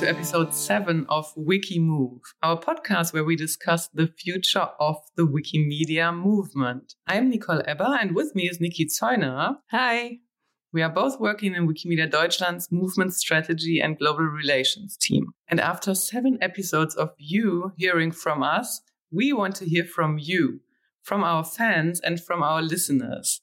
to 0.00 0.08
episode 0.08 0.54
7 0.54 1.04
of 1.10 1.26
Wikimove, 1.34 2.20
our 2.42 2.58
podcast 2.58 3.12
where 3.12 3.22
we 3.22 3.36
discuss 3.36 3.88
the 3.88 4.06
future 4.06 4.66
of 4.80 4.96
the 5.14 5.26
Wikimedia 5.26 6.16
movement. 6.16 6.94
I'm 7.06 7.28
Nicole 7.28 7.60
Ebber 7.66 7.98
and 8.00 8.14
with 8.14 8.34
me 8.34 8.48
is 8.48 8.62
Nikki 8.62 8.86
Zeuner. 8.86 9.56
Hi. 9.70 10.20
We 10.72 10.80
are 10.80 10.88
both 10.88 11.20
working 11.20 11.54
in 11.54 11.68
Wikimedia 11.68 12.10
Deutschland's 12.10 12.72
movement 12.72 13.12
strategy 13.12 13.78
and 13.78 13.98
global 13.98 14.24
relations 14.24 14.96
team. 14.96 15.32
And 15.48 15.60
after 15.60 15.94
seven 15.94 16.38
episodes 16.40 16.94
of 16.94 17.10
you 17.18 17.72
hearing 17.76 18.10
from 18.10 18.42
us, 18.42 18.80
we 19.12 19.34
want 19.34 19.54
to 19.56 19.66
hear 19.66 19.84
from 19.84 20.16
you, 20.18 20.60
from 21.02 21.22
our 21.22 21.44
fans 21.44 22.00
and 22.00 22.18
from 22.24 22.42
our 22.42 22.62
listeners. 22.62 23.42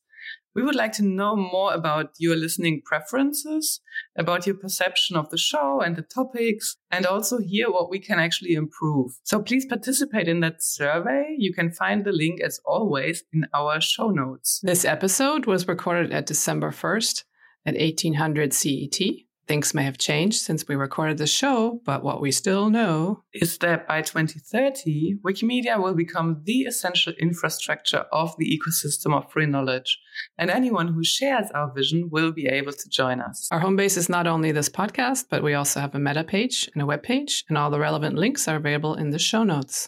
We 0.57 0.63
would 0.63 0.75
like 0.75 0.93
to 0.93 1.03
know 1.03 1.35
more 1.35 1.71
about 1.71 2.13
your 2.17 2.35
listening 2.35 2.81
preferences, 2.83 3.79
about 4.17 4.47
your 4.47 4.55
perception 4.55 5.15
of 5.15 5.29
the 5.29 5.37
show 5.37 5.81
and 5.81 5.95
the 5.95 6.01
topics, 6.01 6.77
and 6.89 7.05
also 7.05 7.37
hear 7.37 7.69
what 7.69 7.91
we 7.91 7.99
can 7.99 8.17
actually 8.17 8.55
improve. 8.55 9.11
So 9.21 9.39
please 9.39 9.67
participate 9.67 10.27
in 10.27 10.39
that 10.39 10.63
survey. 10.63 11.35
You 11.37 11.53
can 11.53 11.71
find 11.71 12.03
the 12.03 12.11
link, 12.11 12.41
as 12.41 12.59
always, 12.65 13.23
in 13.31 13.45
our 13.53 13.79
show 13.79 14.09
notes. 14.09 14.59
This 14.63 14.83
episode 14.83 15.45
was 15.45 15.67
recorded 15.67 16.11
at 16.11 16.25
December 16.25 16.71
1st 16.71 17.23
at 17.67 17.75
1800 17.75 18.51
CET. 18.51 18.99
Things 19.47 19.73
may 19.73 19.83
have 19.83 19.97
changed 19.97 20.41
since 20.41 20.67
we 20.67 20.75
recorded 20.75 21.17
the 21.17 21.25
show, 21.25 21.79
but 21.85 22.03
what 22.03 22.19
we 22.19 22.31
still 22.31 22.69
know 22.69 23.23
is 23.33 23.57
that 23.59 23.87
by 23.87 24.01
2030, 24.01 25.19
Wikimedia 25.25 25.81
will 25.81 25.93
become 25.93 26.41
the 26.43 26.63
essential 26.63 27.13
infrastructure 27.13 28.05
of 28.11 28.35
the 28.37 28.59
ecosystem 28.59 29.15
of 29.15 29.31
free 29.31 29.45
knowledge. 29.45 29.99
And 30.37 30.51
anyone 30.51 30.89
who 30.89 31.01
shares 31.01 31.49
our 31.51 31.71
vision 31.73 32.09
will 32.11 32.33
be 32.33 32.47
able 32.47 32.73
to 32.73 32.89
join 32.89 33.21
us. 33.21 33.47
Our 33.49 33.59
home 33.59 33.77
base 33.77 33.95
is 33.95 34.09
not 34.09 34.27
only 34.27 34.51
this 34.51 34.67
podcast, 34.67 35.27
but 35.29 35.43
we 35.43 35.53
also 35.53 35.79
have 35.79 35.95
a 35.95 35.99
meta 35.99 36.25
page 36.25 36.69
and 36.73 36.81
a 36.81 36.85
web 36.85 37.01
page, 37.01 37.45
and 37.47 37.57
all 37.57 37.71
the 37.71 37.79
relevant 37.79 38.17
links 38.17 38.49
are 38.49 38.57
available 38.57 38.95
in 38.95 39.11
the 39.11 39.19
show 39.19 39.45
notes. 39.45 39.87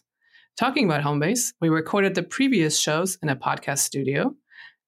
Talking 0.58 0.86
about 0.86 1.04
Homebase, 1.04 1.52
we 1.60 1.68
recorded 1.68 2.16
the 2.16 2.24
previous 2.24 2.80
shows 2.80 3.18
in 3.22 3.28
a 3.28 3.36
podcast 3.36 3.80
studio, 3.80 4.36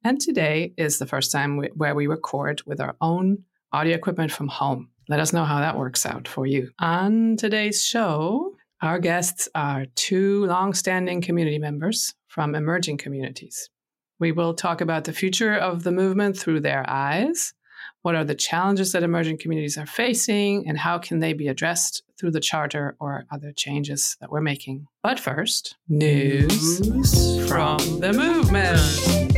and 0.06 0.20
today 0.20 0.74
is 0.78 0.98
the 0.98 1.06
first 1.06 1.32
time 1.32 1.58
we, 1.58 1.70
where 1.76 1.94
we 1.94 2.08
record 2.08 2.62
with 2.66 2.80
our 2.80 2.96
own 3.02 3.44
audio 3.74 3.96
equipment 3.96 4.32
from 4.32 4.48
home. 4.48 4.90
Let 5.08 5.20
us 5.20 5.34
know 5.34 5.46
how 5.46 5.60
that 5.60 5.78
works 5.78 6.06
out 6.06 6.28
for 6.28 6.46
you. 6.46 6.72
On 6.80 7.36
today's 7.38 7.84
show, 7.84 8.56
our 8.82 9.00
guests 9.00 9.48
are 9.56 9.86
two 9.96 10.46
long-standing 10.46 11.22
community 11.22 11.60
members 11.60 12.14
from 12.28 12.56
emerging 12.56 12.98
communities. 12.98 13.70
We 14.20 14.32
will 14.32 14.54
talk 14.54 14.82
about 14.82 15.06
the 15.06 15.14
future 15.14 15.56
of 15.56 15.84
the 15.84 15.92
movement 15.92 16.38
through 16.38 16.62
their 16.62 16.84
eyes. 16.88 17.54
What 18.04 18.16
are 18.16 18.24
the 18.24 18.36
challenges 18.36 18.92
that 18.92 19.04
emerging 19.04 19.38
communities 19.40 19.78
are 19.78 19.86
facing, 19.86 20.68
and 20.68 20.78
how 20.78 20.98
can 20.98 21.20
they 21.20 21.34
be 21.34 21.48
addressed 21.48 22.04
through 22.20 22.32
the 22.32 22.40
charter 22.40 22.96
or 23.00 23.26
other 23.32 23.52
changes 23.52 24.18
that 24.22 24.32
we're 24.32 24.42
making? 24.42 24.88
But 25.04 25.20
first, 25.20 25.76
news, 25.88 26.82
news 26.82 27.48
from 27.48 27.78
the 28.00 28.14
movement. 28.14 29.31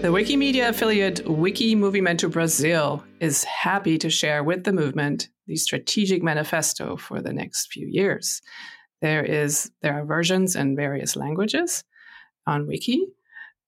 The 0.00 0.12
Wikimedia 0.12 0.68
affiliate 0.68 1.28
Wiki 1.28 1.74
Movimento 1.74 2.30
Brazil 2.30 3.02
is 3.18 3.42
happy 3.42 3.98
to 3.98 4.08
share 4.08 4.44
with 4.44 4.62
the 4.62 4.72
movement 4.72 5.28
the 5.48 5.56
strategic 5.56 6.22
manifesto 6.22 6.96
for 6.96 7.20
the 7.20 7.32
next 7.32 7.72
few 7.72 7.88
years. 7.88 8.40
There 9.02 9.24
is 9.24 9.72
there 9.82 9.94
are 9.94 10.04
versions 10.04 10.54
in 10.54 10.76
various 10.76 11.16
languages 11.16 11.82
on 12.46 12.68
Wiki, 12.68 13.08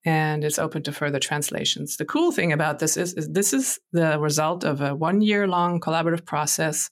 and 0.05 0.45
it's 0.45 0.61
open 0.61 0.84
to 0.84 0.92
further 0.92 1.19
translations. 1.19 1.97
The 1.97 2.05
cool 2.05 2.31
thing 2.31 2.53
about 2.53 2.78
this 2.78 2.97
is, 2.97 3.12
is 3.14 3.28
this 3.31 3.52
is 3.52 3.80
the 3.90 4.17
result 4.20 4.63
of 4.63 4.80
a 4.80 4.95
one 4.95 5.23
year 5.23 5.48
long 5.48 5.80
collaborative 5.80 6.24
process 6.24 6.90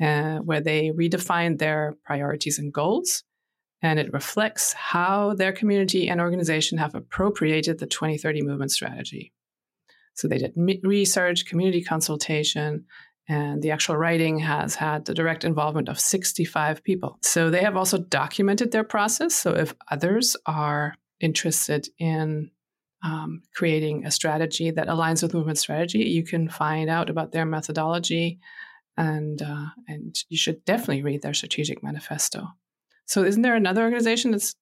uh, 0.00 0.38
where 0.38 0.62
they 0.62 0.90
redefined 0.90 1.58
their 1.58 1.96
priorities 2.06 2.58
and 2.58 2.72
goals 2.72 3.24
and 3.82 3.98
it 3.98 4.12
reflects 4.12 4.72
how 4.74 5.34
their 5.34 5.52
community 5.52 6.08
and 6.08 6.20
organization 6.20 6.78
have 6.78 6.94
appropriated 6.94 7.78
the 7.78 7.86
2030 7.86 8.42
movement 8.42 8.70
strategy. 8.70 9.32
So 10.14 10.28
they 10.28 10.38
did 10.38 10.52
research, 10.82 11.46
community 11.46 11.82
consultation, 11.82 12.84
and 13.28 13.62
the 13.62 13.70
actual 13.70 13.96
writing 13.96 14.38
has 14.40 14.74
had 14.74 15.04
the 15.04 15.14
direct 15.14 15.44
involvement 15.44 15.88
of 15.88 16.00
65 16.00 16.82
people. 16.82 17.18
So 17.22 17.48
they 17.48 17.62
have 17.62 17.76
also 17.76 17.98
documented 17.98 18.72
their 18.72 18.84
process. 18.84 19.34
So 19.34 19.54
if 19.54 19.74
others 19.90 20.36
are 20.46 20.94
interested 21.20 21.88
in 21.98 22.50
um, 23.02 23.42
creating 23.54 24.04
a 24.04 24.10
strategy 24.10 24.70
that 24.72 24.88
aligns 24.88 25.22
with 25.22 25.32
movement 25.32 25.58
strategy, 25.58 26.00
you 26.00 26.24
can 26.24 26.48
find 26.48 26.90
out 26.90 27.08
about 27.08 27.32
their 27.32 27.46
methodology, 27.46 28.40
and 28.96 29.40
uh, 29.40 29.66
and 29.88 30.22
you 30.28 30.36
should 30.36 30.64
definitely 30.64 31.02
read 31.02 31.22
their 31.22 31.32
strategic 31.34 31.82
manifesto. 31.82 32.48
So, 33.10 33.24
isn't 33.24 33.42
there 33.42 33.56
another 33.56 33.82
organization 33.82 34.30
that's 34.30 34.54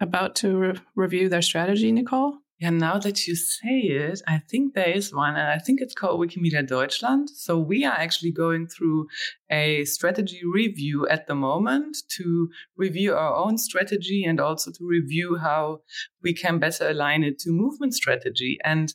about 0.00 0.34
to 0.36 0.56
re- 0.56 0.80
review 0.96 1.28
their 1.28 1.40
strategy, 1.40 1.92
Nicole? 1.92 2.38
Yeah, 2.58 2.70
now 2.70 2.98
that 2.98 3.28
you 3.28 3.36
say 3.36 3.78
it, 3.78 4.20
I 4.26 4.38
think 4.38 4.74
there 4.74 4.90
is 4.90 5.14
one, 5.14 5.36
and 5.36 5.46
I 5.46 5.58
think 5.58 5.80
it's 5.80 5.94
called 5.94 6.18
Wikimedia 6.18 6.66
Deutschland. 6.66 7.30
So 7.30 7.60
we 7.60 7.84
are 7.84 7.92
actually 7.92 8.32
going 8.32 8.66
through 8.66 9.06
a 9.50 9.84
strategy 9.84 10.40
review 10.44 11.06
at 11.06 11.28
the 11.28 11.36
moment 11.36 11.96
to 12.16 12.48
review 12.76 13.14
our 13.14 13.36
own 13.36 13.56
strategy 13.56 14.24
and 14.24 14.40
also 14.40 14.72
to 14.72 14.84
review 14.84 15.36
how 15.36 15.82
we 16.24 16.34
can 16.34 16.58
better 16.58 16.88
align 16.88 17.22
it 17.22 17.38
to 17.40 17.50
movement 17.50 17.94
strategy. 17.94 18.58
And 18.64 18.92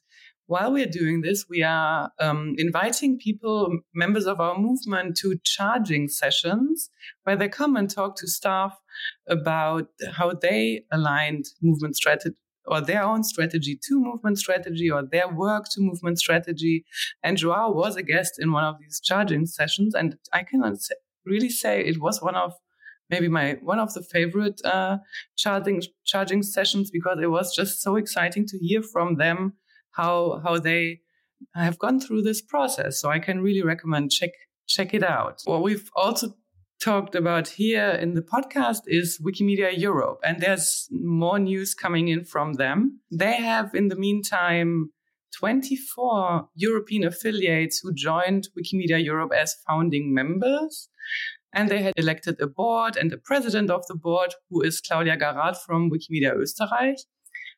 while 0.47 0.72
we're 0.72 0.88
doing 0.88 1.22
this, 1.22 1.46
we 1.50 1.62
are 1.62 2.09
um, 2.19 2.56
inviting 2.58 3.18
people, 3.18 3.80
members 3.94 4.25
of 4.25 4.40
our 4.40 4.58
movement, 4.58 5.18
to 5.18 5.38
charging 5.44 6.08
sessions 6.08 6.90
where 7.24 7.35
they 7.35 7.50
come 7.50 7.75
and 7.75 7.90
talk 7.90 8.16
to 8.18 8.28
staff 8.28 8.78
about 9.28 9.88
how 10.13 10.34
they 10.34 10.84
aligned 10.91 11.46
movement 11.62 11.96
strategy 11.96 12.38
or 12.66 12.81
their 12.81 13.03
own 13.03 13.24
strategy 13.24 13.80
to 13.88 14.00
movement 14.00 14.38
strategy 14.38 14.90
or 14.90 15.03
their 15.03 15.34
work 15.34 15.66
to 15.72 15.81
movement 15.81 16.19
strategy. 16.19 16.86
And 17.24 17.38
Joao 17.38 17.72
was 17.72 17.96
a 17.96 18.03
guest 18.03 18.34
in 18.40 18.52
one 18.52 18.63
of 18.63 18.75
these 18.80 19.00
charging 19.03 19.46
sessions, 19.46 19.94
and 19.94 20.18
I 20.34 20.44
cannot 20.44 20.78
really 21.25 21.50
say 21.50 21.81
it 21.81 22.00
was 22.00 22.22
one 22.22 22.36
of 22.36 22.53
maybe 23.09 23.28
my 23.28 23.57
one 23.62 23.80
of 23.80 23.94
the 23.94 24.02
favorite 24.02 24.62
uh, 24.66 24.97
charging 25.36 25.81
charging 26.06 26.41
sessions 26.41 26.90
because 26.90 27.19
it 27.22 27.31
was 27.31 27.56
just 27.56 27.81
so 27.81 27.96
exciting 27.97 28.46
to 28.47 28.57
hear 28.59 28.81
from 28.81 29.16
them 29.16 29.53
how 29.97 30.40
how 30.44 30.59
they 30.59 31.02
have 31.53 31.80
gone 31.80 32.00
through 32.00 32.22
this 32.22 32.41
process. 32.41 33.02
So 33.02 33.09
I 33.09 33.19
can 33.19 33.41
really 33.41 33.63
recommend 33.63 34.12
check 34.12 34.31
check 34.68 34.94
it 34.94 35.03
out. 35.03 35.41
What 35.46 35.63
we've 35.63 35.90
also 35.96 36.34
talked 36.80 37.16
about 37.16 37.47
here 37.47 37.90
in 37.90 38.13
the 38.13 38.22
podcast 38.22 38.81
is 38.86 39.19
Wikimedia 39.19 39.75
Europe, 39.75 40.19
and 40.24 40.41
there's 40.41 40.88
more 40.91 41.40
news 41.40 41.74
coming 41.74 42.07
in 42.07 42.24
from 42.24 42.53
them. 42.53 43.00
They 43.12 43.36
have, 43.36 43.74
in 43.74 43.88
the 43.88 43.96
meantime, 43.96 44.91
24 45.38 46.50
European 46.56 47.03
affiliates 47.03 47.80
who 47.80 47.94
joined 47.94 48.50
Wikimedia 48.57 49.03
Europe 49.03 49.31
as 49.36 49.56
founding 49.68 50.13
members. 50.13 50.90
And 51.53 51.69
they 51.69 51.81
had 51.81 51.94
elected 51.97 52.40
a 52.41 52.47
board 52.47 52.97
and 52.97 53.12
a 53.13 53.18
president 53.18 53.69
of 53.72 53.86
the 53.88 53.96
board, 53.96 54.36
who 54.50 54.62
is 54.62 54.81
Claudia 54.81 55.18
Garád 55.18 55.57
from 55.57 55.90
Wikimedia 55.90 56.34
Österreich. 56.36 57.00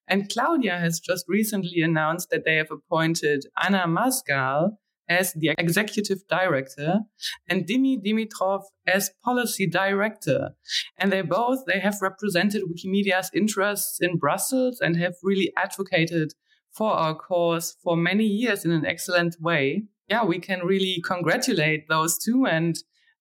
And 0.09 0.28
Claudia 0.28 0.80
has 0.80 1.00
just 1.00 1.25
recently 1.28 1.81
announced 1.81 2.31
that 2.31 2.44
they 2.44 2.56
have 2.56 2.72
appointed 2.72 3.46
Anna 3.64 3.86
Mazgal 3.88 4.72
as 5.08 5.34
the 5.34 5.53
executive 5.58 6.20
director 6.28 7.00
and 7.47 7.66
Dimi 7.66 7.97
Dimitrov 8.03 8.64
as 8.86 9.12
policy 9.24 9.68
director. 9.68 10.52
And 10.97 11.12
they 11.12 11.22
both, 11.22 11.66
they 11.66 11.80
have 11.80 12.02
represented 12.02 12.64
Wikimedia's 12.64 13.32
interests 13.34 14.00
in 14.02 14.17
Brussels 14.17 14.79
and 14.82 14.97
have 14.97 15.16
really 15.23 15.52
advocated 15.58 16.34
for 16.72 16.91
our 16.91 17.16
cause 17.16 17.76
for 17.84 17.97
many 17.97 18.26
years 18.26 18.66
in 18.66 18.72
an 18.72 18.85
excellent 18.85 19.35
way. 19.40 19.84
Yeah, 20.08 20.23
we 20.23 20.40
can 20.40 20.66
really 20.66 21.02
congratulate 21.05 21.88
those 21.88 22.17
two 22.17 22.46
and 22.46 22.76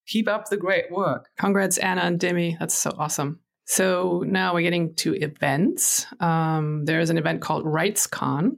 keep 0.07 0.29
up 0.29 0.49
the 0.49 0.57
great 0.57 0.91
work. 0.91 1.29
Congrats, 1.39 1.79
Anna 1.79 2.03
and 2.03 2.19
Dimi. 2.19 2.59
That's 2.59 2.75
so 2.75 2.95
awesome. 2.99 3.41
So 3.71 4.25
now 4.27 4.55
we're 4.55 4.63
getting 4.63 4.95
to 4.95 5.13
events. 5.13 6.07
Um, 6.21 6.87
there's 6.87 7.11
an 7.11 7.19
event 7.19 7.43
called 7.43 7.67
RightsCon, 7.67 8.53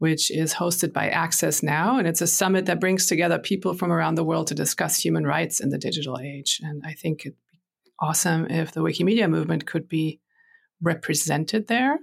which 0.00 0.30
is 0.30 0.52
hosted 0.52 0.92
by 0.92 1.08
Access 1.08 1.62
Now, 1.62 1.96
and 1.98 2.06
it's 2.06 2.20
a 2.20 2.26
summit 2.26 2.66
that 2.66 2.78
brings 2.78 3.06
together 3.06 3.38
people 3.38 3.72
from 3.72 3.90
around 3.90 4.16
the 4.16 4.22
world 4.22 4.48
to 4.48 4.54
discuss 4.54 4.98
human 4.98 5.24
rights 5.24 5.60
in 5.60 5.70
the 5.70 5.78
digital 5.78 6.18
age. 6.18 6.60
And 6.62 6.82
I 6.84 6.92
think 6.92 7.22
it'd 7.22 7.38
be 7.50 7.92
awesome 7.98 8.50
if 8.50 8.72
the 8.72 8.82
Wikimedia 8.82 9.30
movement 9.30 9.64
could 9.64 9.88
be 9.88 10.20
represented 10.82 11.68
there. 11.68 11.98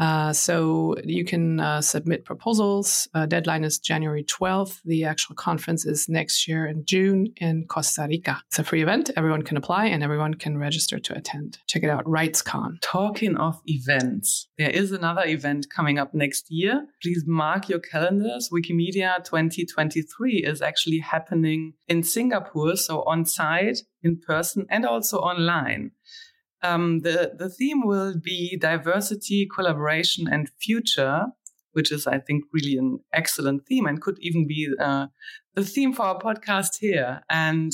Uh, 0.00 0.32
so 0.32 0.96
you 1.04 1.24
can 1.24 1.60
uh, 1.60 1.80
submit 1.80 2.24
proposals. 2.24 3.08
Uh, 3.14 3.26
deadline 3.26 3.64
is 3.64 3.78
January 3.78 4.24
12th. 4.24 4.80
The 4.84 5.04
actual 5.04 5.34
conference 5.36 5.86
is 5.86 6.08
next 6.08 6.48
year 6.48 6.66
in 6.66 6.84
June 6.84 7.32
in 7.36 7.66
Costa 7.66 8.06
Rica. 8.08 8.42
It's 8.48 8.58
a 8.58 8.64
free 8.64 8.82
event. 8.82 9.10
Everyone 9.16 9.42
can 9.42 9.56
apply 9.56 9.86
and 9.86 10.02
everyone 10.02 10.34
can 10.34 10.58
register 10.58 10.98
to 10.98 11.16
attend. 11.16 11.58
Check 11.68 11.84
it 11.84 11.90
out, 11.90 12.04
RightsCon. 12.04 12.78
Talking 12.82 13.36
of 13.36 13.60
events, 13.66 14.48
there 14.58 14.70
is 14.70 14.92
another 14.92 15.24
event 15.24 15.66
coming 15.70 15.98
up 15.98 16.14
next 16.14 16.50
year. 16.50 16.86
Please 17.02 17.24
mark 17.26 17.68
your 17.68 17.80
calendars. 17.80 18.50
Wikimania 18.52 19.24
2023 19.24 20.44
is 20.44 20.60
actually 20.60 20.98
happening 20.98 21.74
in 21.88 22.02
Singapore, 22.02 22.76
so 22.76 23.02
on 23.02 23.24
site, 23.24 23.78
in 24.02 24.18
person, 24.18 24.66
and 24.68 24.84
also 24.84 25.18
online. 25.18 25.92
Um, 26.64 27.00
the, 27.00 27.32
the 27.36 27.50
theme 27.50 27.82
will 27.84 28.14
be 28.18 28.56
diversity, 28.56 29.46
collaboration, 29.54 30.26
and 30.26 30.50
future, 30.60 31.26
which 31.72 31.92
is, 31.92 32.06
I 32.06 32.18
think, 32.18 32.44
really 32.52 32.78
an 32.78 33.00
excellent 33.12 33.66
theme 33.66 33.86
and 33.86 34.00
could 34.00 34.16
even 34.20 34.46
be 34.46 34.70
uh, 34.80 35.08
the 35.54 35.64
theme 35.64 35.92
for 35.92 36.04
our 36.06 36.18
podcast 36.18 36.78
here. 36.80 37.20
And 37.28 37.70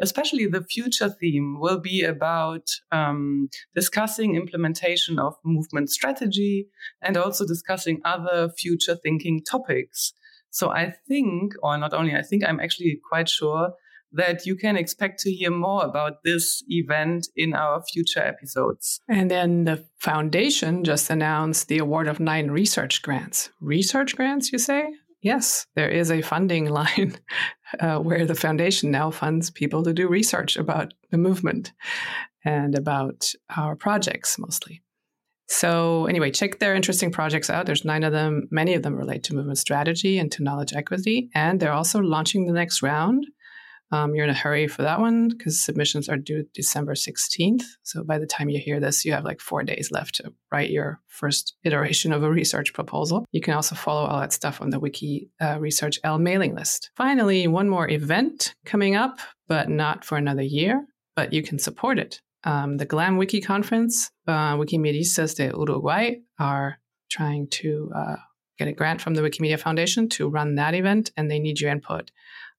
especially 0.00 0.46
the 0.46 0.62
future 0.62 1.10
theme 1.10 1.58
will 1.58 1.80
be 1.80 2.04
about 2.04 2.68
um, 2.92 3.48
discussing 3.74 4.36
implementation 4.36 5.18
of 5.18 5.34
movement 5.44 5.90
strategy 5.90 6.68
and 7.02 7.16
also 7.16 7.44
discussing 7.44 8.00
other 8.04 8.50
future 8.50 8.96
thinking 9.02 9.42
topics. 9.42 10.12
So 10.50 10.70
I 10.70 10.94
think, 11.08 11.54
or 11.62 11.76
not 11.76 11.92
only 11.92 12.14
I 12.14 12.22
think, 12.22 12.44
I'm 12.44 12.60
actually 12.60 13.00
quite 13.08 13.28
sure 13.28 13.72
that 14.12 14.46
you 14.46 14.56
can 14.56 14.76
expect 14.76 15.20
to 15.20 15.30
hear 15.30 15.50
more 15.50 15.84
about 15.84 16.22
this 16.24 16.62
event 16.68 17.28
in 17.36 17.54
our 17.54 17.82
future 17.82 18.20
episodes. 18.20 19.00
And 19.08 19.30
then 19.30 19.64
the 19.64 19.84
foundation 19.98 20.84
just 20.84 21.10
announced 21.10 21.68
the 21.68 21.78
award 21.78 22.08
of 22.08 22.20
nine 22.20 22.50
research 22.50 23.02
grants. 23.02 23.50
Research 23.60 24.16
grants, 24.16 24.52
you 24.52 24.58
say? 24.58 24.88
Yes, 25.20 25.66
there 25.74 25.88
is 25.88 26.10
a 26.10 26.22
funding 26.22 26.70
line 26.70 27.16
uh, 27.80 27.98
where 27.98 28.24
the 28.24 28.34
foundation 28.34 28.90
now 28.90 29.10
funds 29.10 29.50
people 29.50 29.82
to 29.82 29.92
do 29.92 30.08
research 30.08 30.56
about 30.56 30.94
the 31.10 31.18
movement 31.18 31.72
and 32.44 32.76
about 32.76 33.32
our 33.56 33.76
projects 33.76 34.38
mostly. 34.38 34.82
So, 35.50 36.04
anyway, 36.04 36.30
check 36.30 36.58
their 36.58 36.74
interesting 36.74 37.10
projects 37.10 37.48
out. 37.48 37.64
There's 37.64 37.84
nine 37.84 38.04
of 38.04 38.12
them. 38.12 38.48
Many 38.50 38.74
of 38.74 38.82
them 38.82 38.94
relate 38.94 39.22
to 39.24 39.34
movement 39.34 39.56
strategy 39.56 40.18
and 40.18 40.30
to 40.32 40.42
knowledge 40.42 40.74
equity. 40.74 41.30
And 41.34 41.58
they're 41.58 41.72
also 41.72 42.00
launching 42.00 42.44
the 42.44 42.52
next 42.52 42.82
round 42.82 43.26
um, 43.90 44.14
you're 44.14 44.24
in 44.24 44.30
a 44.30 44.34
hurry 44.34 44.66
for 44.68 44.82
that 44.82 45.00
one 45.00 45.28
because 45.28 45.60
submissions 45.60 46.08
are 46.08 46.16
due 46.16 46.44
December 46.54 46.94
16th. 46.94 47.62
So 47.82 48.04
by 48.04 48.18
the 48.18 48.26
time 48.26 48.50
you 48.50 48.58
hear 48.58 48.80
this, 48.80 49.04
you 49.04 49.12
have 49.12 49.24
like 49.24 49.40
four 49.40 49.62
days 49.62 49.90
left 49.90 50.16
to 50.16 50.32
write 50.52 50.70
your 50.70 51.00
first 51.06 51.56
iteration 51.64 52.12
of 52.12 52.22
a 52.22 52.30
research 52.40 52.74
proposal. 52.74 53.24
You 53.32 53.40
can 53.40 53.54
also 53.54 53.74
follow 53.74 54.06
all 54.06 54.20
that 54.20 54.32
stuff 54.32 54.60
on 54.60 54.70
the 54.70 54.78
Wiki 54.78 55.30
uh, 55.40 55.58
Research 55.58 55.98
L 56.04 56.18
mailing 56.18 56.54
list. 56.54 56.90
Finally, 56.96 57.46
one 57.48 57.68
more 57.68 57.88
event 57.88 58.54
coming 58.66 58.94
up, 58.94 59.20
but 59.46 59.70
not 59.70 60.04
for 60.04 60.18
another 60.18 60.42
year, 60.42 60.86
but 61.16 61.32
you 61.32 61.42
can 61.42 61.58
support 61.58 61.98
it. 61.98 62.20
Um, 62.44 62.76
the 62.76 62.86
GLAM 62.86 63.16
Wiki 63.16 63.40
Conference, 63.40 64.10
uh, 64.26 64.54
Wikimedistas 64.56 65.36
de 65.36 65.46
Uruguay 65.46 66.16
are 66.38 66.78
trying 67.10 67.48
to 67.48 67.90
uh, 67.94 68.16
get 68.58 68.68
a 68.68 68.72
grant 68.72 69.00
from 69.00 69.14
the 69.14 69.22
Wikimedia 69.22 69.58
Foundation 69.58 70.08
to 70.10 70.28
run 70.28 70.56
that 70.56 70.74
event, 70.74 71.10
and 71.16 71.30
they 71.30 71.38
need 71.38 71.60
your 71.60 71.70
input 71.70 72.10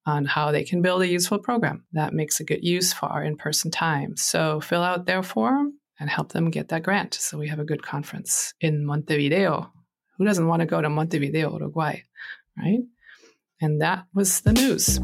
on 0.05 0.25
how 0.25 0.51
they 0.51 0.63
can 0.63 0.81
build 0.81 1.01
a 1.01 1.07
useful 1.07 1.39
program 1.39 1.85
that 1.93 2.13
makes 2.13 2.39
a 2.39 2.43
good 2.43 2.63
use 2.63 2.93
for 2.93 3.07
our 3.07 3.23
in 3.23 3.37
person 3.37 3.71
time. 3.71 4.15
So 4.17 4.59
fill 4.61 4.81
out 4.81 5.05
their 5.05 5.23
form 5.23 5.73
and 5.99 6.09
help 6.09 6.31
them 6.31 6.49
get 6.49 6.69
that 6.69 6.83
grant 6.83 7.13
so 7.13 7.37
we 7.37 7.49
have 7.49 7.59
a 7.59 7.65
good 7.65 7.83
conference 7.83 8.53
in 8.61 8.85
Montevideo. 8.85 9.71
Who 10.17 10.25
doesn't 10.25 10.47
want 10.47 10.61
to 10.61 10.65
go 10.65 10.81
to 10.81 10.89
Montevideo, 10.89 11.51
Uruguay, 11.53 12.01
right? 12.57 12.79
And 13.61 13.81
that 13.81 14.05
was 14.13 14.41
the 14.41 14.53
news. 14.53 14.99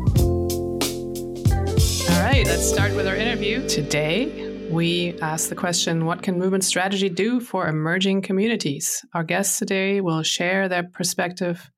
All 2.09 2.21
right, 2.21 2.45
let's 2.45 2.67
start 2.67 2.95
with 2.95 3.07
our 3.07 3.15
interview. 3.15 3.67
Today, 3.67 4.67
we 4.69 5.19
ask 5.21 5.49
the 5.49 5.55
question 5.55 6.05
What 6.05 6.23
can 6.23 6.39
movement 6.39 6.63
strategy 6.63 7.09
do 7.09 7.39
for 7.39 7.67
emerging 7.67 8.21
communities? 8.21 9.05
Our 9.13 9.23
guests 9.23 9.59
today 9.59 10.01
will 10.01 10.23
share 10.23 10.67
their 10.67 10.83
perspective 10.83 11.69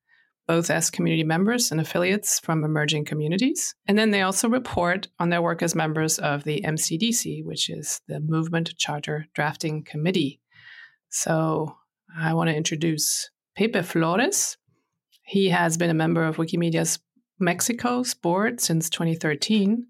both 0.47 0.69
as 0.69 0.89
community 0.89 1.23
members 1.23 1.71
and 1.71 1.81
affiliates 1.81 2.39
from 2.39 2.63
emerging 2.63 3.05
communities. 3.05 3.75
And 3.85 3.97
then 3.97 4.11
they 4.11 4.21
also 4.21 4.47
report 4.47 5.07
on 5.19 5.29
their 5.29 5.41
work 5.41 5.61
as 5.61 5.75
members 5.75 6.19
of 6.19 6.45
the 6.45 6.61
MCDC, 6.61 7.43
which 7.43 7.69
is 7.69 8.01
the 8.07 8.19
Movement 8.21 8.73
Charter 8.77 9.27
Drafting 9.33 9.83
Committee. 9.83 10.39
So 11.09 11.75
I 12.17 12.33
want 12.33 12.49
to 12.49 12.55
introduce 12.55 13.29
Pepe 13.57 13.81
Flores. 13.81 14.57
He 15.23 15.49
has 15.49 15.77
been 15.77 15.89
a 15.89 15.93
member 15.93 16.23
of 16.23 16.37
Wikimedia's 16.37 16.99
Mexico's 17.39 18.13
board 18.13 18.61
since 18.61 18.89
2013. 18.89 19.85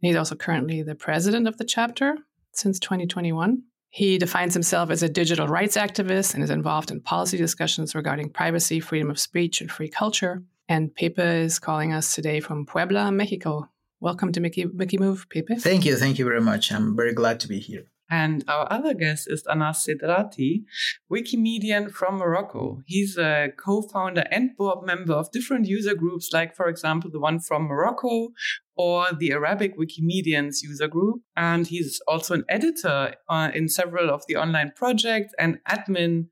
He's 0.00 0.16
also 0.16 0.34
currently 0.36 0.82
the 0.82 0.94
president 0.94 1.48
of 1.48 1.56
the 1.56 1.64
chapter 1.64 2.18
since 2.52 2.78
2021. 2.78 3.62
He 3.94 4.18
defines 4.18 4.54
himself 4.54 4.90
as 4.90 5.04
a 5.04 5.08
digital 5.08 5.46
rights 5.46 5.76
activist 5.76 6.34
and 6.34 6.42
is 6.42 6.50
involved 6.50 6.90
in 6.90 7.00
policy 7.00 7.36
discussions 7.36 7.94
regarding 7.94 8.30
privacy, 8.30 8.80
freedom 8.80 9.08
of 9.08 9.20
speech, 9.20 9.60
and 9.60 9.70
free 9.70 9.88
culture. 9.88 10.42
And 10.68 10.92
Pepe 10.92 11.22
is 11.22 11.60
calling 11.60 11.92
us 11.92 12.12
today 12.12 12.40
from 12.40 12.66
Puebla, 12.66 13.12
Mexico. 13.12 13.68
Welcome 14.00 14.32
to 14.32 14.40
Mickey, 14.40 14.64
Mickey 14.64 14.98
Move, 14.98 15.28
Pepe. 15.30 15.54
Thank 15.60 15.84
you. 15.84 15.94
Thank 15.94 16.18
you 16.18 16.24
very 16.24 16.40
much. 16.40 16.72
I'm 16.72 16.96
very 16.96 17.12
glad 17.12 17.38
to 17.38 17.46
be 17.46 17.60
here. 17.60 17.84
And 18.14 18.44
our 18.46 18.72
other 18.72 18.94
guest 18.94 19.26
is 19.28 19.42
Anass 19.42 19.78
Sedrati, 19.84 20.62
Wikimedian 21.10 21.90
from 21.90 22.18
Morocco. 22.18 22.80
He's 22.86 23.18
a 23.18 23.48
co-founder 23.58 24.24
and 24.30 24.56
board 24.56 24.86
member 24.86 25.14
of 25.14 25.32
different 25.32 25.66
user 25.66 25.96
groups, 25.96 26.28
like, 26.32 26.54
for 26.54 26.68
example, 26.68 27.10
the 27.10 27.18
one 27.18 27.40
from 27.40 27.64
Morocco 27.64 28.28
or 28.76 29.06
the 29.18 29.32
Arabic 29.32 29.76
Wikimedians 29.76 30.62
user 30.62 30.86
group. 30.86 31.22
And 31.34 31.66
he's 31.66 32.00
also 32.06 32.34
an 32.34 32.44
editor 32.48 33.14
uh, 33.28 33.50
in 33.52 33.68
several 33.68 34.10
of 34.10 34.22
the 34.28 34.36
online 34.36 34.70
projects 34.76 35.34
and 35.36 35.58
admin 35.68 36.26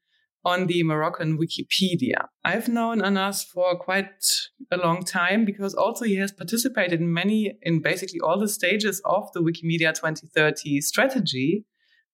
on 0.44 0.67
the 0.69 0.84
Moroccan 0.84 1.37
Wikipedia. 1.37 2.26
I've 2.44 2.69
known 2.69 3.00
Anass 3.00 3.44
for 3.44 3.76
quite 3.76 4.25
a 4.70 4.76
long 4.76 5.02
time 5.05 5.44
because 5.44 5.75
also 5.75 6.05
he 6.05 6.17
has 6.17 6.31
participated 6.31 7.00
in 7.00 7.12
many, 7.12 7.56
in 7.62 7.81
basically 7.81 8.20
all 8.20 8.38
the 8.38 8.49
stages 8.49 9.00
of 9.05 9.32
the 9.34 9.40
Wikimedia 9.40 9.93
2030 9.93 10.81
strategy. 10.81 11.64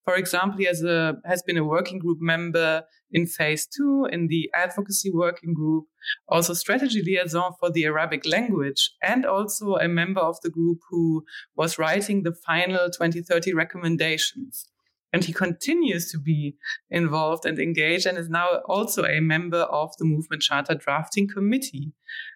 For 0.09 0.15
example, 0.15 0.57
he 0.57 0.65
has, 0.65 0.81
a, 0.81 1.17
has 1.23 1.43
been 1.43 1.55
a 1.55 1.63
working 1.63 1.99
group 1.99 2.17
member 2.19 2.81
in 3.11 3.27
phase 3.27 3.67
two 3.67 4.07
in 4.11 4.25
the 4.25 4.49
advocacy 4.55 5.11
working 5.13 5.53
group, 5.53 5.85
also 6.27 6.55
strategy 6.55 7.03
liaison 7.05 7.51
for 7.59 7.69
the 7.71 7.85
Arabic 7.85 8.25
language, 8.25 8.89
and 9.03 9.23
also 9.23 9.75
a 9.75 9.87
member 9.87 10.19
of 10.19 10.37
the 10.41 10.49
group 10.49 10.79
who 10.89 11.23
was 11.55 11.77
writing 11.77 12.23
the 12.23 12.33
final 12.33 12.89
2030 12.89 13.53
recommendations. 13.53 14.67
And 15.11 15.23
he 15.23 15.33
continues 15.33 16.11
to 16.11 16.19
be 16.19 16.55
involved 16.91 17.45
and 17.45 17.57
engaged 17.59 18.05
and 18.05 18.17
is 18.17 18.29
now 18.29 18.61
also 18.67 19.03
a 19.05 19.19
member 19.19 19.61
of 19.61 19.91
the 19.97 20.05
Movement 20.05 20.41
Charter 20.41 20.75
Drafting 20.75 21.27
Committee. 21.27 21.93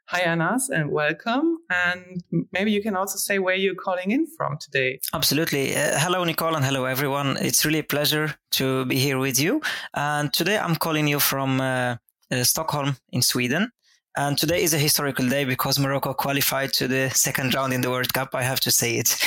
Hi, 0.07 0.21
Anass, 0.21 0.69
and 0.69 0.91
welcome. 0.91 1.59
And 1.69 2.23
maybe 2.51 2.71
you 2.71 2.81
can 2.81 2.95
also 2.95 3.17
say 3.17 3.39
where 3.39 3.55
you're 3.55 3.75
calling 3.75 4.11
in 4.11 4.25
from 4.35 4.57
today. 4.59 4.99
Absolutely. 5.13 5.75
Uh, 5.75 5.99
hello, 5.99 6.23
Nicole, 6.23 6.55
and 6.55 6.65
hello, 6.65 6.85
everyone. 6.85 7.37
It's 7.37 7.63
really 7.63 7.79
a 7.79 7.83
pleasure 7.83 8.35
to 8.51 8.85
be 8.85 8.97
here 8.97 9.19
with 9.19 9.39
you. 9.39 9.61
And 9.93 10.33
today 10.33 10.57
I'm 10.57 10.75
calling 10.75 11.07
you 11.07 11.19
from 11.19 11.61
uh, 11.61 11.97
uh, 12.31 12.43
Stockholm 12.43 12.97
in 13.11 13.21
Sweden. 13.21 13.71
And 14.15 14.37
today 14.37 14.61
is 14.61 14.75
a 14.75 14.77
historical 14.77 15.27
day 15.27 15.43
because 15.43 15.79
Morocco 15.79 16.13
qualified 16.13 16.71
to 16.73 16.87
the 16.87 17.09
second 17.09 17.55
round 17.55 17.73
in 17.73 17.81
the 17.81 17.89
World 17.89 18.13
Cup. 18.13 18.35
I 18.35 18.43
have 18.43 18.59
to 18.59 18.69
say 18.69 18.97
it. 18.97 19.07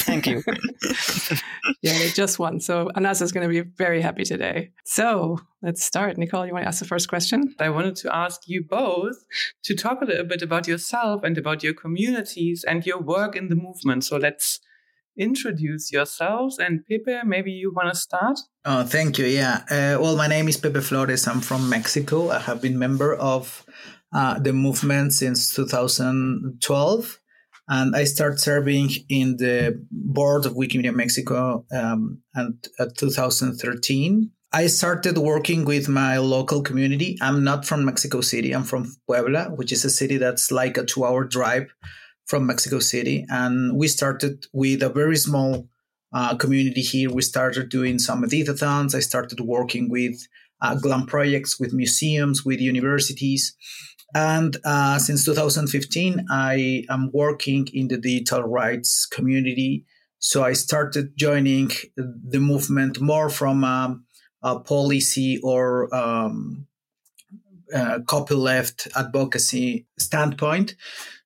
Thank 0.00 0.26
you. 0.26 0.42
yeah, 1.82 1.98
they 1.98 2.10
just 2.10 2.38
won. 2.38 2.60
So 2.60 2.90
Anass 2.96 3.22
is 3.22 3.32
going 3.32 3.48
to 3.48 3.62
be 3.62 3.66
very 3.76 4.02
happy 4.02 4.24
today. 4.24 4.72
So 4.84 5.38
let's 5.62 5.82
start. 5.82 6.18
Nicole, 6.18 6.46
you 6.46 6.52
want 6.52 6.64
to 6.64 6.68
ask 6.68 6.80
the 6.80 6.84
first 6.84 7.08
question? 7.08 7.54
I 7.58 7.70
wanted 7.70 7.96
to 7.96 8.14
ask 8.14 8.42
you 8.46 8.62
both 8.62 9.24
to 9.64 9.74
talk 9.74 10.02
a 10.02 10.04
little 10.04 10.26
bit 10.26 10.42
about 10.42 10.68
yourself 10.68 11.22
and 11.24 11.38
about 11.38 11.62
your 11.62 11.72
communities 11.72 12.62
and 12.62 12.84
your 12.84 13.00
work 13.00 13.36
in 13.36 13.48
the 13.48 13.56
movement. 13.56 14.04
So 14.04 14.18
let's 14.18 14.60
introduce 15.16 15.90
yourselves. 15.90 16.58
And 16.58 16.84
Pepe, 16.86 17.26
maybe 17.26 17.52
you 17.52 17.72
want 17.72 17.88
to 17.88 17.98
start? 17.98 18.38
Oh, 18.66 18.84
thank 18.84 19.18
you. 19.18 19.24
Yeah. 19.24 19.62
Uh, 19.70 19.96
well, 19.98 20.14
my 20.14 20.26
name 20.26 20.46
is 20.46 20.58
Pepe 20.58 20.80
Flores. 20.80 21.26
I'm 21.26 21.40
from 21.40 21.70
Mexico. 21.70 22.30
I 22.30 22.40
have 22.40 22.60
been 22.60 22.78
member 22.78 23.14
of 23.14 23.64
uh, 24.12 24.38
the 24.38 24.52
movement 24.52 25.12
since 25.12 25.54
2012. 25.54 27.20
And 27.68 27.96
I 27.96 28.04
started 28.04 28.38
serving 28.38 28.90
in 29.08 29.38
the 29.38 29.84
board 29.90 30.46
of 30.46 30.52
Wikimedia 30.54 30.94
Mexico 30.94 31.64
um, 31.72 32.22
and, 32.34 32.64
uh, 32.78 32.86
2013. 32.96 34.30
I 34.52 34.68
started 34.68 35.18
working 35.18 35.64
with 35.64 35.88
my 35.88 36.18
local 36.18 36.62
community. 36.62 37.18
I'm 37.20 37.42
not 37.42 37.66
from 37.66 37.84
Mexico 37.84 38.20
City. 38.20 38.52
I'm 38.52 38.62
from 38.62 38.94
Puebla, 39.06 39.50
which 39.56 39.72
is 39.72 39.84
a 39.84 39.90
city 39.90 40.16
that's 40.16 40.52
like 40.52 40.78
a 40.78 40.84
two 40.84 41.04
hour 41.04 41.24
drive 41.24 41.66
from 42.26 42.46
Mexico 42.46 42.78
City. 42.78 43.26
And 43.28 43.76
we 43.76 43.88
started 43.88 44.46
with 44.52 44.82
a 44.82 44.88
very 44.88 45.16
small 45.16 45.68
uh, 46.12 46.36
community 46.36 46.82
here. 46.82 47.10
We 47.10 47.22
started 47.22 47.68
doing 47.68 47.98
some 47.98 48.22
editathons. 48.22 48.94
I 48.94 49.00
started 49.00 49.40
working 49.40 49.90
with 49.90 50.16
uh, 50.62 50.76
GLAM 50.76 51.06
projects 51.06 51.58
with 51.60 51.72
museums, 51.72 52.44
with 52.44 52.60
universities. 52.60 53.54
And 54.14 54.56
uh, 54.64 54.98
since 54.98 55.24
2015, 55.24 56.26
I 56.30 56.84
am 56.88 57.10
working 57.12 57.68
in 57.72 57.88
the 57.88 57.98
digital 57.98 58.42
rights 58.42 59.06
community. 59.06 59.84
So 60.18 60.42
I 60.42 60.54
started 60.54 61.16
joining 61.16 61.70
the 61.96 62.40
movement 62.40 63.00
more 63.00 63.28
from 63.28 63.64
um, 63.64 64.04
a 64.42 64.60
policy 64.60 65.38
or 65.42 65.94
um, 65.94 66.66
copyleft 67.72 68.88
advocacy 68.96 69.86
standpoint. 69.98 70.74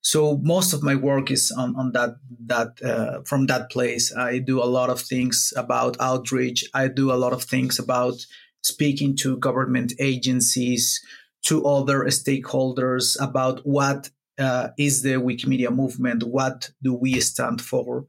So 0.03 0.39
most 0.43 0.73
of 0.73 0.83
my 0.83 0.95
work 0.95 1.31
is 1.31 1.53
on, 1.57 1.77
on 1.77 1.93
that 1.93 2.17
that 2.47 2.83
uh, 2.83 3.23
from 3.25 3.47
that 3.47 3.71
place. 3.71 4.15
I 4.17 4.39
do 4.39 4.63
a 4.63 4.65
lot 4.65 4.89
of 4.89 5.01
things 5.01 5.53
about 5.57 5.97
outreach. 6.01 6.65
I 6.73 6.89
do 6.89 7.13
a 7.13 7.21
lot 7.21 7.33
of 7.33 7.45
things 7.45 7.79
about 7.79 8.15
speaking 8.63 9.17
to 9.17 9.37
government 9.39 9.93
agencies, 9.99 11.01
to 11.47 11.65
other 11.67 12.05
stakeholders 12.05 13.17
about 13.21 13.61
what 13.67 14.11
uh, 14.39 14.69
is 14.79 15.03
the 15.03 15.15
Wikimedia 15.15 15.75
movement, 15.75 16.23
what 16.23 16.71
do 16.83 16.95
we 16.95 17.21
stand 17.21 17.61
for, 17.61 18.07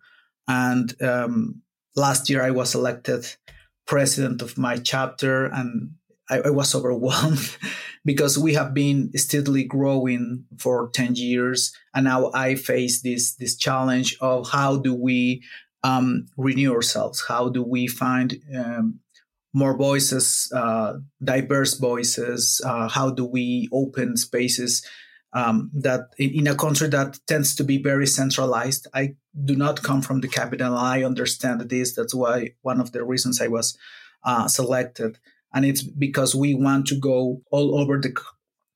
and 0.48 1.02
um, 1.02 1.62
last 1.96 2.30
year 2.30 2.44
I 2.44 2.52
was 2.52 2.76
elected 2.76 3.26
president 3.86 4.42
of 4.42 4.58
my 4.58 4.78
chapter, 4.78 5.46
and 5.46 5.92
I, 6.30 6.40
I 6.46 6.50
was 6.50 6.74
overwhelmed 6.80 7.58
because 8.06 8.38
we 8.38 8.54
have 8.54 8.74
been 8.74 9.12
steadily 9.18 9.64
growing 9.64 10.46
for 10.58 10.90
10 10.94 11.16
years. 11.16 11.74
And 11.94 12.06
now 12.06 12.32
I 12.34 12.56
face 12.56 13.02
this, 13.02 13.36
this 13.36 13.56
challenge 13.56 14.18
of 14.22 14.50
how 14.50 14.78
do 14.78 14.94
we 14.96 15.44
um, 15.84 16.28
renew 16.38 16.74
ourselves? 16.74 17.24
How 17.28 17.50
do 17.50 17.64
we 17.64 17.88
find 17.88 18.42
um, 18.56 19.00
more 19.54 19.76
voices, 19.76 20.52
uh, 20.56 20.94
diverse 21.24 21.78
voices? 21.78 22.62
Uh, 22.66 22.88
how 22.88 23.10
do 23.10 23.26
we 23.26 23.68
open 23.72 24.18
spaces 24.18 24.86
um, 25.34 25.72
that 25.74 26.02
in, 26.18 26.48
a 26.48 26.56
country 26.56 26.88
that 26.90 27.20
tends 27.28 27.56
to 27.56 27.64
be 27.64 27.82
very 27.82 28.08
centralized? 28.08 28.88
I 28.94 29.16
do 29.46 29.56
not 29.56 29.84
come 29.84 30.02
from 30.02 30.22
the 30.22 30.28
capital. 30.28 30.76
I 30.76 31.04
understand 31.04 31.62
this. 31.70 31.96
That's 31.96 32.16
why 32.16 32.52
one 32.62 32.80
of 32.80 32.92
the 32.92 33.04
reasons 33.04 33.42
I 33.42 33.48
was 33.48 33.78
uh, 34.24 34.48
selected 34.48 35.18
and 35.54 35.66
it's 35.66 35.84
because 35.84 36.36
we 36.36 36.56
want 36.56 36.88
to 36.88 36.96
go 36.96 37.42
all 37.52 37.80
over 37.80 38.00
the 38.00 38.14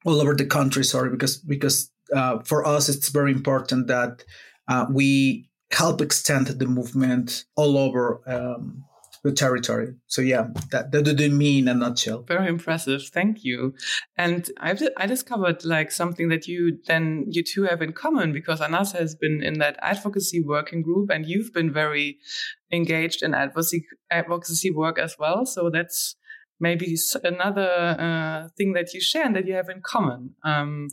all 0.05 0.21
over 0.21 0.35
the 0.35 0.45
country. 0.45 0.83
Sorry, 0.83 1.09
because 1.09 1.37
because 1.37 1.91
uh, 2.13 2.39
for 2.43 2.65
us 2.65 2.89
it's 2.89 3.09
very 3.09 3.31
important 3.31 3.87
that 3.87 4.23
uh, 4.67 4.85
we 4.91 5.49
help 5.71 6.01
extend 6.01 6.47
the 6.47 6.67
movement 6.67 7.45
all 7.55 7.77
over 7.77 8.21
um, 8.27 8.83
the 9.25 9.31
territory. 9.31 9.95
So 10.05 10.21
yeah, 10.21 10.49
that 10.69 10.91
that 10.91 11.07
would 11.07 11.31
me 11.31 11.57
in 11.57 11.67
a 11.67 11.73
nutshell. 11.73 12.21
Very 12.27 12.47
impressive, 12.47 13.01
thank 13.11 13.43
you. 13.43 13.73
And 14.15 14.47
I've 14.59 14.83
I 14.97 15.07
discovered 15.07 15.65
like 15.65 15.89
something 15.89 16.29
that 16.29 16.47
you 16.47 16.77
then 16.85 17.25
you 17.31 17.43
two 17.43 17.63
have 17.63 17.81
in 17.81 17.93
common 17.93 18.33
because 18.33 18.61
Anass 18.61 18.93
has 18.93 19.15
been 19.15 19.41
in 19.41 19.57
that 19.57 19.77
advocacy 19.81 20.41
working 20.41 20.83
group, 20.83 21.09
and 21.09 21.25
you've 21.25 21.51
been 21.51 21.73
very 21.73 22.19
engaged 22.71 23.23
in 23.23 23.33
advocacy 23.33 23.87
advocacy 24.11 24.69
work 24.69 24.99
as 24.99 25.15
well. 25.17 25.47
So 25.47 25.71
that's 25.71 26.15
maybe 26.59 26.95
another 27.23 27.71
uh, 28.07 28.49
thing 28.55 28.73
that 28.73 28.93
you 28.93 29.01
share 29.01 29.25
and 29.25 29.35
that 29.35 29.47
you 29.47 29.55
have 29.55 29.69
in 29.69 29.81
common. 29.81 30.35
Um, 30.43 30.89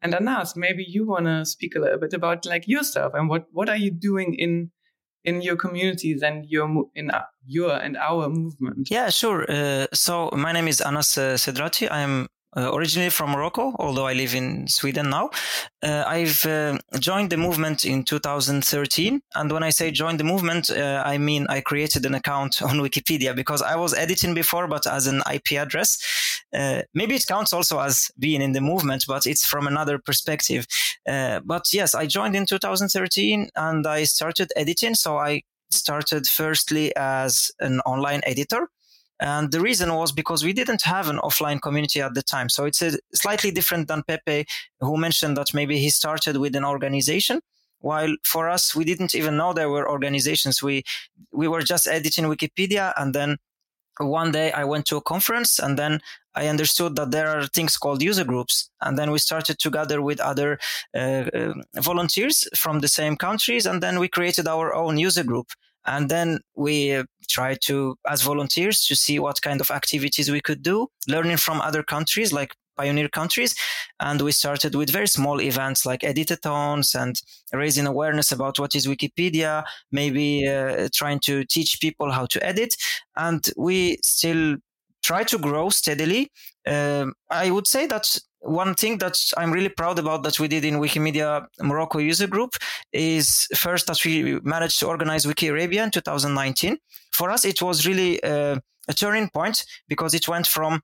and 0.00 0.14
Anass, 0.14 0.56
maybe 0.56 0.86
you 0.88 1.06
want 1.06 1.26
to 1.26 1.44
speak 1.44 1.74
a 1.76 1.80
little 1.80 1.98
bit 1.98 2.14
about 2.14 2.46
like 2.46 2.64
yourself 2.66 3.12
and 3.12 3.28
what 3.28 3.44
what 3.52 3.68
are 3.68 3.76
you 3.76 3.90
doing 3.90 4.34
in 4.38 4.70
in 5.22 5.42
your 5.42 5.56
communities 5.56 6.22
and 6.22 6.46
your 6.48 6.86
in 6.94 7.10
your 7.46 7.72
and 7.72 7.96
our 7.96 8.28
movement. 8.28 8.88
Yeah, 8.90 9.10
sure. 9.10 9.44
Uh, 9.48 9.86
so 9.92 10.30
my 10.32 10.52
name 10.52 10.68
is 10.68 10.80
Anass 10.80 11.18
uh, 11.18 11.36
Sedrati. 11.36 11.90
I 11.90 12.00
am 12.00 12.28
uh, 12.56 12.70
originally 12.72 13.10
from 13.10 13.30
Morocco, 13.30 13.74
although 13.78 14.06
I 14.06 14.12
live 14.12 14.34
in 14.34 14.68
Sweden 14.68 15.10
now. 15.10 15.30
Uh, 15.82 16.04
I've 16.06 16.44
uh, 16.46 16.78
joined 17.00 17.30
the 17.30 17.36
movement 17.36 17.84
in 17.84 18.04
2013. 18.04 19.20
And 19.34 19.52
when 19.52 19.62
I 19.62 19.70
say 19.70 19.90
joined 19.90 20.20
the 20.20 20.24
movement, 20.24 20.70
uh, 20.70 21.02
I 21.04 21.18
mean 21.18 21.46
I 21.48 21.60
created 21.60 22.06
an 22.06 22.14
account 22.14 22.62
on 22.62 22.78
Wikipedia 22.78 23.34
because 23.34 23.60
I 23.60 23.76
was 23.76 23.92
editing 23.92 24.34
before, 24.34 24.68
but 24.68 24.86
as 24.86 25.06
an 25.06 25.22
IP 25.32 25.52
address. 25.52 25.98
Uh, 26.54 26.82
maybe 26.94 27.16
it 27.16 27.26
counts 27.26 27.52
also 27.52 27.80
as 27.80 28.10
being 28.18 28.40
in 28.40 28.52
the 28.52 28.60
movement, 28.60 29.04
but 29.08 29.26
it's 29.26 29.44
from 29.44 29.66
another 29.66 29.98
perspective. 29.98 30.66
But 31.04 31.64
yes, 31.72 31.94
I 31.94 32.06
joined 32.06 32.36
in 32.36 32.46
2013 32.46 33.48
and 33.56 33.86
I 33.86 34.04
started 34.04 34.52
editing. 34.54 34.94
So 34.94 35.18
I 35.18 35.42
started 35.74 36.26
firstly 36.26 36.94
as 36.96 37.50
an 37.60 37.80
online 37.80 38.22
editor 38.24 38.68
and 39.20 39.52
the 39.52 39.60
reason 39.60 39.94
was 39.94 40.12
because 40.12 40.44
we 40.44 40.52
didn't 40.52 40.82
have 40.82 41.08
an 41.08 41.18
offline 41.18 41.60
community 41.60 42.00
at 42.00 42.14
the 42.14 42.22
time. 42.22 42.48
So 42.48 42.64
it's 42.64 42.82
a 42.82 42.98
slightly 43.14 43.50
different 43.50 43.88
than 43.88 44.02
Pepe, 44.02 44.46
who 44.80 44.96
mentioned 44.96 45.36
that 45.36 45.54
maybe 45.54 45.78
he 45.78 45.90
started 45.90 46.36
with 46.36 46.56
an 46.56 46.64
organization. 46.64 47.40
While 47.78 48.16
for 48.24 48.48
us, 48.48 48.74
we 48.74 48.84
didn't 48.84 49.14
even 49.14 49.36
know 49.36 49.52
there 49.52 49.70
were 49.70 49.88
organizations. 49.88 50.62
We, 50.62 50.84
we 51.32 51.46
were 51.46 51.62
just 51.62 51.86
editing 51.86 52.24
Wikipedia. 52.24 52.92
And 52.96 53.14
then 53.14 53.36
one 53.98 54.32
day 54.32 54.50
I 54.50 54.64
went 54.64 54.86
to 54.86 54.96
a 54.96 55.02
conference 55.02 55.60
and 55.60 55.78
then 55.78 56.00
I 56.34 56.48
understood 56.48 56.96
that 56.96 57.12
there 57.12 57.28
are 57.28 57.46
things 57.46 57.76
called 57.76 58.02
user 58.02 58.24
groups. 58.24 58.68
And 58.80 58.98
then 58.98 59.12
we 59.12 59.18
started 59.18 59.60
to 59.60 59.70
gather 59.70 60.02
with 60.02 60.18
other 60.18 60.58
uh, 60.92 60.98
uh, 60.98 61.54
volunteers 61.76 62.48
from 62.56 62.80
the 62.80 62.88
same 62.88 63.16
countries. 63.16 63.66
And 63.66 63.80
then 63.80 64.00
we 64.00 64.08
created 64.08 64.48
our 64.48 64.74
own 64.74 64.98
user 64.98 65.22
group. 65.22 65.52
And 65.86 66.08
then 66.08 66.40
we 66.54 67.02
tried 67.28 67.58
to, 67.62 67.96
as 68.08 68.22
volunteers, 68.22 68.84
to 68.86 68.96
see 68.96 69.18
what 69.18 69.42
kind 69.42 69.60
of 69.60 69.70
activities 69.70 70.30
we 70.30 70.40
could 70.40 70.62
do, 70.62 70.88
learning 71.08 71.38
from 71.38 71.60
other 71.60 71.82
countries 71.82 72.32
like 72.32 72.54
pioneer 72.76 73.08
countries. 73.08 73.54
And 74.00 74.20
we 74.20 74.32
started 74.32 74.74
with 74.74 74.90
very 74.90 75.08
small 75.08 75.40
events 75.40 75.86
like 75.86 76.00
editathons 76.00 76.94
and 76.94 77.20
raising 77.52 77.86
awareness 77.86 78.32
about 78.32 78.58
what 78.58 78.74
is 78.74 78.86
Wikipedia, 78.86 79.64
maybe 79.92 80.48
uh, 80.48 80.88
trying 80.92 81.20
to 81.20 81.44
teach 81.44 81.80
people 81.80 82.10
how 82.10 82.26
to 82.26 82.44
edit. 82.44 82.74
And 83.16 83.44
we 83.56 83.98
still 84.02 84.56
try 85.02 85.22
to 85.24 85.38
grow 85.38 85.68
steadily. 85.68 86.30
Um, 86.66 87.12
I 87.30 87.50
would 87.50 87.66
say 87.66 87.86
that 87.86 88.18
one 88.44 88.74
thing 88.74 88.98
that 88.98 89.16
I'm 89.36 89.52
really 89.52 89.68
proud 89.68 89.98
about 89.98 90.22
that 90.22 90.38
we 90.38 90.48
did 90.48 90.64
in 90.64 90.74
Wikimedia 90.74 91.46
Morocco 91.60 91.98
user 91.98 92.26
group 92.26 92.54
is 92.92 93.48
first 93.54 93.86
that 93.86 94.04
we 94.04 94.38
managed 94.42 94.78
to 94.80 94.86
organize 94.86 95.26
Wiki 95.26 95.48
Arabia 95.48 95.84
in 95.84 95.90
2019. 95.90 96.78
For 97.12 97.30
us, 97.30 97.44
it 97.44 97.62
was 97.62 97.86
really 97.86 98.22
uh, 98.22 98.56
a 98.88 98.94
turning 98.94 99.30
point 99.30 99.64
because 99.88 100.14
it 100.14 100.28
went 100.28 100.46
from 100.46 100.82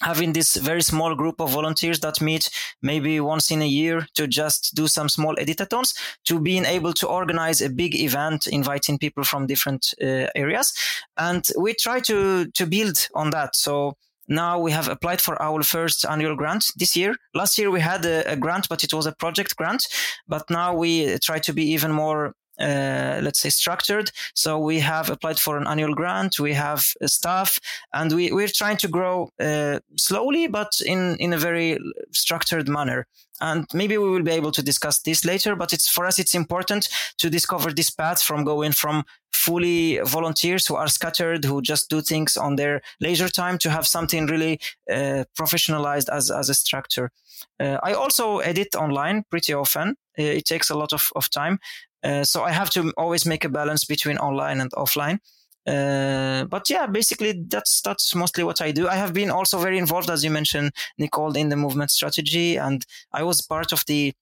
having 0.00 0.32
this 0.32 0.56
very 0.56 0.82
small 0.82 1.14
group 1.14 1.40
of 1.40 1.50
volunteers 1.50 2.00
that 2.00 2.20
meet 2.20 2.50
maybe 2.82 3.20
once 3.20 3.50
in 3.50 3.62
a 3.62 3.66
year 3.66 4.06
to 4.14 4.26
just 4.26 4.74
do 4.74 4.88
some 4.88 5.08
small 5.08 5.36
editathons 5.36 5.94
to 6.24 6.40
being 6.40 6.64
able 6.64 6.92
to 6.92 7.06
organize 7.06 7.60
a 7.60 7.68
big 7.68 7.94
event 7.94 8.46
inviting 8.46 8.98
people 8.98 9.22
from 9.22 9.46
different 9.46 9.94
uh, 10.02 10.26
areas 10.34 10.72
and 11.18 11.50
we 11.58 11.74
try 11.74 12.00
to 12.00 12.46
to 12.52 12.66
build 12.66 13.08
on 13.14 13.30
that 13.30 13.54
so 13.54 13.94
now 14.28 14.58
we 14.58 14.72
have 14.72 14.88
applied 14.88 15.20
for 15.20 15.40
our 15.42 15.62
first 15.62 16.04
annual 16.04 16.36
grant 16.36 16.66
this 16.76 16.96
year. 16.96 17.16
Last 17.34 17.58
year 17.58 17.70
we 17.70 17.80
had 17.80 18.04
a, 18.04 18.32
a 18.32 18.36
grant, 18.36 18.68
but 18.68 18.84
it 18.84 18.94
was 18.94 19.06
a 19.06 19.12
project 19.12 19.56
grant. 19.56 19.86
But 20.28 20.48
now 20.50 20.74
we 20.74 21.18
try 21.18 21.38
to 21.40 21.52
be 21.52 21.64
even 21.72 21.92
more 21.92 22.34
let's 22.62 23.40
say 23.40 23.50
structured. 23.50 24.10
So 24.34 24.58
we 24.58 24.80
have 24.80 25.10
applied 25.10 25.38
for 25.38 25.56
an 25.56 25.66
annual 25.66 25.94
grant. 25.94 26.38
We 26.38 26.54
have 26.54 26.84
staff, 27.06 27.58
and 27.92 28.12
we 28.12 28.32
we're 28.32 28.48
trying 28.48 28.78
to 28.78 28.88
grow 28.88 29.30
uh, 29.40 29.80
slowly, 29.96 30.48
but 30.48 30.80
in 30.84 31.16
in 31.16 31.32
a 31.32 31.38
very 31.38 31.78
structured 32.12 32.68
manner. 32.68 33.06
And 33.40 33.66
maybe 33.74 33.98
we 33.98 34.08
will 34.08 34.22
be 34.22 34.30
able 34.30 34.52
to 34.52 34.62
discuss 34.62 35.00
this 35.00 35.24
later. 35.24 35.56
But 35.56 35.72
it's 35.72 35.88
for 35.88 36.06
us, 36.06 36.18
it's 36.18 36.34
important 36.34 36.88
to 37.18 37.28
discover 37.28 37.72
this 37.72 37.90
path 37.90 38.22
from 38.22 38.44
going 38.44 38.72
from 38.72 39.04
fully 39.32 39.98
volunteers 40.04 40.66
who 40.68 40.76
are 40.76 40.88
scattered, 40.88 41.44
who 41.44 41.60
just 41.60 41.90
do 41.90 42.00
things 42.02 42.36
on 42.36 42.56
their 42.56 42.80
leisure 43.00 43.28
time, 43.28 43.58
to 43.58 43.70
have 43.70 43.86
something 43.86 44.26
really 44.26 44.60
uh, 44.88 45.24
professionalized 45.36 46.08
as 46.08 46.30
as 46.30 46.48
a 46.48 46.54
structure. 46.54 47.10
Uh, 47.58 47.78
I 47.82 47.94
also 47.94 48.38
edit 48.38 48.76
online 48.76 49.24
pretty 49.28 49.54
often. 49.54 49.96
Uh, 50.18 50.36
it 50.38 50.44
takes 50.44 50.70
a 50.70 50.76
lot 50.76 50.92
of, 50.92 51.10
of 51.16 51.28
time. 51.28 51.58
Uh, 52.02 52.24
so 52.24 52.42
I 52.42 52.52
have 52.52 52.70
to 52.70 52.92
always 52.96 53.26
make 53.26 53.44
a 53.44 53.48
balance 53.48 53.84
between 53.84 54.18
online 54.18 54.60
and 54.60 54.70
offline. 54.72 55.18
Uh, 55.64 56.44
but 56.44 56.68
yeah, 56.68 56.86
basically 56.86 57.44
that's 57.46 57.80
that's 57.82 58.14
mostly 58.14 58.42
what 58.42 58.60
I 58.60 58.72
do. 58.72 58.88
I 58.88 58.96
have 58.96 59.12
been 59.12 59.30
also 59.30 59.58
very 59.58 59.78
involved, 59.78 60.10
as 60.10 60.24
you 60.24 60.30
mentioned, 60.30 60.72
Nicole, 60.98 61.36
in 61.36 61.50
the 61.50 61.56
movement 61.56 61.92
strategy, 61.92 62.56
and 62.56 62.84
I 63.12 63.22
was 63.22 63.42
part 63.42 63.72
of 63.72 63.84
the 63.86 64.12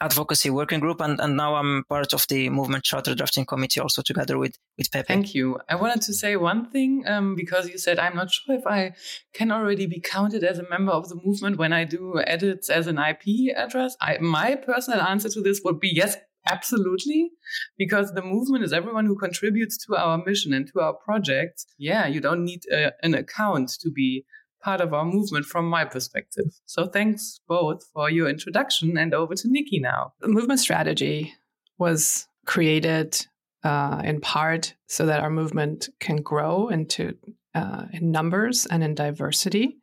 advocacy 0.00 0.50
working 0.50 0.80
group 0.80 1.00
and, 1.00 1.20
and 1.20 1.36
now 1.36 1.56
I'm 1.56 1.84
part 1.88 2.12
of 2.14 2.26
the 2.28 2.48
movement 2.48 2.84
charter 2.84 3.14
drafting 3.14 3.44
committee 3.44 3.80
also 3.80 4.02
together 4.02 4.38
with, 4.38 4.56
with 4.78 4.90
Pepe. 4.90 5.06
Thank 5.06 5.34
you. 5.34 5.58
I 5.68 5.74
wanted 5.74 6.02
to 6.02 6.14
say 6.14 6.36
one 6.36 6.70
thing 6.70 7.04
um, 7.06 7.36
because 7.36 7.68
you 7.68 7.78
said 7.78 7.98
I'm 7.98 8.16
not 8.16 8.30
sure 8.30 8.56
if 8.56 8.66
I 8.66 8.92
can 9.34 9.52
already 9.52 9.86
be 9.86 10.00
counted 10.00 10.42
as 10.42 10.58
a 10.58 10.68
member 10.68 10.92
of 10.92 11.08
the 11.08 11.20
movement 11.22 11.58
when 11.58 11.72
I 11.72 11.84
do 11.84 12.20
edits 12.26 12.70
as 12.70 12.86
an 12.86 12.98
IP 12.98 13.54
address. 13.54 13.96
I, 14.00 14.18
my 14.18 14.54
personal 14.54 15.00
answer 15.02 15.28
to 15.28 15.42
this 15.42 15.60
would 15.64 15.80
be 15.80 15.90
yes, 15.94 16.16
Absolutely. 16.48 17.30
Because 17.76 18.12
the 18.12 18.22
movement 18.22 18.64
is 18.64 18.72
everyone 18.72 19.06
who 19.06 19.16
contributes 19.16 19.76
to 19.86 19.96
our 19.96 20.22
mission 20.24 20.52
and 20.52 20.66
to 20.72 20.80
our 20.80 20.94
projects. 20.94 21.66
Yeah, 21.78 22.06
you 22.06 22.20
don't 22.20 22.44
need 22.44 22.62
a, 22.72 22.92
an 23.02 23.14
account 23.14 23.70
to 23.80 23.90
be 23.90 24.24
part 24.62 24.80
of 24.80 24.92
our 24.92 25.04
movement 25.04 25.46
from 25.46 25.66
my 25.66 25.84
perspective. 25.84 26.60
So 26.66 26.86
thanks 26.86 27.40
both 27.48 27.84
for 27.92 28.10
your 28.10 28.28
introduction 28.28 28.96
and 28.98 29.14
over 29.14 29.34
to 29.34 29.48
Nikki 29.48 29.80
now. 29.80 30.12
The 30.20 30.28
movement 30.28 30.60
strategy 30.60 31.34
was 31.78 32.28
created 32.46 33.26
uh, 33.64 34.02
in 34.04 34.20
part 34.20 34.74
so 34.86 35.06
that 35.06 35.20
our 35.20 35.30
movement 35.30 35.88
can 35.98 36.16
grow 36.16 36.68
into 36.68 37.16
uh, 37.54 37.84
in 37.92 38.10
numbers 38.10 38.66
and 38.66 38.82
in 38.82 38.94
diversity 38.94 39.78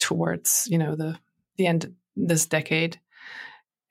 towards 0.00 0.66
you 0.68 0.76
know 0.76 0.96
the 0.96 1.18
the 1.56 1.66
end 1.66 1.94
this 2.16 2.46
decade 2.46 3.00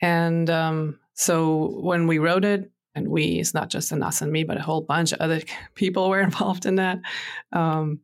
and 0.01 0.50
um, 0.50 1.00
so 1.13 1.79
when 1.82 2.08
we 2.08 2.20
wrote 2.20 2.46
it 2.46 2.72
and 2.96 3.08
we 3.08 3.39
it's 3.39 3.53
not 3.53 3.70
just 3.70 3.91
Anass 3.91 4.22
and 4.22 4.32
me 4.32 4.43
but 4.43 4.58
a 4.58 4.62
whole 4.62 4.82
bunch 4.82 5.12
of 5.12 5.20
other 5.20 5.41
people 5.75 6.10
were 6.10 6.22
involved 6.29 6.65
in 6.65 6.75
that 6.75 7.00
um, 7.51 8.00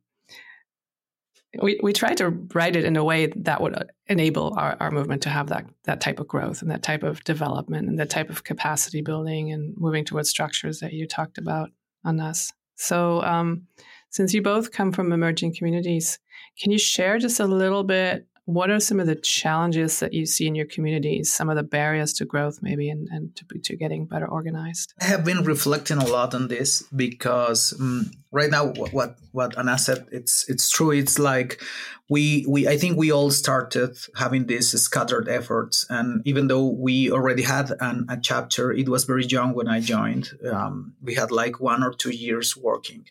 we, 1.61 1.79
we 1.81 1.93
tried 1.93 2.17
to 2.17 2.29
write 2.53 2.75
it 2.75 2.85
in 2.85 2.95
a 2.95 3.03
way 3.03 3.27
that 3.27 3.61
would 3.61 3.75
uh, 3.75 3.83
enable 4.07 4.53
our, 4.55 4.77
our 4.79 4.91
movement 4.91 5.23
to 5.23 5.29
have 5.29 5.47
that 5.47 5.65
that 5.85 5.99
type 5.99 6.19
of 6.19 6.27
growth 6.27 6.61
and 6.61 6.69
that 6.69 6.83
type 6.83 7.03
of 7.03 7.23
development 7.23 7.87
and 7.87 7.97
that 7.99 8.09
type 8.09 8.29
of 8.29 8.43
capacity 8.43 9.01
building 9.01 9.51
and 9.51 9.75
moving 9.77 10.05
towards 10.05 10.29
structures 10.29 10.79
that 10.79 10.93
you 10.93 11.07
talked 11.07 11.37
about 11.37 11.71
Anas. 12.05 12.53
So 12.75 13.23
um, 13.23 13.63
since 14.11 14.33
you 14.33 14.41
both 14.41 14.71
come 14.71 14.91
from 14.91 15.11
emerging 15.11 15.55
communities, 15.55 16.19
can 16.61 16.71
you 16.71 16.79
share 16.79 17.17
just 17.17 17.39
a 17.39 17.45
little 17.45 17.83
bit 17.83 18.27
what 18.49 18.71
are 18.71 18.79
some 18.79 18.99
of 18.99 19.05
the 19.05 19.15
challenges 19.15 19.99
that 19.99 20.11
you 20.11 20.25
see 20.25 20.47
in 20.47 20.55
your 20.55 20.65
communities, 20.65 21.31
some 21.31 21.51
of 21.51 21.55
the 21.55 21.61
barriers 21.61 22.13
to 22.13 22.25
growth, 22.25 22.59
maybe, 22.63 22.89
and, 22.89 23.07
and 23.11 23.35
to, 23.35 23.45
to 23.59 23.75
getting 23.75 24.05
better 24.05 24.27
organized? 24.27 24.91
I 24.99 25.05
have 25.05 25.23
been 25.23 25.43
reflecting 25.43 25.97
a 25.97 26.07
lot 26.07 26.33
on 26.33 26.47
this 26.47 26.81
because 26.95 27.79
um, 27.79 28.09
right 28.31 28.49
now, 28.49 28.65
what, 28.65 28.91
what 28.91 29.17
what 29.33 29.57
Anna 29.57 29.77
said, 29.77 30.07
it's 30.11 30.49
it's 30.49 30.71
true. 30.71 30.89
It's 30.89 31.19
like 31.19 31.61
we 32.09 32.43
we 32.49 32.67
I 32.67 32.77
think 32.77 32.97
we 32.97 33.11
all 33.11 33.29
started 33.29 33.95
having 34.15 34.47
these 34.47 34.71
scattered 34.81 35.29
efforts, 35.29 35.85
and 35.87 36.25
even 36.25 36.47
though 36.47 36.69
we 36.69 37.11
already 37.11 37.43
had 37.43 37.71
an, 37.79 38.07
a 38.09 38.17
chapter, 38.19 38.71
it 38.71 38.89
was 38.89 39.03
very 39.03 39.25
young 39.25 39.53
when 39.53 39.67
I 39.67 39.79
joined. 39.79 40.31
Um, 40.51 40.95
we 41.03 41.13
had 41.13 41.29
like 41.29 41.59
one 41.59 41.83
or 41.83 41.93
two 41.93 42.11
years 42.11 42.57
working, 42.57 43.05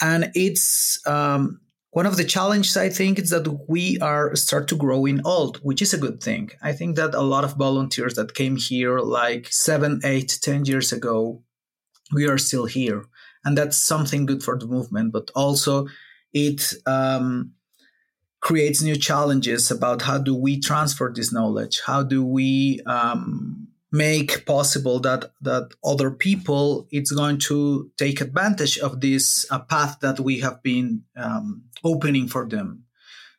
and 0.00 0.32
it's 0.34 0.98
um, 1.06 1.60
one 1.94 2.06
of 2.06 2.16
the 2.16 2.24
challenges 2.24 2.76
I 2.76 2.88
think 2.88 3.20
is 3.20 3.30
that 3.30 3.46
we 3.68 3.98
are 4.00 4.34
start 4.34 4.66
to 4.68 4.74
grow 4.74 5.06
in 5.06 5.22
old, 5.24 5.58
which 5.58 5.80
is 5.80 5.94
a 5.94 5.98
good 5.98 6.20
thing. 6.20 6.50
I 6.60 6.72
think 6.72 6.96
that 6.96 7.14
a 7.14 7.20
lot 7.20 7.44
of 7.44 7.54
volunteers 7.54 8.14
that 8.14 8.34
came 8.34 8.56
here 8.56 8.98
like 8.98 9.46
seven, 9.52 10.00
eight, 10.02 10.40
ten 10.42 10.64
years 10.64 10.92
ago, 10.92 11.44
we 12.12 12.26
are 12.26 12.36
still 12.36 12.66
here, 12.66 13.04
and 13.44 13.56
that's 13.56 13.78
something 13.78 14.26
good 14.26 14.42
for 14.42 14.58
the 14.58 14.66
movement. 14.66 15.12
But 15.12 15.30
also, 15.36 15.86
it 16.32 16.74
um, 16.84 17.52
creates 18.40 18.82
new 18.82 18.96
challenges 18.96 19.70
about 19.70 20.02
how 20.02 20.18
do 20.18 20.34
we 20.34 20.58
transfer 20.58 21.12
this 21.14 21.32
knowledge? 21.32 21.80
How 21.86 22.02
do 22.02 22.24
we 22.26 22.80
um, 22.86 23.63
make 23.94 24.44
possible 24.44 24.98
that 24.98 25.30
that 25.40 25.68
other 25.84 26.10
people 26.10 26.88
it's 26.90 27.12
going 27.12 27.38
to 27.38 27.88
take 27.96 28.20
advantage 28.20 28.76
of 28.78 29.00
this 29.00 29.46
uh, 29.52 29.60
path 29.60 29.98
that 30.00 30.18
we 30.18 30.40
have 30.40 30.60
been 30.64 31.04
um, 31.16 31.62
opening 31.84 32.26
for 32.26 32.44
them. 32.44 32.84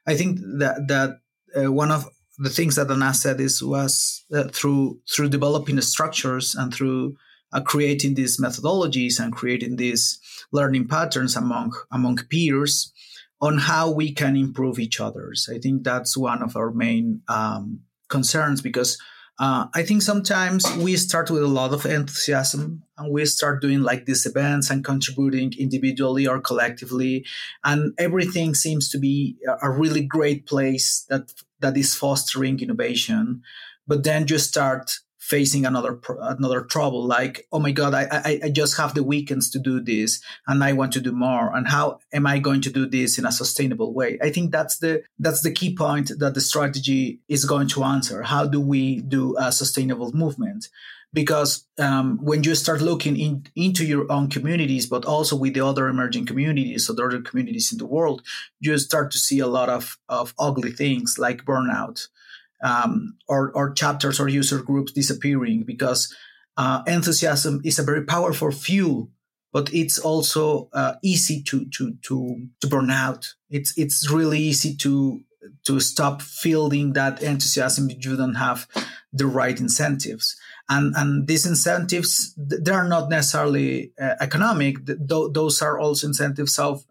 I 0.07 0.15
think 0.15 0.39
that 0.59 0.88
that 0.88 1.19
uh, 1.57 1.71
one 1.74 1.91
of 1.91 2.07
the 2.38 2.50
things 2.50 2.75
that 2.77 2.89
Anna 2.89 3.13
said 3.13 3.41
is 3.41 3.62
was 3.62 4.24
uh, 4.33 4.45
through 4.45 5.01
through 5.12 5.29
developing 5.29 5.79
structures 5.81 6.55
and 6.55 6.74
through 6.74 7.17
uh, 7.51 7.59
creating 7.59 8.15
these 8.15 8.39
methodologies 8.39 9.19
and 9.19 9.35
creating 9.35 9.75
these 9.75 10.19
learning 10.53 10.88
patterns 10.88 11.35
among 11.35 11.74
among 11.91 12.15
peers 12.29 12.93
on 13.41 13.57
how 13.57 13.91
we 13.91 14.13
can 14.13 14.38
improve 14.38 14.79
each 14.79 15.01
other's. 15.01 15.50
I 15.53 15.59
think 15.59 15.83
that's 15.83 16.15
one 16.15 16.41
of 16.41 16.55
our 16.55 16.71
main 16.71 17.24
um, 17.27 17.81
concerns 18.07 18.62
because 18.62 18.97
uh, 19.37 19.65
I 19.73 19.83
think 19.83 20.01
sometimes 20.01 20.65
we 20.77 20.95
start 20.95 21.29
with 21.29 21.43
a 21.43 21.47
lot 21.47 21.73
of 21.73 21.85
enthusiasm 21.85 22.83
and 22.97 23.11
we 23.11 23.25
start 23.25 23.61
doing 23.61 23.81
like 23.81 24.05
these 24.05 24.25
events 24.25 24.69
and 24.69 24.83
contributing 24.83 25.51
individually 25.59 26.25
or 26.25 26.39
collectively, 26.39 27.25
and 27.63 27.93
everything 27.97 28.55
seems 28.55 28.89
to 28.89 28.97
be 28.97 29.35
a 29.61 29.69
really 29.69 30.01
great 30.01 30.45
place 30.45 31.05
that 31.09 31.33
that 31.59 31.75
is 31.75 31.95
fostering 31.95 32.59
innovation. 32.61 33.41
But 33.87 34.03
then 34.03 34.25
you 34.27 34.37
start 34.37 35.00
facing 35.33 35.66
another 35.66 36.00
another 36.20 36.61
trouble 36.61 37.03
like 37.05 37.48
oh 37.51 37.59
my 37.59 37.72
god 37.72 37.94
I, 37.96 38.03
I 38.11 38.40
i 38.46 38.50
just 38.50 38.77
have 38.77 38.94
the 38.94 39.03
weekends 39.03 39.50
to 39.51 39.59
do 39.59 39.79
this 39.79 40.22
and 40.48 40.64
i 40.64 40.72
want 40.74 40.94
to 40.94 41.01
do 41.01 41.11
more 41.11 41.55
and 41.55 41.68
how 41.68 42.00
am 42.14 42.27
i 42.27 42.38
going 42.38 42.61
to 42.61 42.72
do 42.72 42.85
this 42.85 43.18
in 43.18 43.25
a 43.25 43.31
sustainable 43.31 43.94
way? 43.94 44.18
I 44.22 44.29
think 44.29 44.51
that's 44.51 44.77
the 44.77 45.03
that's 45.20 45.42
the 45.42 45.51
key 45.51 45.75
point 45.75 46.11
that 46.20 46.33
the 46.33 46.42
strategy 46.42 47.20
is 47.27 47.46
going 47.46 47.70
to 47.70 47.83
answer. 47.83 48.24
How 48.24 48.46
do 48.46 48.59
we 48.59 49.01
do 49.01 49.35
a 49.38 49.51
sustainable 49.51 50.11
movement? 50.14 50.68
Because 51.14 51.66
um, 51.79 52.20
when 52.22 52.44
you 52.44 52.55
start 52.55 52.81
looking 52.81 53.18
in, 53.18 53.46
into 53.55 53.85
your 53.85 54.11
own 54.11 54.29
communities, 54.29 54.85
but 54.85 55.05
also 55.05 55.38
with 55.38 55.53
the 55.53 55.66
other 55.66 55.88
emerging 55.88 56.25
communities, 56.25 56.85
so 56.85 56.94
the 56.94 57.05
other 57.05 57.22
communities 57.22 57.72
in 57.72 57.77
the 57.77 57.85
world, 57.85 58.22
you 58.59 58.77
start 58.77 59.11
to 59.11 59.18
see 59.18 59.40
a 59.40 59.48
lot 59.48 59.70
of, 59.70 59.98
of 60.09 60.33
ugly 60.38 60.72
things 60.72 61.16
like 61.18 61.46
burnout, 61.46 62.07
um, 62.65 63.17
or, 63.27 63.51
or 63.53 63.73
chapters 63.73 64.19
or 64.19 64.27
user 64.27 64.61
groups 64.61 64.91
disappearing 64.91 65.63
because 65.65 66.13
uh, 66.57 66.81
enthusiasm 66.87 67.61
is 67.63 67.79
a 67.79 67.83
very 67.83 68.03
powerful 68.03 68.51
fuel 68.51 69.09
but 69.55 69.73
it's 69.73 69.97
also 69.99 70.67
uh, 70.73 70.95
easy 71.01 71.41
to, 71.41 71.65
to 71.69 71.93
to 72.01 72.47
to 72.59 72.67
burn 72.67 72.91
out. 72.91 73.25
It's 73.49 73.71
it's 73.77 74.11
really 74.11 74.37
easy 74.37 74.75
to 74.83 75.21
to 75.67 75.79
stop 75.79 76.21
feeling 76.21 76.91
that 76.91 77.23
enthusiasm 77.23 77.89
if 77.89 78.05
you 78.05 78.17
don't 78.17 78.35
have 78.35 78.67
the 79.13 79.25
right 79.25 79.57
incentives. 79.57 80.35
And 80.67 80.93
and 80.97 81.25
these 81.25 81.45
incentives 81.45 82.35
they 82.37 82.73
are 82.73 82.89
not 82.89 83.09
necessarily 83.09 83.93
uh, 83.97 84.15
economic. 84.19 84.85
Th- 84.85 84.99
those 85.31 85.61
are 85.61 85.79
also 85.79 86.07
incentives 86.07 86.59
of 86.59 86.83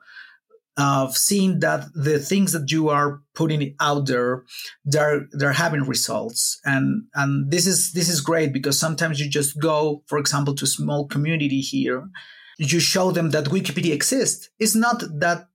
of 0.77 1.17
seeing 1.17 1.61
that 1.61 1.87
the 1.95 2.19
things 2.19 2.53
that 2.53 2.71
you 2.71 2.89
are 2.89 3.21
putting 3.35 3.75
out 3.81 4.07
there 4.07 4.45
they're 4.85 5.27
they're 5.33 5.53
having 5.53 5.83
results. 5.83 6.61
And 6.65 7.05
and 7.15 7.51
this 7.51 7.67
is 7.67 7.93
this 7.93 8.09
is 8.09 8.21
great 8.21 8.53
because 8.53 8.79
sometimes 8.79 9.21
you 9.21 9.29
just 9.29 9.61
go 9.61 10.03
for 10.07 10.19
example 10.19 10.55
to 10.57 10.65
a 10.65 10.69
small 10.69 11.07
community 11.07 11.61
here. 11.61 12.09
You 12.59 12.81
show 12.81 13.11
them 13.11 13.31
that 13.31 13.47
wikipedia 13.47 13.93
exists. 13.93 14.49
It's 14.59 14.75
not 14.75 15.01
that 15.21 15.49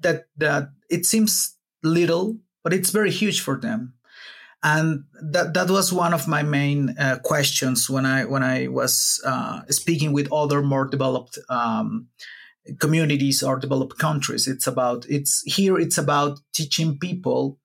that 0.00 0.26
that 0.36 0.70
it 0.88 1.04
seems 1.06 1.56
little 1.82 2.38
but 2.62 2.72
it's 2.72 2.90
very 2.90 3.10
huge 3.10 3.40
for 3.40 3.56
them. 3.56 3.94
And 4.62 5.04
that 5.22 5.54
that 5.54 5.70
was 5.70 5.92
one 5.92 6.12
of 6.12 6.28
my 6.28 6.42
main 6.42 6.94
uh, 6.98 7.16
questions 7.24 7.88
when 7.88 8.04
i 8.04 8.26
when 8.26 8.42
i 8.42 8.68
was 8.68 9.18
uh, 9.24 9.62
speaking 9.70 10.12
with 10.12 10.30
other 10.30 10.60
more 10.60 10.86
developed 10.86 11.38
um, 11.48 12.08
communities 12.78 13.42
or 13.42 13.58
developed 13.58 13.98
countries. 13.98 14.46
It's 14.46 14.66
about 14.66 15.06
it's 15.08 15.42
here. 15.42 15.78
It's 15.78 15.98
about 15.98 16.40
teaching 16.52 16.98
people 16.98 17.58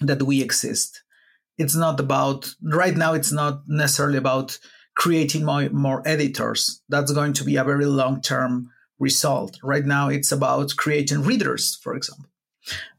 that 0.00 0.22
we 0.22 0.42
exist. 0.42 1.02
It's 1.58 1.76
not 1.76 2.00
about 2.00 2.54
right 2.62 2.96
now. 2.96 3.14
It's 3.14 3.32
not 3.32 3.62
necessarily 3.68 4.18
about 4.18 4.58
creating 4.96 5.44
more, 5.44 5.68
more 5.70 6.02
editors. 6.06 6.82
That's 6.88 7.12
going 7.12 7.34
to 7.34 7.44
be 7.44 7.56
a 7.56 7.64
very 7.64 7.86
long 7.86 8.20
term 8.20 8.70
result. 8.98 9.58
Right 9.62 9.84
now, 9.84 10.08
it's 10.08 10.32
about 10.32 10.76
creating 10.76 11.22
readers, 11.22 11.78
for 11.82 11.94
example, 11.94 12.30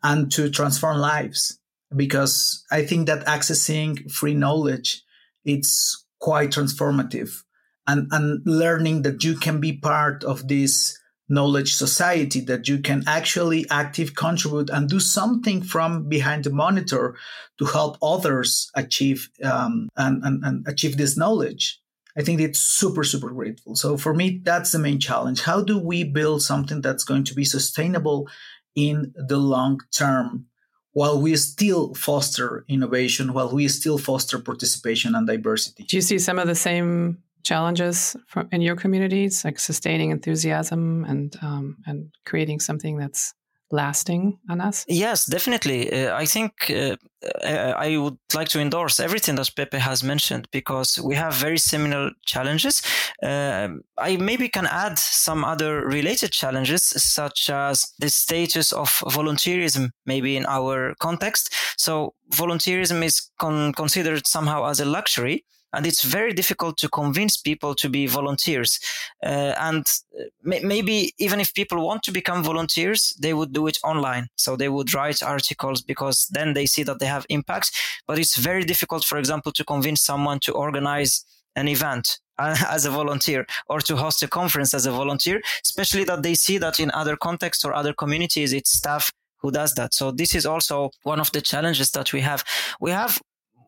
and 0.01 0.31
to 0.33 0.49
transform 0.49 0.97
lives. 0.97 1.59
Because 1.95 2.65
I 2.71 2.83
think 2.83 3.05
that 3.05 3.25
accessing 3.25 4.11
free 4.11 4.33
knowledge, 4.33 5.03
it's 5.45 6.05
quite 6.19 6.49
transformative 6.49 7.43
and, 7.85 8.07
and 8.11 8.41
learning 8.45 9.03
that 9.03 9.23
you 9.23 9.35
can 9.35 9.59
be 9.59 9.73
part 9.73 10.23
of 10.23 10.47
this 10.47 10.97
knowledge 11.29 11.73
society 11.73 12.41
that 12.41 12.67
you 12.67 12.79
can 12.79 13.03
actually 13.07 13.65
active 13.69 14.15
contribute 14.15 14.69
and 14.69 14.89
do 14.89 14.99
something 14.99 15.61
from 15.61 16.07
behind 16.09 16.43
the 16.43 16.49
monitor 16.49 17.15
to 17.57 17.65
help 17.65 17.97
others 18.01 18.69
achieve 18.75 19.29
um, 19.43 19.87
and, 19.95 20.23
and, 20.23 20.43
and 20.43 20.67
achieve 20.67 20.97
this 20.97 21.17
knowledge. 21.17 21.79
I 22.17 22.21
think 22.21 22.41
it's 22.41 22.59
super 22.59 23.03
super 23.03 23.29
grateful. 23.29 23.75
So 23.75 23.97
for 23.97 24.13
me 24.13 24.41
that's 24.43 24.71
the 24.71 24.79
main 24.79 24.99
challenge. 24.99 25.41
How 25.41 25.63
do 25.63 25.79
we 25.79 26.03
build 26.03 26.43
something 26.43 26.81
that's 26.81 27.03
going 27.03 27.23
to 27.25 27.33
be 27.33 27.45
sustainable 27.45 28.27
in 28.75 29.13
the 29.15 29.37
long 29.37 29.79
term 29.95 30.47
while 30.91 31.19
we 31.19 31.35
still 31.35 31.95
foster 31.95 32.65
innovation 32.67 33.33
while 33.33 33.51
we 33.51 33.67
still 33.67 33.97
foster 33.97 34.37
participation 34.39 35.15
and 35.15 35.25
diversity? 35.25 35.85
Do 35.85 35.95
you 35.97 36.01
see 36.01 36.19
some 36.19 36.37
of 36.37 36.47
the 36.47 36.55
same 36.55 37.22
challenges 37.43 38.15
in 38.51 38.61
your 38.61 38.75
communities, 38.75 39.45
like 39.45 39.59
sustaining 39.59 40.11
enthusiasm 40.11 41.05
and 41.05 41.35
um, 41.41 41.77
and 41.85 42.11
creating 42.25 42.59
something 42.59 42.97
that's 42.97 43.33
lasting, 43.73 44.37
Anass? 44.49 44.85
Yes, 44.87 45.25
definitely. 45.25 45.91
Uh, 45.91 46.15
I 46.15 46.25
think 46.25 46.53
uh, 46.69 46.95
uh, 47.43 47.73
I 47.75 47.97
would 47.97 48.17
like 48.33 48.47
to 48.49 48.59
endorse 48.59 48.99
everything 48.99 49.35
that 49.35 49.51
Pepe 49.55 49.79
has 49.79 50.03
mentioned 50.03 50.47
because 50.51 50.99
we 50.99 51.15
have 51.15 51.33
very 51.33 51.57
similar 51.57 52.11
challenges. 52.25 52.81
Uh, 53.21 53.69
I 53.97 54.17
maybe 54.17 54.47
can 54.47 54.67
add 54.67 54.99
some 54.99 55.43
other 55.43 55.85
related 55.85 56.31
challenges, 56.31 56.83
such 56.83 57.49
as 57.49 57.91
the 57.99 58.09
status 58.09 58.71
of 58.71 58.89
volunteerism, 58.89 59.89
maybe 60.05 60.37
in 60.37 60.45
our 60.45 60.93
context. 60.99 61.53
So, 61.77 62.13
volunteerism 62.31 63.03
is 63.03 63.31
con- 63.39 63.73
considered 63.73 64.27
somehow 64.27 64.65
as 64.65 64.79
a 64.79 64.85
luxury 64.85 65.45
and 65.73 65.85
it's 65.85 66.03
very 66.03 66.33
difficult 66.33 66.77
to 66.77 66.89
convince 66.89 67.35
people 67.35 67.73
to 67.75 67.89
be 67.89 68.07
volunteers. 68.07 68.79
Uh, 69.23 69.53
and 69.59 69.85
uh, 70.19 70.23
maybe 70.43 71.13
even 71.17 71.39
if 71.39 71.53
people 71.53 71.83
want 71.83 72.03
to 72.03 72.11
become 72.11 72.43
volunteers, 72.43 73.15
they 73.19 73.33
would 73.33 73.51
do 73.51 73.67
it 73.67 73.77
online. 73.83 74.27
So 74.35 74.55
they 74.55 74.69
would 74.69 74.93
write 74.93 75.23
articles 75.23 75.81
because 75.81 76.27
then 76.31 76.53
they 76.53 76.65
see 76.65 76.83
that 76.83 76.99
they 76.99 77.07
have 77.07 77.25
impact. 77.29 77.71
But 78.07 78.19
it's 78.19 78.37
very 78.37 78.63
difficult, 78.63 79.03
for 79.03 79.17
example, 79.17 79.51
to 79.53 79.63
convince 79.63 80.01
someone 80.01 80.39
to 80.41 80.53
organize 80.53 81.25
an 81.55 81.67
event 81.67 82.19
as 82.39 82.85
a 82.85 82.91
volunteer 82.91 83.45
or 83.67 83.79
to 83.81 83.95
host 83.95 84.23
a 84.23 84.27
conference 84.27 84.73
as 84.73 84.85
a 84.85 84.91
volunteer, 84.91 85.41
especially 85.63 86.03
that 86.03 86.23
they 86.23 86.35
see 86.35 86.57
that 86.57 86.79
in 86.79 86.91
other 86.91 87.15
contexts 87.15 87.65
or 87.65 87.73
other 87.73 87.93
communities, 87.93 88.53
it's 88.53 88.71
staff 88.71 89.11
who 89.37 89.51
does 89.51 89.73
that. 89.75 89.93
So 89.93 90.11
this 90.11 90.33
is 90.35 90.45
also 90.45 90.91
one 91.03 91.19
of 91.19 91.31
the 91.31 91.41
challenges 91.41 91.91
that 91.91 92.13
we 92.13 92.21
have. 92.21 92.43
We 92.79 92.91
have 92.91 93.21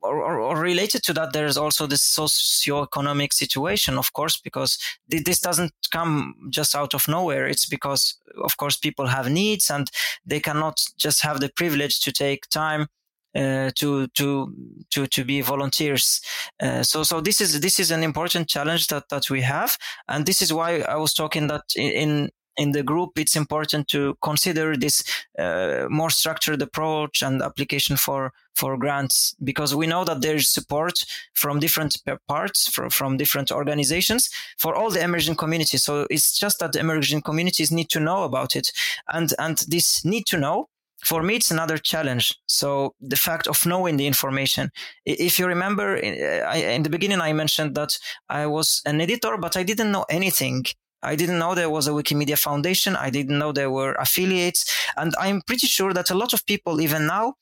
or, 0.05 0.39
or, 0.39 0.57
related 0.57 1.03
to 1.03 1.13
that, 1.13 1.33
there's 1.33 1.57
also 1.57 1.87
this 1.87 2.01
socio-economic 2.01 3.33
situation, 3.33 3.97
of 3.97 4.13
course, 4.13 4.37
because 4.37 4.77
this 5.07 5.39
doesn't 5.39 5.73
come 5.91 6.35
just 6.49 6.75
out 6.75 6.93
of 6.93 7.07
nowhere. 7.07 7.47
It's 7.47 7.65
because, 7.65 8.19
of 8.43 8.57
course, 8.57 8.77
people 8.77 9.07
have 9.07 9.29
needs 9.29 9.69
and 9.69 9.89
they 10.25 10.39
cannot 10.39 10.81
just 10.97 11.21
have 11.21 11.39
the 11.39 11.49
privilege 11.49 12.01
to 12.01 12.11
take 12.11 12.49
time 12.49 12.87
uh, 13.35 13.69
to 13.75 14.07
to 14.07 14.53
to 14.91 15.07
to 15.07 15.25
be 15.25 15.41
volunteers. 15.41 16.21
Uh, 16.59 16.83
so 16.83 17.03
so 17.03 17.19
this 17.19 17.41
is 17.41 17.59
this 17.59 17.79
is 17.79 17.91
an 17.91 18.01
important 18.03 18.47
challenge 18.47 18.87
that 18.87 19.09
that 19.09 19.29
we 19.29 19.41
have, 19.41 19.77
and 20.07 20.25
this 20.25 20.41
is 20.41 20.53
why 20.53 20.79
I 20.79 20.95
was 20.95 21.13
talking 21.13 21.47
that 21.47 21.63
in 21.75 22.29
in 22.57 22.71
the 22.71 22.83
group, 22.83 23.11
it's 23.17 23.35
important 23.35 23.87
to 23.89 24.17
consider 24.21 24.75
this 24.75 25.03
uh, 25.37 25.87
more 25.89 26.09
structured 26.09 26.61
approach 26.61 27.21
and 27.21 27.41
application 27.41 27.97
for 27.97 28.31
for 28.55 28.77
grants 28.77 29.35
because 29.43 29.75
we 29.75 29.85
know 29.85 30.05
that 30.05 30.21
there 30.21 30.35
is 30.35 30.49
support 30.49 31.03
from 31.33 31.59
different 31.59 32.01
parts 32.27 32.69
from, 32.69 32.89
from 32.89 33.17
different 33.17 33.51
organizations 33.51 34.29
for 34.57 34.73
all 34.73 34.89
the 34.89 35.01
emerging 35.01 35.35
communities. 35.35 35.83
So 35.83 36.07
it's 36.09 36.39
just 36.39 36.59
that 36.59 36.71
the 36.71 36.79
emerging 36.79 37.21
communities 37.21 37.69
need 37.71 37.89
to 37.89 37.99
know 37.99 38.23
about 38.23 38.55
it, 38.55 38.71
and 39.07 39.33
and 39.39 39.57
this 39.67 40.05
need 40.05 40.25
to 40.27 40.37
know 40.37 40.69
for 41.03 41.21
me 41.21 41.35
it's 41.35 41.51
another 41.51 41.77
challenge. 41.77 42.33
So 42.47 42.95
the 43.01 43.15
fact 43.15 43.47
of 43.47 43.65
knowing 43.65 43.97
the 43.97 44.07
information. 44.07 44.71
If 45.05 45.37
you 45.37 45.47
remember 45.47 45.97
in 45.97 46.83
the 46.83 46.89
beginning 46.89 47.21
i 47.21 47.33
mentioned 47.33 47.75
that 47.75 47.97
i 48.29 48.45
was 48.45 48.81
an 48.85 49.01
editor 49.01 49.37
but 49.37 49.57
i 49.57 49.63
didn't 49.63 49.91
know 49.91 50.05
anything 50.09 50.65
I 51.05 51.15
didn't 51.15 51.39
know 51.39 51.53
there 51.53 51.69
was 51.69 51.87
a 51.87 51.91
Wikimedia 51.91 52.37
Foundation. 52.37 52.95
I 52.95 53.09
didn't 53.09 53.37
know 53.37 53.51
there 53.51 53.71
were 53.71 53.93
affiliates. 53.93 54.65
And 54.97 55.13
I'm 55.19 55.41
pretty 55.41 55.67
sure 55.67 55.93
that 55.93 56.09
a 56.09 56.15
lot 56.15 56.33
of 56.33 56.45
people, 56.45 56.81
even 56.81 57.05
now, 57.05 57.35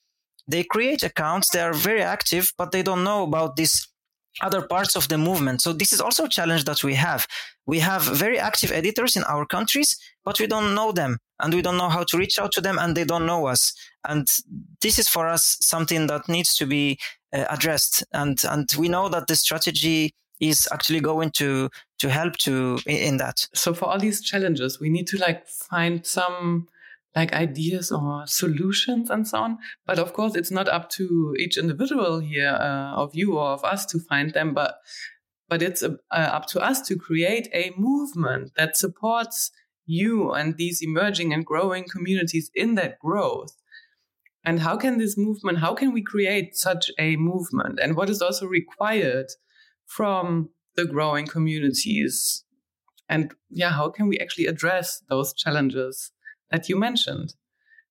they 0.48 0.64
create 0.64 1.04
accounts, 1.04 1.50
they 1.50 1.62
are 1.62 1.74
very 1.74 2.02
active, 2.02 2.52
but 2.58 2.72
they 2.72 2.84
don't 2.84 3.04
know 3.04 3.24
about 3.24 3.56
this 3.56 3.88
other 4.42 4.62
parts 4.62 4.96
of 4.96 5.08
the 5.08 5.18
movement. 5.18 5.62
So 5.62 5.74
this 5.74 5.94
is 5.94 6.02
also 6.02 6.26
a 6.26 6.30
challenge 6.30 6.66
that 6.66 6.84
we 6.84 6.96
have. 6.96 7.28
We 7.66 7.80
have 7.80 8.04
very 8.04 8.40
active 8.40 8.72
editors 8.72 9.16
in 9.16 9.24
our 9.24 9.46
countries, 9.46 9.98
but 10.26 10.40
we 10.40 10.48
don't 10.48 10.76
know 10.76 10.92
them 10.92 11.20
and 11.40 11.54
we 11.54 11.62
don't 11.62 11.78
know 11.78 11.90
how 11.90 12.04
to 12.04 12.18
reach 12.18 12.40
out 12.40 12.52
to 12.54 12.62
them 12.62 12.78
and 12.80 12.98
they 12.98 13.06
don't 13.06 13.26
know 13.26 13.46
us. 13.46 13.74
And 14.08 14.28
this 14.82 14.98
is 14.98 15.08
for 15.08 15.28
us 15.28 15.58
something 15.62 16.08
that 16.08 16.28
needs 16.28 16.56
to 16.56 16.66
be 16.66 17.00
uh, 17.32 17.46
addressed. 17.50 18.04
And, 18.12 18.42
and 18.44 18.68
we 18.78 18.90
know 18.90 19.08
that 19.10 19.28
the 19.28 19.36
strategy 19.36 20.14
is 20.50 20.68
actually 20.72 21.00
going 21.00 21.32
to 21.32 21.70
to 22.00 22.10
help 22.10 22.38
to 22.38 22.80
in 22.86 23.18
that. 23.18 23.48
So 23.54 23.74
for 23.74 23.86
all 23.86 24.00
these 24.00 24.22
challenges 24.22 24.80
we 24.80 24.90
need 24.90 25.08
to 25.08 25.18
like 25.18 25.48
find 25.48 26.06
some 26.06 26.68
like 27.16 27.34
ideas 27.34 27.92
or 27.92 28.24
solutions 28.26 29.10
and 29.10 29.28
so 29.28 29.38
on. 29.38 29.58
But 29.86 30.00
of 30.00 30.14
course 30.14 30.36
it's 30.36 30.52
not 30.52 30.68
up 30.68 30.90
to 30.92 31.36
each 31.40 31.58
individual 31.58 32.20
here 32.20 32.58
uh, 32.60 32.94
of 32.96 33.12
you 33.14 33.38
or 33.38 33.50
of 33.50 33.64
us 33.64 33.86
to 33.88 34.00
find 34.00 34.34
them 34.34 34.54
but 34.54 34.76
but 35.50 35.62
it's 35.62 35.84
uh, 35.84 35.94
up 36.10 36.48
to 36.48 36.60
us 36.60 36.82
to 36.88 36.96
create 36.96 37.48
a 37.54 37.72
movement 37.78 38.52
that 38.58 38.76
supports 38.76 39.52
you 39.86 40.32
and 40.32 40.58
these 40.58 40.82
emerging 40.82 41.34
and 41.34 41.46
growing 41.46 41.86
communities 41.88 42.50
in 42.56 42.76
that 42.76 43.00
growth. 43.00 43.56
And 44.46 44.60
how 44.60 44.78
can 44.78 44.98
this 44.98 45.18
movement 45.18 45.60
how 45.60 45.74
can 45.74 45.94
we 45.94 46.02
create 46.02 46.56
such 46.56 46.92
a 47.00 47.16
movement? 47.18 47.80
And 47.82 47.96
what 47.96 48.10
is 48.10 48.22
also 48.22 48.46
required 48.48 49.28
from 49.96 50.50
the 50.76 50.86
growing 50.86 51.28
communities? 51.28 52.44
And 53.10 53.32
yeah, 53.50 53.72
how 53.72 53.90
can 53.90 54.08
we 54.08 54.18
actually 54.20 54.48
address 54.48 55.02
those 55.10 55.34
challenges 55.34 56.12
that 56.52 56.70
you 56.70 56.80
mentioned? 56.80 57.36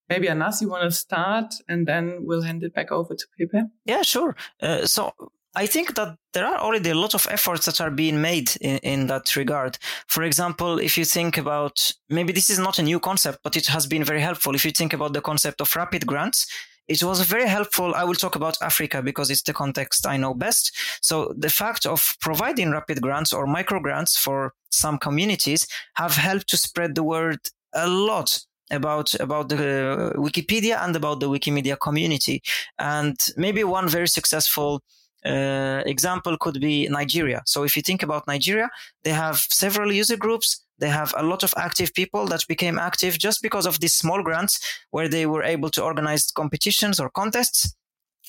Maybe 0.09 0.27
Anass, 0.27 0.61
you 0.61 0.69
want 0.69 0.85
to 0.85 0.91
start 0.91 1.55
and 1.69 1.87
then 1.87 2.05
we'll 2.27 2.43
hand 2.43 2.63
it 2.65 2.75
back 2.75 2.91
over 2.91 3.15
to 3.15 3.27
Pepe? 3.39 3.67
Yeah, 3.85 4.03
sure. 4.03 4.35
Uh, 4.61 4.85
so 4.85 5.13
I 5.55 5.67
think 5.67 5.95
that 5.95 6.17
there 6.33 6.47
are 6.47 6.59
already 6.59 6.91
a 6.91 6.95
lot 6.95 7.15
of 7.15 7.27
efforts 7.31 7.67
that 7.67 7.81
are 7.81 7.91
being 7.91 8.21
made 8.21 8.57
in, 8.61 8.79
in, 8.79 9.07
that 9.07 9.37
regard. 9.37 9.79
For 10.09 10.23
example, 10.23 10.79
if 10.79 10.99
you 10.99 11.05
think 11.05 11.39
about 11.39 11.93
maybe 12.09 12.33
this 12.33 12.51
is 12.51 12.59
not 12.59 12.79
a 12.79 12.83
new 12.83 12.99
concept, 12.99 13.39
but 13.45 13.57
it 13.57 13.67
has 13.67 13.87
been 13.87 14.05
very 14.05 14.21
helpful. 14.21 14.55
If 14.55 14.65
you 14.65 14.73
think 14.73 14.93
about 14.93 15.13
the 15.13 15.21
concept 15.21 15.61
of 15.61 15.77
rapid 15.77 16.07
grants, 16.07 16.47
it 16.93 17.03
was 17.03 17.21
very 17.23 17.49
helpful. 17.49 17.95
I 17.95 18.05
will 18.05 18.21
talk 18.25 18.37
about 18.37 18.57
Africa 18.61 19.03
because 19.03 19.31
it's 19.31 19.43
the 19.43 19.53
context 19.53 20.07
I 20.07 20.17
know 20.17 20.35
best. 20.35 20.77
So 21.01 21.35
the 21.37 21.51
fact 21.51 21.87
of 21.87 22.01
providing 22.21 22.71
rapid 22.71 23.01
grants 23.01 23.33
or 23.33 23.47
micro 23.47 23.81
grants 23.81 24.19
for 24.19 24.53
some 24.71 24.99
communities 24.99 25.67
have 25.95 26.15
helped 26.17 26.49
to 26.51 26.57
spread 26.57 26.95
the 26.95 27.03
word 27.03 27.41
a 27.75 27.89
lot 27.89 28.41
about 28.71 29.15
about 29.21 29.49
the 29.49 30.13
Wikipedia 30.17 30.77
and 30.85 30.97
about 30.97 31.21
the 31.21 31.29
Wikimedia 31.29 31.77
community. 31.79 32.43
And 32.79 33.17
maybe 33.37 33.65
one 33.65 33.89
very 33.89 34.09
successful 34.09 34.83
uh, 35.25 35.83
example 35.87 36.37
could 36.39 36.61
be 36.61 36.89
Nigeria. 36.89 37.43
So 37.47 37.65
if 37.65 37.77
you 37.77 37.83
think 37.83 38.03
about 38.03 38.27
Nigeria, 38.27 38.69
they 39.05 39.13
have 39.13 39.39
several 39.39 39.93
user 39.93 40.17
groups. 40.17 40.65
They 40.83 40.89
have 40.89 41.15
a 41.17 41.23
lot 41.23 41.45
of 41.45 41.55
active 41.57 41.95
people 41.95 42.27
that 42.27 42.45
became 42.49 42.77
active 42.77 43.17
just 43.17 43.41
because 43.41 43.67
of 43.67 43.79
these 43.79 43.95
small 43.95 44.21
grants 44.21 44.59
where 44.91 45.09
they 45.09 45.27
were 45.27 45.45
able 45.45 45.71
to 45.71 45.83
organize 45.83 46.33
competitions 46.33 46.99
or 46.99 47.09
contests 47.09 47.77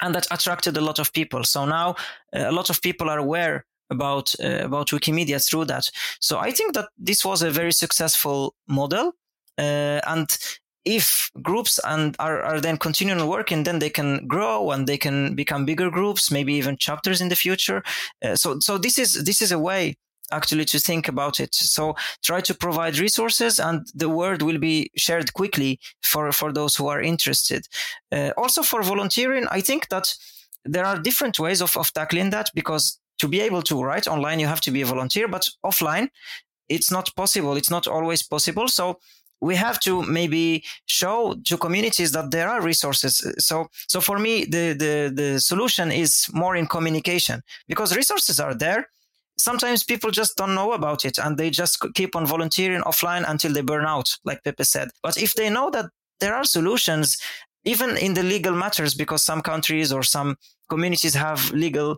and 0.04 0.14
that 0.14 0.28
attracted 0.30 0.78
a 0.78 0.82
lot 0.82 1.00
of 1.00 1.12
people. 1.14 1.44
So 1.46 1.66
now 1.66 1.96
uh, 2.36 2.46
a 2.46 2.52
lot 2.52 2.70
of 2.70 2.80
people 2.80 3.10
are 3.10 3.18
aware 3.18 3.66
about 3.90 4.36
uh, 4.40 4.66
about 4.66 4.90
Wikimedia 4.90 5.40
through 5.44 5.66
that. 5.66 5.90
So 6.20 6.38
I 6.38 6.52
think 6.52 6.76
that 6.76 6.90
this 6.96 7.26
was 7.26 7.42
a 7.42 7.50
very 7.50 7.72
successful 7.72 8.54
model. 8.68 9.14
Uh, 9.58 10.00
and 10.06 10.38
if 10.86 11.32
groups 11.42 11.80
and 11.84 12.16
are, 12.20 12.44
are 12.44 12.62
then 12.62 12.78
continuing 12.78 13.28
working, 13.28 13.64
then 13.64 13.80
they 13.80 13.90
can 13.90 14.28
grow 14.28 14.70
and 14.72 14.86
they 14.86 14.98
can 14.98 15.34
become 15.34 15.66
bigger 15.66 15.90
groups, 15.90 16.30
maybe 16.30 16.54
even 16.54 16.78
chapters 16.78 17.20
in 17.20 17.30
the 17.30 17.36
future. 17.36 17.82
Uh, 18.24 18.36
so, 18.36 18.60
so 18.60 18.78
this 18.78 19.00
is 19.00 19.24
this 19.24 19.42
is 19.42 19.52
a 19.52 19.60
way 19.60 19.96
actually 20.34 20.66
to 20.66 20.80
think 20.80 21.08
about 21.08 21.40
it. 21.40 21.54
So 21.56 21.96
try 22.24 22.42
to 22.42 22.54
provide 22.54 23.00
resources 23.00 23.60
and 23.60 23.88
the 23.94 24.10
word 24.10 24.42
will 24.42 24.60
be 24.60 24.90
shared 24.96 25.34
quickly 25.34 25.80
for, 26.02 26.32
for 26.32 26.52
those 26.52 26.76
who 26.76 26.88
are 26.88 27.02
interested. 27.02 27.68
Uh, 28.12 28.32
also 28.38 28.64
for 28.64 28.82
volunteering, 28.84 29.46
I 29.52 29.62
think 29.62 29.88
that 29.90 30.16
there 30.66 30.86
are 30.86 31.00
different 31.00 31.40
ways 31.40 31.62
of, 31.62 31.76
of 31.78 31.92
tackling 31.94 32.32
that 32.32 32.50
because 32.54 33.00
to 33.20 33.28
be 33.28 33.42
able 33.42 33.62
to 33.64 33.82
write 33.82 34.08
online, 34.08 34.40
you 34.40 34.48
have 34.48 34.62
to 34.62 34.72
be 34.72 34.82
a 34.82 34.86
volunteer, 34.86 35.28
but 35.28 35.48
offline, 35.64 36.10
it's 36.70 36.92
not 36.92 37.16
possible. 37.16 37.56
It's 37.58 37.70
not 37.70 37.88
always 37.88 38.24
possible. 38.24 38.68
So 38.68 39.00
we 39.44 39.56
have 39.56 39.80
to 39.82 40.02
maybe 40.04 40.64
show 40.86 41.36
to 41.46 41.58
communities 41.58 42.12
that 42.14 42.32
there 42.32 42.50
are 42.50 42.62
resources. 42.62 43.14
So, 43.40 43.68
so 43.88 44.00
for 44.00 44.18
me, 44.18 44.46
the, 44.46 44.74
the, 44.74 45.12
the 45.14 45.40
solution 45.40 45.92
is 45.92 46.28
more 46.34 46.56
in 46.56 46.66
communication 46.66 47.42
because 47.68 47.96
resources 47.96 48.40
are 48.40 48.56
there. 48.56 48.88
Sometimes 49.44 49.84
people 49.84 50.10
just 50.10 50.38
don't 50.38 50.56
know 50.56 50.72
about 50.72 51.04
it 51.04 51.18
and 51.18 51.38
they 51.38 51.50
just 51.50 51.76
keep 51.96 52.16
on 52.16 52.26
volunteering 52.26 52.82
offline 52.84 53.26
until 53.28 53.52
they 53.52 53.62
burn 53.62 53.86
out, 53.86 54.08
like 54.24 54.42
Pepe 54.42 54.64
said. 54.64 54.88
But 55.02 55.18
if 55.18 55.34
they 55.34 55.50
know 55.50 55.70
that 55.72 55.88
there 56.22 56.34
are 56.34 56.46
solutions, 56.46 57.22
even 57.66 57.98
in 57.98 58.14
the 58.14 58.24
legal 58.24 58.54
matters, 58.54 58.94
because 58.96 59.22
some 59.22 59.42
countries 59.42 59.92
or 59.92 60.02
some 60.02 60.38
communities 60.70 61.14
have 61.16 61.52
legal 61.52 61.98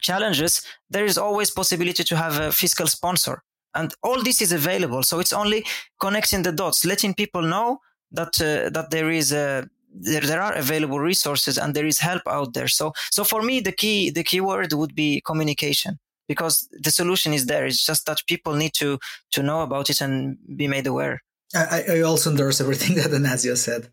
challenges, 0.00 0.62
there 0.88 1.04
is 1.04 1.18
always 1.18 1.50
possibility 1.50 2.04
to 2.04 2.16
have 2.16 2.40
a 2.40 2.52
fiscal 2.52 2.86
sponsor. 2.86 3.42
And 3.74 3.92
all 4.02 4.22
this 4.22 4.40
is 4.40 4.52
available. 4.52 5.02
So 5.02 5.20
it's 5.20 5.34
only 5.34 5.66
connecting 6.00 6.42
the 6.42 6.52
dots 6.52 6.86
letting 6.86 7.12
people 7.12 7.42
know 7.42 7.80
that 8.12 8.40
uh, 8.40 8.70
that 8.70 8.88
there 8.90 9.10
is 9.10 9.30
a 9.30 9.68
there, 9.92 10.22
there 10.22 10.40
are 10.40 10.54
available 10.54 11.00
resources 11.00 11.58
and 11.58 11.74
there 11.74 11.86
is 11.86 11.98
help 11.98 12.22
out 12.26 12.54
there. 12.54 12.68
So 12.68 12.94
so 13.10 13.24
for 13.24 13.42
me 13.42 13.60
the 13.60 13.72
key 13.72 14.10
the 14.10 14.24
key 14.24 14.40
word 14.40 14.72
would 14.72 14.94
be 14.94 15.20
communication 15.20 15.98
because 16.28 16.68
the 16.72 16.90
solution 16.90 17.32
is 17.32 17.46
there 17.46 17.66
it's 17.66 17.84
just 17.84 18.06
that 18.06 18.18
people 18.26 18.54
need 18.54 18.74
to 18.74 18.98
to 19.32 19.42
know 19.42 19.62
about 19.62 19.90
it 19.90 20.00
and 20.00 20.38
be 20.56 20.68
made 20.68 20.86
aware 20.86 21.22
I, 21.54 21.84
I, 21.88 22.00
also 22.02 22.30
endorse 22.30 22.60
everything 22.60 22.96
that 22.96 23.10
Anasio 23.10 23.56
said. 23.56 23.88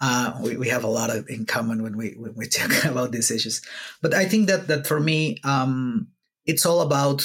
Uh, 0.00 0.38
we, 0.42 0.56
we 0.56 0.68
have 0.68 0.84
a 0.84 0.88
lot 0.88 1.10
of 1.10 1.28
in 1.28 1.44
common 1.44 1.82
when 1.82 1.96
we 1.96 2.14
when 2.16 2.34
we 2.36 2.46
talk 2.48 2.84
about 2.84 3.10
these 3.10 3.30
issues. 3.32 3.62
But 4.00 4.14
I 4.14 4.26
think 4.26 4.46
that 4.46 4.68
that 4.68 4.86
for 4.86 5.00
me, 5.00 5.38
um, 5.42 6.08
it's 6.46 6.64
all 6.64 6.80
about 6.80 7.24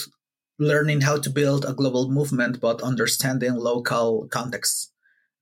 learning 0.58 1.01
how 1.01 1.17
to 1.19 1.30
build 1.30 1.65
a 1.65 1.73
global 1.73 2.10
movement, 2.10 2.60
but 2.60 2.82
understanding 2.82 3.56
local 3.56 4.28
contexts. 4.30 4.91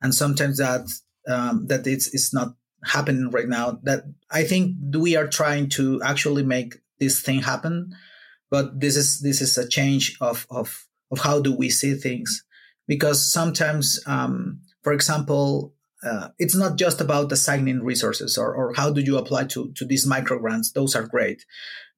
And 0.01 0.13
sometimes 0.13 0.57
that 0.57 0.87
um, 1.27 1.67
that 1.67 1.87
it's 1.87 2.13
it's 2.13 2.33
not 2.33 2.55
happening 2.83 3.29
right 3.29 3.47
now. 3.47 3.79
That 3.83 4.03
I 4.29 4.43
think 4.43 4.75
we 4.93 5.15
are 5.15 5.27
trying 5.27 5.69
to 5.69 6.01
actually 6.03 6.43
make 6.43 6.75
this 6.99 7.21
thing 7.21 7.41
happen, 7.41 7.95
but 8.53 8.79
this 8.79 8.95
is 8.95 9.19
this 9.21 9.41
is 9.41 9.57
a 9.57 9.67
change 9.67 10.05
of 10.21 10.45
of 10.49 10.87
of 11.11 11.19
how 11.27 11.41
do 11.41 11.51
we 11.61 11.69
see 11.69 11.93
things 11.95 12.43
because 12.87 13.19
sometimes, 13.31 13.99
um, 14.05 14.61
for 14.83 14.93
example, 14.93 15.73
uh, 16.03 16.29
it's 16.37 16.55
not 16.55 16.77
just 16.77 16.99
about 16.99 17.31
assigning 17.31 17.83
resources 17.83 18.37
or, 18.37 18.53
or 18.53 18.73
how 18.73 18.91
do 18.91 19.01
you 19.01 19.17
apply 19.17 19.45
to, 19.45 19.71
to 19.73 19.85
these 19.85 20.05
micro 20.05 20.37
grants. 20.37 20.71
Those 20.71 20.95
are 20.95 21.07
great. 21.07 21.45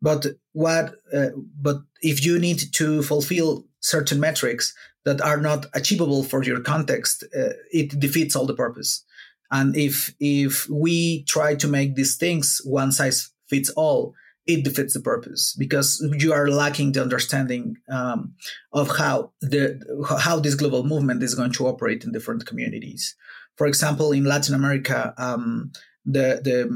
But 0.02 0.28
what, 0.54 0.96
uh, 1.12 1.30
but 1.60 1.78
if 2.02 2.24
you 2.24 2.38
need 2.38 2.62
to 2.74 3.02
fulfill 3.02 3.66
certain 3.80 4.20
metrics 4.20 4.76
that 5.06 5.22
are 5.22 5.42
not 5.42 5.66
achievable 5.74 6.24
for 6.24 6.44
your 6.44 6.62
context, 6.62 7.24
uh, 7.36 7.54
it 7.72 8.00
defeats 8.00 8.36
all 8.36 8.46
the 8.46 8.54
purpose. 8.54 9.04
And 9.52 9.76
if, 9.76 10.14
if 10.20 10.70
we 10.70 11.24
try 11.24 11.56
to 11.56 11.68
make 11.68 11.96
these 11.96 12.16
things 12.16 12.62
one 12.64 12.92
size 12.92 13.32
fits 13.50 13.72
all, 13.72 14.14
it 14.48 14.64
defeats 14.64 14.94
the 14.94 15.00
purpose 15.00 15.56
because 15.58 16.06
you 16.20 16.32
are 16.32 16.48
lacking 16.48 16.92
the 16.92 17.02
understanding 17.02 17.78
um, 17.90 18.34
of 18.74 18.98
how 18.98 19.32
the 19.42 19.80
how 20.20 20.40
this 20.40 20.56
global 20.56 20.84
movement 20.84 21.24
is 21.24 21.36
going 21.36 21.52
to 21.52 21.68
operate 21.68 22.04
in 22.04 22.12
different 22.12 22.46
communities. 22.46 23.16
For 23.58 23.68
example, 23.68 24.12
in 24.12 24.26
Latin 24.26 24.54
America, 24.54 25.14
um, 25.18 25.72
the 26.06 26.42
the 26.44 26.70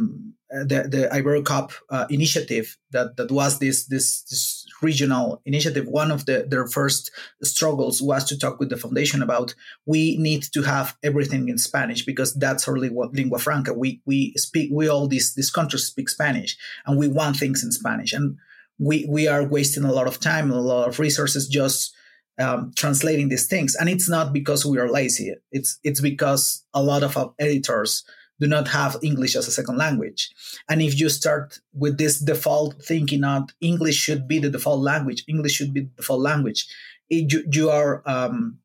the, 0.51 0.87
the 0.89 1.09
Iberocoop 1.11 1.73
uh, 1.89 2.05
initiative 2.09 2.77
that, 2.91 3.17
that 3.17 3.31
was 3.31 3.59
this, 3.59 3.85
this, 3.85 4.23
this 4.23 4.65
regional 4.81 5.41
initiative. 5.45 5.87
One 5.87 6.11
of 6.11 6.25
the, 6.25 6.45
their 6.47 6.67
first 6.67 7.11
struggles 7.43 8.01
was 8.01 8.23
to 8.25 8.37
talk 8.37 8.59
with 8.59 8.69
the 8.69 8.77
foundation 8.77 9.21
about 9.21 9.53
we 9.85 10.17
need 10.17 10.43
to 10.53 10.63
have 10.63 10.97
everything 11.03 11.49
in 11.49 11.57
Spanish 11.57 12.03
because 12.03 12.33
that's 12.33 12.67
our 12.67 12.77
lingua, 12.77 13.09
lingua 13.11 13.39
franca. 13.39 13.73
We 13.73 14.01
we 14.05 14.33
speak 14.37 14.71
we 14.73 14.87
all 14.87 15.07
these 15.07 15.35
these 15.35 15.51
countries 15.51 15.85
speak 15.85 16.09
Spanish 16.09 16.57
and 16.85 16.97
we 16.97 17.07
want 17.07 17.37
things 17.37 17.63
in 17.63 17.71
Spanish 17.71 18.13
and 18.13 18.37
we 18.79 19.05
we 19.09 19.27
are 19.27 19.43
wasting 19.43 19.83
a 19.83 19.91
lot 19.91 20.07
of 20.07 20.19
time 20.19 20.45
and 20.45 20.59
a 20.59 20.61
lot 20.61 20.87
of 20.87 20.99
resources 20.99 21.47
just 21.47 21.93
um, 22.39 22.71
translating 22.75 23.29
these 23.29 23.47
things. 23.47 23.75
And 23.75 23.89
it's 23.89 24.09
not 24.09 24.33
because 24.33 24.65
we 24.65 24.79
are 24.79 24.89
lazy. 24.89 25.35
It's 25.51 25.77
it's 25.83 26.01
because 26.01 26.63
a 26.73 26.81
lot 26.81 27.03
of 27.03 27.17
our 27.17 27.33
editors 27.37 28.03
do 28.39 28.47
not 28.47 28.67
have 28.69 28.97
English 29.01 29.35
as 29.35 29.47
a 29.47 29.51
second 29.51 29.77
language. 29.77 30.29
And 30.69 30.81
if 30.81 30.99
you 30.99 31.09
start 31.09 31.59
with 31.73 31.97
this 31.97 32.19
default 32.19 32.81
thinking 32.81 33.21
that 33.21 33.51
English 33.61 33.95
should 33.95 34.27
be 34.27 34.39
the 34.39 34.49
default 34.49 34.81
language, 34.81 35.23
English 35.27 35.53
should 35.53 35.73
be 35.73 35.81
the 35.81 35.91
default 35.97 36.21
language, 36.21 36.67
it, 37.09 37.31
you, 37.31 37.43
you, 37.51 37.69
are 37.69 38.01
um, 38.05 38.59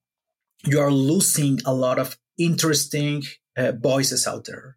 you 0.65 0.81
are 0.81 0.93
losing 0.93 1.61
a 1.65 1.75
lot 1.75 1.99
of 1.99 2.17
interesting 2.39 3.25
uh, 3.57 3.73
voices 3.73 4.27
out 4.27 4.45
there. 4.45 4.77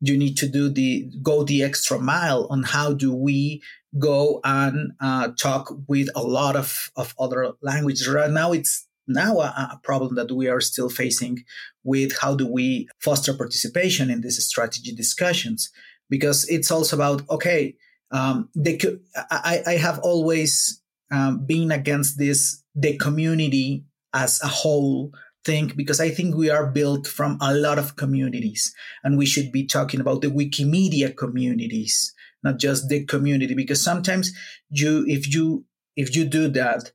You 0.00 0.16
need 0.16 0.36
to 0.38 0.48
do 0.48 0.68
the 0.68 1.10
go 1.22 1.42
the 1.42 1.62
extra 1.62 1.98
mile 1.98 2.46
on 2.50 2.62
how 2.62 2.92
do 2.92 3.12
we 3.12 3.62
go 3.98 4.40
and 4.44 4.92
uh, 5.00 5.28
talk 5.38 5.72
with 5.88 6.08
a 6.14 6.22
lot 6.22 6.56
of, 6.56 6.90
of 6.96 7.14
other 7.18 7.52
languages. 7.62 8.08
Right 8.08 8.30
now, 8.30 8.52
it's 8.52 8.86
now 9.08 9.40
a, 9.40 9.70
a, 9.72 9.80
problem 9.82 10.14
that 10.16 10.30
we 10.30 10.48
are 10.48 10.60
still 10.60 10.88
facing 10.88 11.44
with 11.84 12.18
how 12.18 12.34
do 12.34 12.46
we 12.46 12.88
foster 13.00 13.34
participation 13.34 14.10
in 14.10 14.20
these 14.20 14.44
strategy 14.46 14.94
discussions. 14.94 15.70
Because 16.10 16.48
it's 16.48 16.70
also 16.70 16.96
about 16.96 17.28
okay 17.28 17.76
um, 18.10 18.48
they 18.54 18.76
could, 18.76 19.00
I, 19.30 19.62
I 19.66 19.72
have 19.72 19.98
always 20.00 20.80
um, 21.10 21.44
been 21.46 21.70
against 21.70 22.18
this 22.18 22.62
the 22.74 22.96
community 22.96 23.84
as 24.14 24.40
a 24.42 24.46
whole 24.46 25.12
thing 25.44 25.72
because 25.76 26.00
I 26.00 26.10
think 26.10 26.34
we 26.34 26.50
are 26.50 26.70
built 26.70 27.06
from 27.06 27.38
a 27.40 27.54
lot 27.54 27.78
of 27.78 27.96
communities 27.96 28.74
and 29.02 29.18
we 29.18 29.26
should 29.26 29.52
be 29.52 29.66
talking 29.66 30.00
about 30.00 30.22
the 30.22 30.28
Wikimedia 30.28 31.16
communities, 31.16 32.14
not 32.42 32.58
just 32.58 32.88
the 32.88 33.04
community. 33.04 33.54
Because 33.54 33.82
sometimes 33.82 34.32
you 34.70 35.04
if 35.06 35.32
you 35.32 35.64
if 35.96 36.14
you 36.14 36.24
do 36.24 36.48
that 36.48 36.92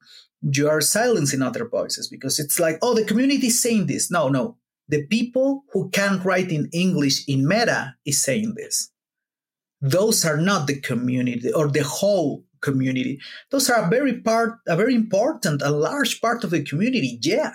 you 0.51 0.69
are 0.69 0.81
silencing 0.81 1.41
other 1.41 1.67
voices 1.67 2.07
because 2.07 2.39
it's 2.39 2.59
like, 2.59 2.77
oh, 2.81 2.93
the 2.93 3.05
community 3.05 3.47
is 3.47 3.61
saying 3.61 3.87
this. 3.87 4.11
No, 4.11 4.27
no. 4.27 4.57
The 4.89 5.05
people 5.07 5.63
who 5.71 5.89
can't 5.89 6.23
write 6.25 6.51
in 6.51 6.69
English 6.73 7.23
in 7.27 7.47
Meta 7.47 7.95
is 8.05 8.21
saying 8.21 8.55
this. 8.55 8.91
Those 9.81 10.25
are 10.25 10.37
not 10.37 10.67
the 10.67 10.79
community 10.79 11.51
or 11.51 11.67
the 11.67 11.83
whole 11.83 12.43
community. 12.61 13.19
Those 13.51 13.69
are 13.69 13.85
a 13.85 13.89
very 13.89 14.21
part, 14.21 14.59
a 14.67 14.75
very 14.75 14.95
important, 14.95 15.61
a 15.61 15.69
large 15.69 16.21
part 16.21 16.43
of 16.43 16.51
the 16.51 16.63
community. 16.63 17.19
Yeah. 17.21 17.51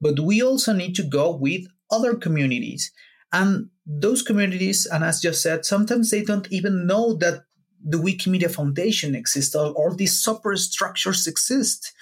But 0.00 0.20
we 0.20 0.42
also 0.42 0.72
need 0.72 0.94
to 0.96 1.02
go 1.02 1.34
with 1.34 1.62
other 1.90 2.14
communities. 2.14 2.92
And 3.32 3.70
those 3.86 4.22
communities, 4.22 4.86
and 4.86 5.04
as 5.04 5.20
just 5.20 5.42
said, 5.42 5.64
sometimes 5.64 6.10
they 6.10 6.22
don't 6.22 6.50
even 6.50 6.86
know 6.86 7.14
that 7.14 7.44
the 7.84 7.98
Wikimedia 7.98 8.50
Foundation 8.50 9.14
exists, 9.14 9.54
or 9.54 9.72
all 9.72 9.94
these 9.94 10.18
super 10.18 10.56
structures 10.56 11.26
exist, 11.26 11.92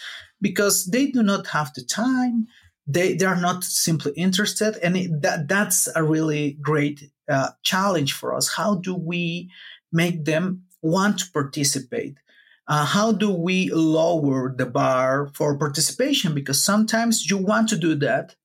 because 0.41 0.87
they 0.87 1.07
do 1.07 1.23
not 1.23 1.49
have 1.49 1.73
the 1.75 1.83
time. 1.83 2.47
They, 2.87 3.15
they 3.15 3.27
are 3.27 3.41
not 3.41 3.63
simply 3.63 4.13
interested. 4.13 4.77
And 4.83 4.97
it, 4.97 5.23
that, 5.23 5.49
that's 5.49 5.89
a 5.95 6.03
really 6.03 6.59
great 6.61 7.11
uh, 7.29 7.51
challenge 7.63 8.15
for 8.15 8.35
us. 8.35 8.55
How 8.55 8.77
do 8.77 8.95
we 8.95 9.51
make 9.93 10.25
them 10.25 10.65
want 10.83 11.21
to 11.21 11.31
participate? 11.31 12.19
Uh, 12.67 12.85
how 12.85 13.13
do 13.13 13.31
we 13.31 13.71
lower 13.71 14.55
the 14.57 14.67
bar 14.67 15.31
for 15.35 15.59
participation? 15.59 16.35
Because 16.35 16.63
sometimes 16.63 17.29
you 17.29 17.37
want 17.37 17.69
to 17.69 17.77
do 17.77 17.95
that 17.97 18.37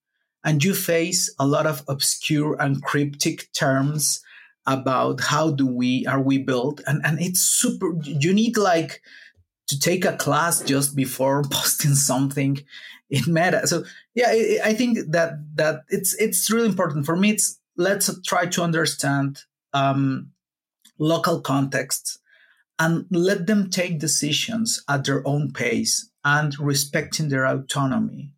and 0.44 0.64
you 0.64 0.74
face 0.74 1.34
a 1.40 1.48
lot 1.48 1.66
of 1.66 1.84
obscure 1.88 2.56
and 2.60 2.84
cryptic 2.84 3.52
terms 3.54 4.22
about 4.68 5.22
how 5.22 5.52
do 5.52 5.66
we 5.66 6.06
are 6.08 6.22
we 6.22 6.38
built 6.38 6.82
and 6.88 7.02
and 7.06 7.20
it's 7.22 7.40
super 7.40 7.94
you 8.04 8.34
need 8.34 8.58
like 8.58 9.02
to 9.68 9.80
take 9.80 10.06
a 10.06 10.18
class 10.18 10.62
just 10.62 10.96
before 10.96 11.44
posting 11.52 11.96
something. 11.96 12.60
In 13.08 13.32
meta 13.32 13.68
so 13.68 13.84
yeah 14.16 14.32
i 14.64 14.74
think 14.74 14.98
that 15.12 15.34
that 15.54 15.84
it's 15.90 16.16
it's 16.16 16.50
really 16.50 16.70
important. 16.70 17.06
For 17.06 17.16
me 17.16 17.30
it's 17.30 17.60
let's 17.78 18.10
try 18.22 18.48
to 18.48 18.64
understand 18.64 19.44
um, 19.74 20.32
local 20.98 21.42
contexts 21.42 22.20
and 22.80 23.06
let 23.10 23.48
them 23.48 23.70
take 23.70 24.00
decisions 24.00 24.84
at 24.90 25.06
their 25.06 25.26
own 25.28 25.52
pace 25.52 26.10
and 26.24 26.58
respecting 26.60 27.30
their 27.30 27.46
autonomy. 27.46 28.32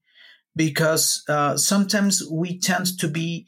Because 0.56 1.24
uh, 1.30 1.56
sometimes 1.56 2.24
we 2.30 2.60
tend 2.60 2.98
to 3.00 3.08
be 3.08 3.48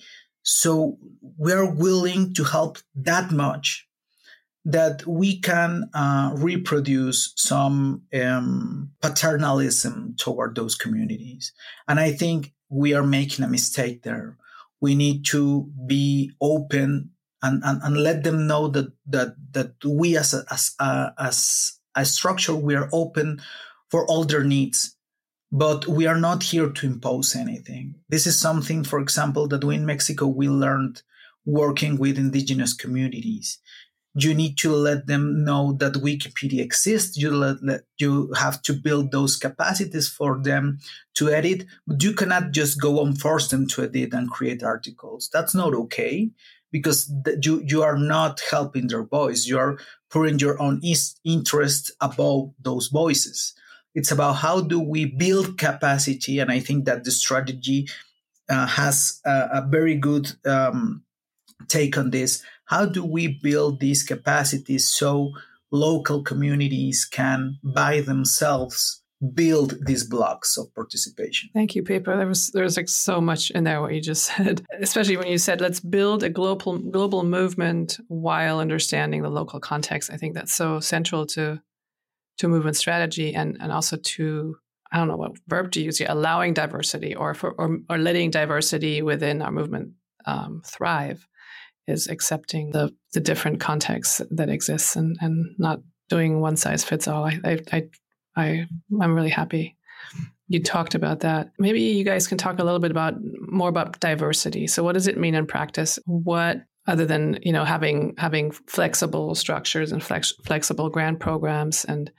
so 0.49 0.97
we're 1.38 1.71
willing 1.71 2.33
to 2.33 2.43
help 2.43 2.79
that 2.95 3.31
much 3.31 3.88
that 4.65 5.05
we 5.05 5.39
can 5.39 5.88
uh, 5.93 6.33
reproduce 6.35 7.33
some 7.35 8.01
um, 8.19 8.89
paternalism 8.99 10.15
toward 10.17 10.55
those 10.55 10.73
communities. 10.73 11.53
And 11.88 11.99
I 11.99 12.12
think 12.12 12.53
we 12.67 12.95
are 12.95 13.05
making 13.05 13.45
a 13.45 13.47
mistake 13.47 14.01
there. 14.01 14.38
We 14.81 14.95
need 14.95 15.23
to 15.27 15.69
be 15.85 16.31
open 16.41 17.12
and, 17.43 17.62
and, 17.63 17.81
and 17.83 17.97
let 17.97 18.23
them 18.23 18.47
know 18.47 18.69
that, 18.69 18.91
that, 19.05 19.35
that 19.51 19.73
we 19.85 20.17
as 20.17 20.33
a, 20.33 20.43
as, 20.51 20.73
a, 20.79 21.13
as 21.19 21.79
a 21.95 22.05
structure, 22.05 22.55
we 22.55 22.73
are 22.73 22.89
open 22.91 23.39
for 23.91 24.03
all 24.07 24.23
their 24.23 24.43
needs 24.43 24.95
but 25.51 25.88
we 25.88 26.05
are 26.05 26.19
not 26.19 26.43
here 26.43 26.69
to 26.69 26.85
impose 26.85 27.35
anything. 27.35 27.95
This 28.07 28.27
is 28.27 28.39
something, 28.39 28.83
for 28.83 28.99
example, 28.99 29.47
that 29.47 29.63
we 29.63 29.75
in 29.75 29.85
Mexico 29.85 30.27
we 30.27 30.47
learned 30.47 31.01
working 31.45 31.97
with 31.97 32.17
indigenous 32.17 32.73
communities. 32.73 33.57
You 34.15 34.33
need 34.33 34.57
to 34.59 34.73
let 34.73 35.07
them 35.07 35.43
know 35.43 35.73
that 35.73 35.93
Wikipedia 35.93 36.62
exists. 36.62 37.17
You 37.17 37.31
let, 37.31 37.63
let, 37.63 37.81
you 37.97 38.33
have 38.33 38.62
to 38.63 38.73
build 38.73 39.12
those 39.12 39.35
capacities 39.35 40.09
for 40.09 40.39
them 40.41 40.79
to 41.15 41.29
edit, 41.29 41.65
but 41.88 42.03
you 42.03 42.13
cannot 42.13 42.51
just 42.51 42.81
go 42.81 43.03
and 43.03 43.19
force 43.19 43.47
them 43.49 43.67
to 43.69 43.83
edit 43.83 44.13
and 44.13 44.29
create 44.29 44.63
articles. 44.63 45.29
That's 45.31 45.55
not 45.55 45.73
okay 45.73 46.31
because 46.71 47.12
you 47.41 47.63
you 47.65 47.81
are 47.83 47.97
not 47.97 48.41
helping 48.51 48.88
their 48.88 49.03
voice. 49.03 49.45
You 49.45 49.57
are 49.57 49.77
putting 50.09 50.39
your 50.39 50.62
own 50.62 50.81
interest 51.23 51.91
above 52.01 52.51
those 52.59 52.88
voices. 52.88 53.53
It's 53.95 54.12
about 54.12 54.34
how 54.34 54.62
do 54.62 54.80
we 54.80 55.06
build 55.06 55.58
capacity, 55.58 56.39
and 56.39 56.52
I 56.52 56.60
think 56.60 56.86
that 56.86 57.04
the 57.04 57.12
strategy 57.12 57.88
uh, 58.49 58.67
has 58.67 59.19
a, 59.25 59.49
a, 59.54 59.67
very 59.67 59.95
good 59.95 60.32
um, 60.45 61.04
take 61.67 61.97
on 61.97 62.12
this. 62.12 62.43
How 62.65 62.86
do 62.86 63.04
we 63.04 63.28
build 63.28 63.80
these 63.80 64.04
capacities 64.04 64.89
so 64.89 65.32
local 65.71 66.23
communities 66.23 67.06
can 67.06 67.60
by 67.63 68.02
themselves 68.02 69.04
build 69.34 69.86
these 69.86 70.06
blocks 70.06 70.58
of 70.58 70.73
participation. 70.73 71.49
Thank 71.54 71.75
you, 71.75 71.84
Pepe. 71.84 72.06
There 72.06 72.28
was 72.28 72.47
there 72.52 72.63
was 72.63 72.78
like 72.78 72.88
so 72.88 73.19
much 73.19 73.52
in 73.52 73.65
there 73.65 73.82
what 73.82 73.93
you 73.93 74.02
just 74.02 74.23
said, 74.36 74.65
especially 74.80 75.17
when 75.17 75.28
you 75.28 75.38
said 75.38 75.62
let's 75.62 75.80
build 75.80 76.23
a 76.23 76.30
global 76.30 76.78
global 76.78 77.23
movement 77.23 77.99
while 78.08 78.60
understanding 78.60 79.21
the 79.21 79.30
local 79.30 79.60
context. 79.60 80.10
I 80.12 80.17
think 80.17 80.36
that's 80.36 80.54
so 80.54 80.80
central 80.80 81.25
to 81.28 81.62
to 82.39 82.47
movement 82.47 82.75
strategy 82.75 83.34
and 83.34 83.58
and 83.62 83.71
also 83.71 83.97
to 83.97 84.58
I 84.91 84.97
don't 84.97 85.08
know 85.08 85.17
what 85.17 85.38
verb 85.47 85.71
to 85.73 85.82
use 85.82 85.99
here, 85.99 86.08
allowing 86.10 86.54
diversity 86.54 87.15
or 87.15 87.34
for 87.34 87.52
or, 87.52 87.78
or 87.89 87.97
letting 87.97 88.32
diversity 88.32 89.02
within 89.02 89.41
our 89.41 89.52
movement 89.52 89.93
um, 90.25 90.62
thrive 90.65 91.28
is 91.88 92.08
accepting 92.08 92.71
the 92.71 92.93
the 93.13 93.19
different 93.19 93.60
contexts 93.60 94.21
that 94.32 94.49
exists 94.49 94.95
and 94.95 95.17
and 95.21 95.56
not 95.58 95.80
doing 96.10 96.41
one 96.41 96.58
size 96.58 96.84
fits 96.84 97.08
all. 97.08 97.25
I 97.25 97.39
I, 97.43 97.60
I 97.71 97.89
I 98.36 98.67
I'm 98.99 99.13
really 99.13 99.30
happy 99.30 99.78
you 100.49 100.62
talked 100.62 100.95
about 100.95 101.19
that. 101.19 101.52
Maybe 101.60 101.80
you 101.80 102.04
guys 102.04 102.28
can 102.28 102.38
talk 102.38 102.58
a 102.58 102.63
little 102.63 102.80
bit 102.80 102.91
about 102.91 103.13
more 103.39 103.69
about 103.69 103.99
diversity. 103.99 104.65
So 104.65 104.84
what 104.84 104.93
does 104.93 105.08
it 105.08 105.17
mean 105.17 105.36
in 105.36 105.45
practice? 105.45 105.99
What 106.06 106.58
other 106.89 107.06
than 107.06 107.39
you 107.43 107.54
know 107.54 107.63
having 107.63 108.15
having 108.17 108.52
flexible 108.52 109.36
structures 109.36 109.91
and 109.91 110.04
flex, 110.04 110.34
flexible 110.43 110.89
grant 110.89 111.19
programs 111.19 111.86
and 111.86 112.12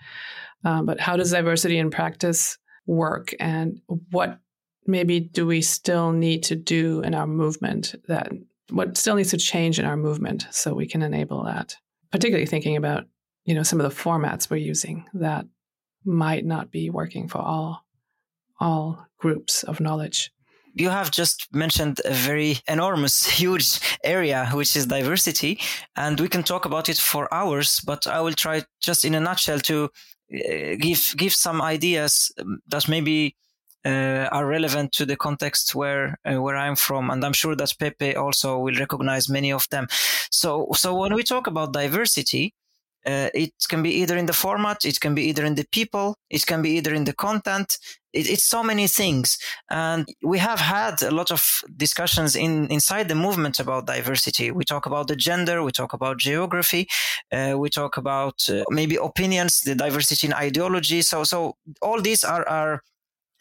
um, 0.65 0.87
but 0.87 1.01
how 1.01 1.17
does 1.17 1.31
diversity 1.31 1.79
in 1.79 1.91
practice 1.91 2.59
work? 2.87 3.35
And 3.41 3.81
what 4.11 4.39
maybe 4.87 5.21
do 5.21 5.47
we 5.47 5.63
still 5.63 6.13
need 6.13 6.43
to 6.45 6.57
do 6.57 7.01
in 7.01 7.15
our 7.15 7.27
movement 7.27 7.95
that 8.09 8.31
what 8.71 8.97
still 8.97 9.17
needs 9.17 9.31
to 9.31 9.39
change 9.39 9.79
in 9.79 9.85
our 9.85 9.97
movement 9.97 10.47
so 10.51 10.75
we 10.75 10.87
can 10.87 11.03
enable 11.03 11.45
that? 11.45 11.77
Particularly 12.13 12.47
thinking 12.47 12.77
about 12.77 13.05
you 13.45 13.55
know 13.55 13.63
some 13.63 13.81
of 13.81 13.89
the 13.89 14.03
formats 14.03 14.51
we're 14.51 14.59
using 14.59 15.07
that 15.15 15.47
might 16.05 16.45
not 16.45 16.71
be 16.71 16.91
working 16.91 17.29
for 17.29 17.39
all 17.39 17.85
all 18.61 19.07
groups 19.19 19.63
of 19.65 19.81
knowledge 19.81 20.31
you 20.75 20.91
have 20.91 21.11
just 21.11 21.49
mentioned 21.53 22.01
a 22.05 22.13
very 22.13 22.59
enormous, 22.69 23.27
huge 23.41 23.81
area, 24.05 24.49
which 24.53 24.77
is 24.77 24.87
diversity. 24.87 25.61
And 25.97 26.19
we 26.21 26.29
can 26.29 26.43
talk 26.43 26.65
about 26.65 26.89
it 26.89 26.99
for 26.99 27.33
hours, 27.33 27.81
but 27.81 28.07
I 28.07 28.21
will 28.21 28.35
try 28.35 28.65
just 28.81 29.05
in 29.05 29.15
a 29.15 29.21
nutshell 29.21 29.61
to 29.61 29.85
uh, 29.85 30.77
give, 30.79 31.15
give 31.17 31.33
some 31.33 31.61
ideas 31.61 32.33
um, 32.39 32.61
that 32.69 32.89
maybe 32.89 33.37
uh, 33.85 34.29
are 34.31 34.47
relevant 34.47 34.93
to 34.93 35.07
the 35.07 35.17
context 35.17 35.75
where 35.75 36.19
uh, 36.25 36.41
where 36.41 36.57
I'm 36.57 36.77
from, 36.77 37.11
and 37.11 37.25
I'm 37.25 37.33
sure 37.33 37.57
that 37.57 37.73
Pepe 37.79 38.15
also 38.15 38.59
will 38.59 38.75
recognize 38.75 39.29
many 39.29 39.53
of 39.53 39.67
them. 39.71 39.87
So, 40.31 40.69
so 40.75 40.95
when 40.95 41.15
we 41.15 41.23
talk 41.23 41.47
about 41.47 41.73
diversity, 41.73 42.55
uh, 43.07 43.31
it 43.35 43.53
can 43.69 43.83
be 43.83 43.91
either 43.91 44.17
in 44.17 44.27
the 44.27 44.33
format, 44.33 44.85
it 44.85 45.01
can 45.01 45.15
be 45.15 45.23
either 45.23 45.45
in 45.45 45.55
the 45.55 45.67
people, 45.73 46.17
it 46.29 46.45
can 46.45 46.61
be 46.61 46.71
either 46.73 46.95
in 46.95 47.05
the 47.05 47.15
content. 47.15 47.79
It, 48.13 48.29
it's 48.29 48.45
so 48.45 48.63
many 48.63 48.87
things, 48.87 49.39
and 49.71 50.09
we 50.23 50.39
have 50.39 50.61
had 50.61 51.03
a 51.03 51.11
lot 51.11 51.31
of 51.31 51.63
discussions 51.77 52.37
in 52.37 52.67
inside 52.69 53.09
the 53.09 53.15
movement 53.15 53.61
about 53.61 53.87
diversity. 53.87 54.51
We 54.51 54.65
talk 54.65 54.87
about 54.87 55.09
the 55.09 55.17
gender, 55.17 55.63
we 55.63 55.73
talk 55.73 55.93
about 55.93 56.19
geography, 56.19 56.89
uh, 57.33 57.55
we 57.57 57.69
talk 57.71 57.97
about 57.97 58.49
uh, 58.49 58.65
maybe 58.71 58.97
opinions, 58.97 59.61
the 59.63 59.75
diversity 59.75 60.27
in 60.27 60.33
ideology. 60.35 61.03
So, 61.03 61.25
so 61.25 61.57
all 61.81 62.01
these 62.01 62.25
are 62.25 62.47
are 62.49 62.83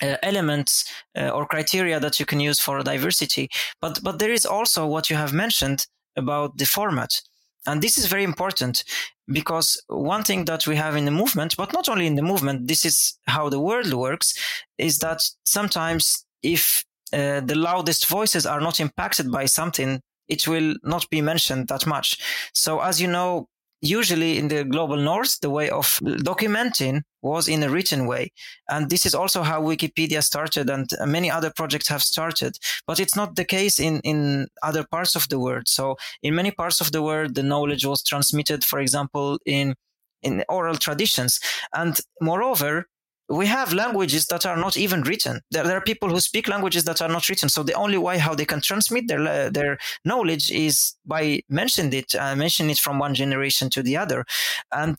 uh, 0.02 0.16
elements 0.24 0.86
uh, 1.18 1.30
or 1.30 1.46
criteria 1.46 2.00
that 2.00 2.20
you 2.20 2.26
can 2.26 2.40
use 2.40 2.60
for 2.60 2.84
diversity. 2.84 3.50
But 3.82 4.00
but 4.04 4.20
there 4.20 4.32
is 4.34 4.46
also 4.46 4.86
what 4.88 5.10
you 5.10 5.18
have 5.18 5.34
mentioned 5.34 5.88
about 6.16 6.58
the 6.58 6.66
format. 6.66 7.22
And 7.66 7.82
this 7.82 7.98
is 7.98 8.06
very 8.08 8.24
important 8.24 8.84
because 9.28 9.82
one 9.88 10.24
thing 10.24 10.46
that 10.46 10.66
we 10.66 10.76
have 10.76 10.96
in 10.96 11.06
the 11.06 11.12
movement, 11.12 11.56
but 11.58 11.74
not 11.74 11.90
only 11.90 12.08
in 12.08 12.16
the 12.16 12.22
movement, 12.22 12.68
this 12.68 12.86
is 12.86 13.18
how 13.28 13.50
the 13.50 13.60
world 13.60 13.94
works, 13.94 14.34
is 14.78 15.00
that 15.00 15.22
sometimes 15.44 16.26
if 16.42 16.84
uh, 17.14 17.42
the 17.42 17.56
loudest 17.56 18.08
voices 18.08 18.46
are 18.46 18.62
not 18.62 18.80
impacted 18.80 19.32
by 19.32 19.46
something, 19.46 20.02
it 20.28 20.48
will 20.48 20.76
not 20.84 21.10
be 21.10 21.22
mentioned 21.22 21.68
that 21.68 21.86
much. 21.86 22.18
So 22.54 22.80
as 22.80 23.02
you 23.02 23.08
know, 23.08 23.48
usually 23.82 24.38
in 24.38 24.48
the 24.48 24.64
global 24.64 24.98
north, 24.98 25.40
the 25.42 25.50
way 25.50 25.70
of 25.70 26.00
documenting 26.04 27.02
was 27.22 27.48
in 27.48 27.64
a 27.64 27.70
written 27.70 28.08
way. 28.08 28.32
And 28.70 28.90
this 28.90 29.06
is 29.06 29.16
also 29.16 29.42
how 29.44 29.62
Wikipedia 29.62 30.24
started 30.24 30.70
and 30.70 30.90
many 31.06 31.30
other 31.30 31.52
projects 31.56 31.88
have 31.88 32.02
started. 32.02 32.58
But 32.88 33.00
it's 33.00 33.16
not 33.16 33.36
the 33.36 33.46
case 33.46 33.80
in, 33.80 34.00
in 34.02 34.48
other 34.64 34.86
parts 34.90 35.16
of 35.16 35.28
the 35.30 35.40
world. 35.40 35.68
So 35.68 35.96
in 36.24 36.36
many 36.36 36.52
parts 36.52 36.82
of 36.82 36.92
the 36.92 37.02
world, 37.02 37.36
the 37.36 37.44
knowledge 37.44 37.86
was 37.86 38.04
transmitted, 38.04 38.64
for 38.64 38.80
example, 38.80 39.40
in 39.46 39.76
in 40.22 40.44
oral 40.50 40.76
traditions. 40.76 41.40
And 41.74 41.98
moreover, 42.22 42.88
we 43.30 43.46
have 43.46 43.74
languages 43.74 44.26
that 44.28 44.46
are 44.46 44.58
not 44.58 44.76
even 44.76 45.04
written. 45.04 45.42
There, 45.52 45.64
there, 45.64 45.78
are 45.78 45.82
people 45.82 46.10
who 46.10 46.20
speak 46.20 46.48
languages 46.48 46.84
that 46.86 47.02
are 47.02 47.08
not 47.08 47.30
written. 47.30 47.48
So 47.48 47.62
the 47.62 47.74
only 47.74 47.98
way 47.98 48.18
how 48.18 48.34
they 48.34 48.46
can 48.46 48.60
transmit 48.60 49.08
their 49.08 49.50
their 49.50 49.78
knowledge 50.04 50.52
is 50.52 50.96
by 51.06 51.44
mentioning 51.48 51.94
it, 51.94 52.16
uh, 52.16 52.36
mentioning 52.36 52.72
it 52.72 52.80
from 52.80 52.98
one 52.98 53.14
generation 53.14 53.70
to 53.72 53.84
the 53.84 53.98
other, 53.98 54.26
and 54.72 54.98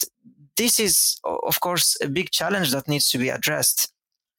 this 0.57 0.79
is 0.79 1.19
of 1.25 1.61
course 1.61 1.97
a 2.01 2.09
big 2.09 2.31
challenge 2.31 2.71
that 2.71 2.89
needs 2.89 3.11
to 3.11 3.19
be 3.19 3.31
addressed. 3.31 3.93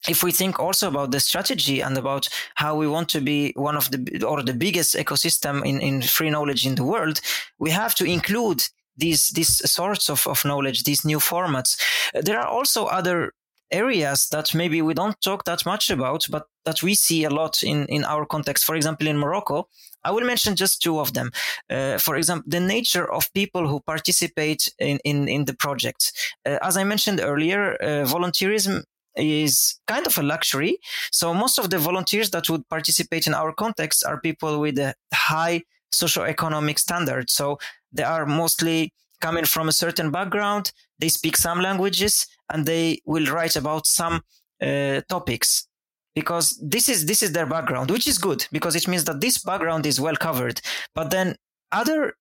If 0.07 0.23
we 0.23 0.31
think 0.31 0.59
also 0.59 0.87
about 0.87 1.11
the 1.11 1.19
strategy 1.19 1.81
and 1.81 1.95
about 1.95 2.27
how 2.55 2.75
we 2.75 2.87
want 2.87 3.07
to 3.09 3.21
be 3.21 3.53
one 3.55 3.75
of 3.75 3.91
the 3.91 4.23
or 4.23 4.41
the 4.41 4.53
biggest 4.53 4.95
ecosystem 4.95 5.63
in, 5.65 5.79
in 5.81 6.01
free 6.01 6.29
knowledge 6.29 6.65
in 6.65 6.75
the 6.75 6.83
world, 6.83 7.21
we 7.59 7.71
have 7.71 7.93
to 7.95 8.05
include 8.05 8.63
these 8.97 9.29
these 9.29 9.69
sorts 9.69 10.09
of, 10.09 10.25
of 10.27 10.45
knowledge, 10.45 10.83
these 10.83 11.05
new 11.05 11.19
formats. 11.19 11.77
There 12.13 12.39
are 12.39 12.47
also 12.47 12.85
other 12.85 13.33
areas 13.71 14.29
that 14.29 14.53
maybe 14.53 14.81
we 14.81 14.93
don't 14.93 15.19
talk 15.21 15.43
that 15.45 15.65
much 15.65 15.89
about, 15.89 16.25
but 16.29 16.47
that 16.65 16.83
we 16.83 16.93
see 16.93 17.23
a 17.23 17.29
lot 17.29 17.63
in, 17.63 17.85
in 17.87 18.03
our 18.05 18.25
context. 18.25 18.65
For 18.65 18.75
example, 18.75 19.07
in 19.07 19.17
Morocco, 19.17 19.67
I 20.03 20.11
will 20.11 20.25
mention 20.25 20.55
just 20.55 20.81
two 20.81 20.99
of 20.99 21.13
them. 21.13 21.31
Uh, 21.69 21.97
for 21.97 22.15
example, 22.15 22.49
the 22.49 22.59
nature 22.59 23.11
of 23.11 23.31
people 23.33 23.67
who 23.67 23.79
participate 23.79 24.69
in, 24.79 24.99
in, 25.03 25.27
in 25.27 25.45
the 25.45 25.53
project. 25.53 26.11
Uh, 26.45 26.57
as 26.61 26.77
I 26.77 26.83
mentioned 26.83 27.19
earlier, 27.21 27.75
uh, 27.75 28.05
volunteerism 28.05 28.83
is 29.15 29.79
kind 29.87 30.07
of 30.07 30.17
a 30.17 30.23
luxury. 30.23 30.77
So 31.11 31.33
most 31.33 31.59
of 31.59 31.69
the 31.69 31.77
volunteers 31.77 32.29
that 32.31 32.49
would 32.49 32.67
participate 32.69 33.27
in 33.27 33.33
our 33.33 33.53
context 33.53 34.05
are 34.05 34.19
people 34.19 34.59
with 34.59 34.79
a 34.79 34.95
high 35.13 35.63
socioeconomic 35.93 36.79
standard. 36.79 37.29
So 37.29 37.59
they 37.91 38.03
are 38.03 38.25
mostly 38.25 38.93
coming 39.19 39.45
from 39.45 39.67
a 39.67 39.71
certain 39.73 40.11
background. 40.11 40.71
They 40.99 41.09
speak 41.09 41.37
some 41.37 41.61
languages 41.61 42.25
and 42.51 42.65
they 42.65 43.01
will 43.05 43.25
write 43.25 43.55
about 43.55 43.87
some 43.87 44.21
uh, 44.61 45.01
topics. 45.09 45.67
Because 46.13 46.59
this 46.61 46.89
is 46.89 47.05
this 47.05 47.23
is 47.23 47.31
their 47.31 47.45
background 47.45 47.89
which 47.89 48.05
is 48.05 48.17
good 48.17 48.45
because 48.51 48.75
it 48.75 48.85
means 48.85 49.05
that 49.05 49.21
this 49.21 49.37
background 49.37 49.85
is 49.85 49.97
well 49.97 50.17
covered. 50.17 50.59
But 50.93 51.09
then 51.09 51.37
other 51.71 52.15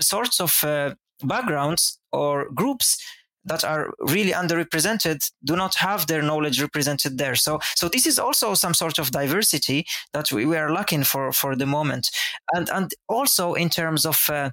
sorts 0.00 0.40
of 0.40 0.64
uh, 0.64 0.94
backgrounds 1.22 2.00
or 2.10 2.50
groups 2.50 2.98
that 3.44 3.64
are 3.64 3.92
really 4.00 4.32
underrepresented 4.32 5.18
do 5.44 5.54
not 5.56 5.76
have 5.76 6.06
their 6.06 6.22
knowledge 6.22 6.60
represented 6.60 7.18
there. 7.18 7.36
So 7.36 7.60
so 7.76 7.88
this 7.88 8.04
is 8.04 8.18
also 8.18 8.54
some 8.54 8.74
sort 8.74 8.98
of 8.98 9.12
diversity 9.12 9.86
that 10.12 10.32
we, 10.32 10.44
we 10.44 10.56
are 10.56 10.72
lacking 10.72 11.04
for 11.04 11.32
for 11.32 11.54
the 11.54 11.66
moment. 11.66 12.10
And 12.52 12.68
and 12.68 12.92
also 13.06 13.54
in 13.54 13.70
terms 13.70 14.04
of 14.04 14.28
uh, 14.28 14.50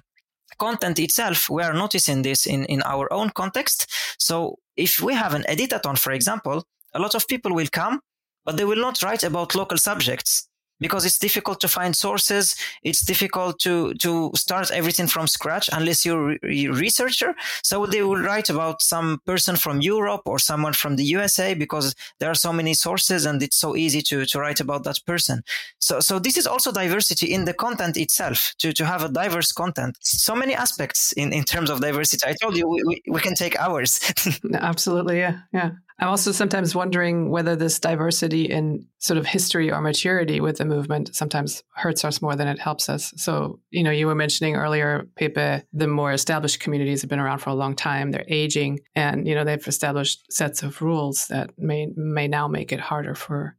content 0.58 0.98
itself, 0.98 1.50
we 1.50 1.62
are 1.62 1.74
noticing 1.74 2.22
this 2.22 2.46
in, 2.46 2.64
in 2.66 2.82
our 2.82 3.12
own 3.12 3.30
context. 3.30 3.86
So 4.18 4.58
if 4.78 5.00
we 5.00 5.12
have 5.14 5.34
an 5.34 5.44
editathon, 5.48 5.98
for 5.98 6.12
example, 6.12 6.64
a 6.94 6.98
lot 6.98 7.14
of 7.14 7.28
people 7.28 7.54
will 7.54 7.68
come, 7.70 8.00
but 8.44 8.56
they 8.56 8.64
will 8.64 8.80
not 8.80 9.02
write 9.02 9.24
about 9.24 9.54
local 9.54 9.76
subjects 9.76 10.47
because 10.80 11.04
it's 11.04 11.18
difficult 11.18 11.60
to 11.60 11.68
find 11.68 11.94
sources. 11.94 12.56
It's 12.82 13.02
difficult 13.02 13.58
to, 13.60 13.94
to 13.94 14.30
start 14.34 14.70
everything 14.70 15.06
from 15.06 15.26
scratch 15.26 15.68
unless 15.72 16.04
you're 16.04 16.32
a 16.42 16.66
researcher. 16.68 17.34
So 17.62 17.86
they 17.86 18.02
will 18.02 18.16
write 18.20 18.48
about 18.48 18.82
some 18.82 19.20
person 19.26 19.56
from 19.56 19.80
Europe 19.80 20.22
or 20.26 20.38
someone 20.38 20.72
from 20.72 20.96
the 20.96 21.04
USA 21.04 21.54
because 21.54 21.94
there 22.18 22.30
are 22.30 22.34
so 22.34 22.52
many 22.52 22.74
sources 22.74 23.26
and 23.26 23.42
it's 23.42 23.56
so 23.56 23.76
easy 23.76 24.02
to, 24.02 24.24
to 24.26 24.38
write 24.38 24.60
about 24.60 24.84
that 24.84 25.00
person. 25.06 25.42
So, 25.78 26.00
so 26.00 26.18
this 26.18 26.36
is 26.36 26.46
also 26.46 26.72
diversity 26.72 27.32
in 27.32 27.44
the 27.44 27.54
content 27.54 27.96
itself 27.96 28.54
to, 28.58 28.72
to 28.72 28.84
have 28.84 29.02
a 29.02 29.08
diverse 29.08 29.52
content. 29.52 29.96
So 30.00 30.34
many 30.34 30.54
aspects 30.54 31.12
in, 31.12 31.32
in 31.32 31.44
terms 31.44 31.70
of 31.70 31.80
diversity. 31.80 32.26
I 32.26 32.34
told 32.40 32.56
you 32.56 32.68
we, 32.68 32.82
we, 32.84 33.02
we 33.08 33.20
can 33.20 33.34
take 33.34 33.58
hours. 33.58 34.00
Absolutely. 34.54 35.18
Yeah. 35.18 35.40
Yeah. 35.52 35.70
I'm 36.00 36.08
also 36.08 36.30
sometimes 36.30 36.76
wondering 36.76 37.28
whether 37.28 37.56
this 37.56 37.80
diversity 37.80 38.44
in 38.44 38.86
sort 38.98 39.18
of 39.18 39.26
history 39.26 39.72
or 39.72 39.80
maturity 39.80 40.40
with 40.40 40.58
the 40.58 40.64
movement 40.64 41.14
sometimes 41.14 41.64
hurts 41.74 42.04
us 42.04 42.22
more 42.22 42.36
than 42.36 42.46
it 42.46 42.60
helps 42.60 42.88
us. 42.88 43.12
So, 43.16 43.58
you 43.70 43.82
know, 43.82 43.90
you 43.90 44.06
were 44.06 44.14
mentioning 44.14 44.54
earlier, 44.54 45.08
Pepe, 45.16 45.64
the 45.72 45.88
more 45.88 46.12
established 46.12 46.60
communities 46.60 47.02
have 47.02 47.10
been 47.10 47.18
around 47.18 47.40
for 47.40 47.50
a 47.50 47.54
long 47.54 47.74
time. 47.74 48.12
They're 48.12 48.24
aging 48.28 48.80
and, 48.94 49.26
you 49.26 49.34
know, 49.34 49.42
they've 49.42 49.66
established 49.66 50.32
sets 50.32 50.62
of 50.62 50.80
rules 50.82 51.26
that 51.28 51.50
may 51.58 51.88
may 51.96 52.28
now 52.28 52.46
make 52.46 52.72
it 52.72 52.80
harder 52.80 53.16
for 53.16 53.56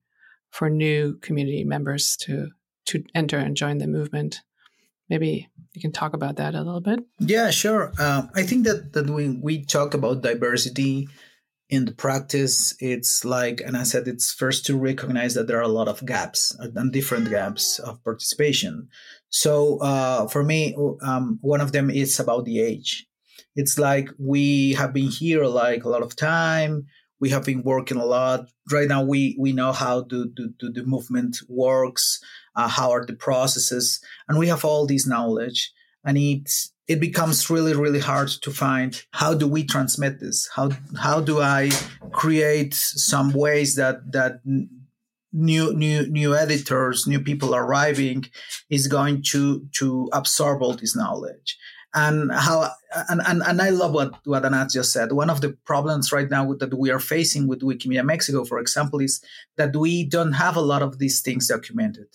for 0.49 0.69
new 0.69 1.17
community 1.17 1.65
members 1.65 2.15
to 2.21 2.51
to 2.85 3.03
enter 3.13 3.37
and 3.37 3.57
join 3.57 3.79
the 3.79 3.87
movement. 3.87 4.41
Maybe 5.09 5.49
you 5.73 5.81
can 5.81 5.91
talk 5.91 6.13
about 6.13 6.37
that 6.37 6.55
a 6.55 6.61
little 6.61 6.81
bit. 6.81 6.99
Yeah, 7.19 7.49
sure. 7.49 7.91
Uh, 7.99 8.23
I 8.35 8.43
think 8.43 8.65
that, 8.65 8.93
that 8.93 9.09
when 9.09 9.41
we 9.41 9.65
talk 9.65 9.93
about 9.93 10.21
diversity, 10.21 11.07
in 11.70 11.86
the 11.86 11.93
practice, 11.93 12.76
it's 12.80 13.24
like, 13.24 13.61
and 13.61 13.78
I 13.78 13.84
said, 13.84 14.07
it's 14.07 14.34
first 14.34 14.65
to 14.65 14.78
recognize 14.78 15.36
that 15.36 15.47
there 15.47 15.59
are 15.59 15.61
a 15.61 15.67
lot 15.67 15.88
of 15.88 16.03
gaps 16.05 16.55
and 16.59 16.91
different 16.91 17.30
gaps 17.30 17.78
of 17.78 18.03
participation. 18.03 18.89
So 19.30 19.78
uh, 19.80 20.28
for 20.28 20.43
me, 20.43 20.76
um, 21.03 21.38
one 21.41 21.61
of 21.61 21.72
them 21.72 21.91
is 21.91 22.20
about 22.20 22.45
the 22.45 22.59
age. 22.59 23.05
It's 23.55 23.78
like 23.78 24.09
we 24.17 24.74
have 24.74 24.93
been 24.93 25.09
here 25.09 25.45
like 25.45 25.84
a 25.84 25.89
lot 25.89 26.01
of 26.01 26.15
time. 26.15 26.88
We 27.20 27.30
have 27.30 27.45
been 27.45 27.61
working 27.63 27.97
a 27.97 28.05
lot. 28.05 28.49
Right 28.72 28.88
now, 28.88 29.03
we 29.03 29.36
we 29.38 29.51
know 29.51 29.74
how 29.74 30.01
the 30.01 30.32
the, 30.59 30.72
the 30.72 30.84
movement 30.84 31.38
works, 31.49 32.20
uh, 32.55 32.70
how 32.70 32.91
are 32.91 33.05
the 33.05 33.13
processes, 33.13 33.99
and 34.28 34.39
we 34.39 34.47
have 34.47 34.63
all 34.63 34.88
this 34.88 35.05
knowledge. 35.05 35.74
And 36.05 36.17
it's 36.17 36.74
it 36.89 36.99
becomes 36.99 37.49
really 37.49 37.73
really 37.73 37.99
hard 37.99 38.27
to 38.27 38.51
find 38.51 39.03
how 39.11 39.33
do 39.33 39.47
we 39.47 39.63
transmit 39.63 40.19
this 40.19 40.49
how 40.55 40.69
how 40.97 41.21
do 41.21 41.39
i 41.39 41.69
create 42.11 42.73
some 42.73 43.31
ways 43.31 43.75
that 43.75 44.11
that 44.11 44.41
new 45.31 45.71
new 45.73 46.07
new 46.07 46.35
editors 46.35 47.05
new 47.07 47.21
people 47.21 47.55
arriving 47.55 48.25
is 48.69 48.87
going 48.87 49.21
to 49.21 49.67
to 49.71 50.09
absorb 50.11 50.61
all 50.61 50.73
this 50.73 50.95
knowledge 50.95 51.57
and 51.93 52.31
how 52.31 52.69
and, 53.09 53.21
and, 53.25 53.41
and 53.45 53.61
I 53.61 53.69
love 53.69 53.93
what, 53.93 54.13
what 54.25 54.43
Anass 54.43 54.73
just 54.73 54.91
said. 54.91 55.11
One 55.11 55.29
of 55.29 55.41
the 55.41 55.57
problems 55.65 56.11
right 56.11 56.29
now 56.29 56.53
that 56.53 56.73
we 56.73 56.89
are 56.91 56.99
facing 56.99 57.47
with 57.47 57.61
Wikimedia 57.61 58.03
Mexico, 58.03 58.45
for 58.45 58.59
example, 58.59 58.99
is 58.99 59.23
that 59.57 59.75
we 59.75 60.05
don't 60.05 60.33
have 60.33 60.55
a 60.55 60.61
lot 60.61 60.81
of 60.81 60.97
these 60.97 61.21
things 61.21 61.47
documented. 61.47 62.07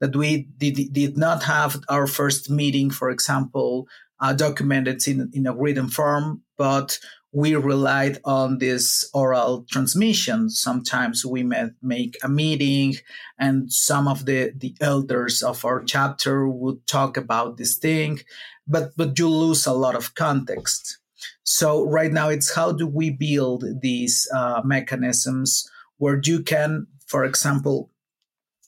That 0.00 0.14
we 0.14 0.48
did, 0.58 0.92
did 0.92 1.16
not 1.16 1.42
have 1.44 1.80
our 1.88 2.06
first 2.06 2.50
meeting, 2.50 2.90
for 2.90 3.08
example, 3.08 3.88
uh, 4.20 4.32
documented 4.32 5.06
in, 5.06 5.30
in 5.32 5.46
a 5.46 5.54
written 5.54 5.88
form, 5.88 6.42
but 6.56 6.98
we 7.32 7.54
relied 7.54 8.18
on 8.24 8.58
this 8.58 9.08
oral 9.12 9.66
transmission. 9.70 10.48
Sometimes 10.48 11.24
we 11.24 11.42
may 11.42 11.66
make 11.82 12.16
a 12.22 12.28
meeting 12.28 12.94
and 13.38 13.70
some 13.70 14.08
of 14.08 14.24
the, 14.24 14.52
the 14.56 14.74
elders 14.80 15.42
of 15.42 15.64
our 15.64 15.82
chapter 15.84 16.48
would 16.48 16.86
talk 16.86 17.16
about 17.16 17.58
this 17.58 17.76
thing, 17.76 18.20
but, 18.66 18.92
but 18.96 19.18
you 19.18 19.28
lose 19.28 19.66
a 19.66 19.72
lot 19.74 19.94
of 19.94 20.14
context. 20.14 20.98
So 21.42 21.84
right 21.84 22.12
now 22.12 22.28
it's 22.28 22.54
how 22.54 22.72
do 22.72 22.86
we 22.86 23.10
build 23.10 23.64
these 23.82 24.26
uh, 24.34 24.62
mechanisms 24.64 25.68
where 25.98 26.20
you 26.24 26.42
can, 26.42 26.86
for 27.06 27.24
example, 27.24 27.90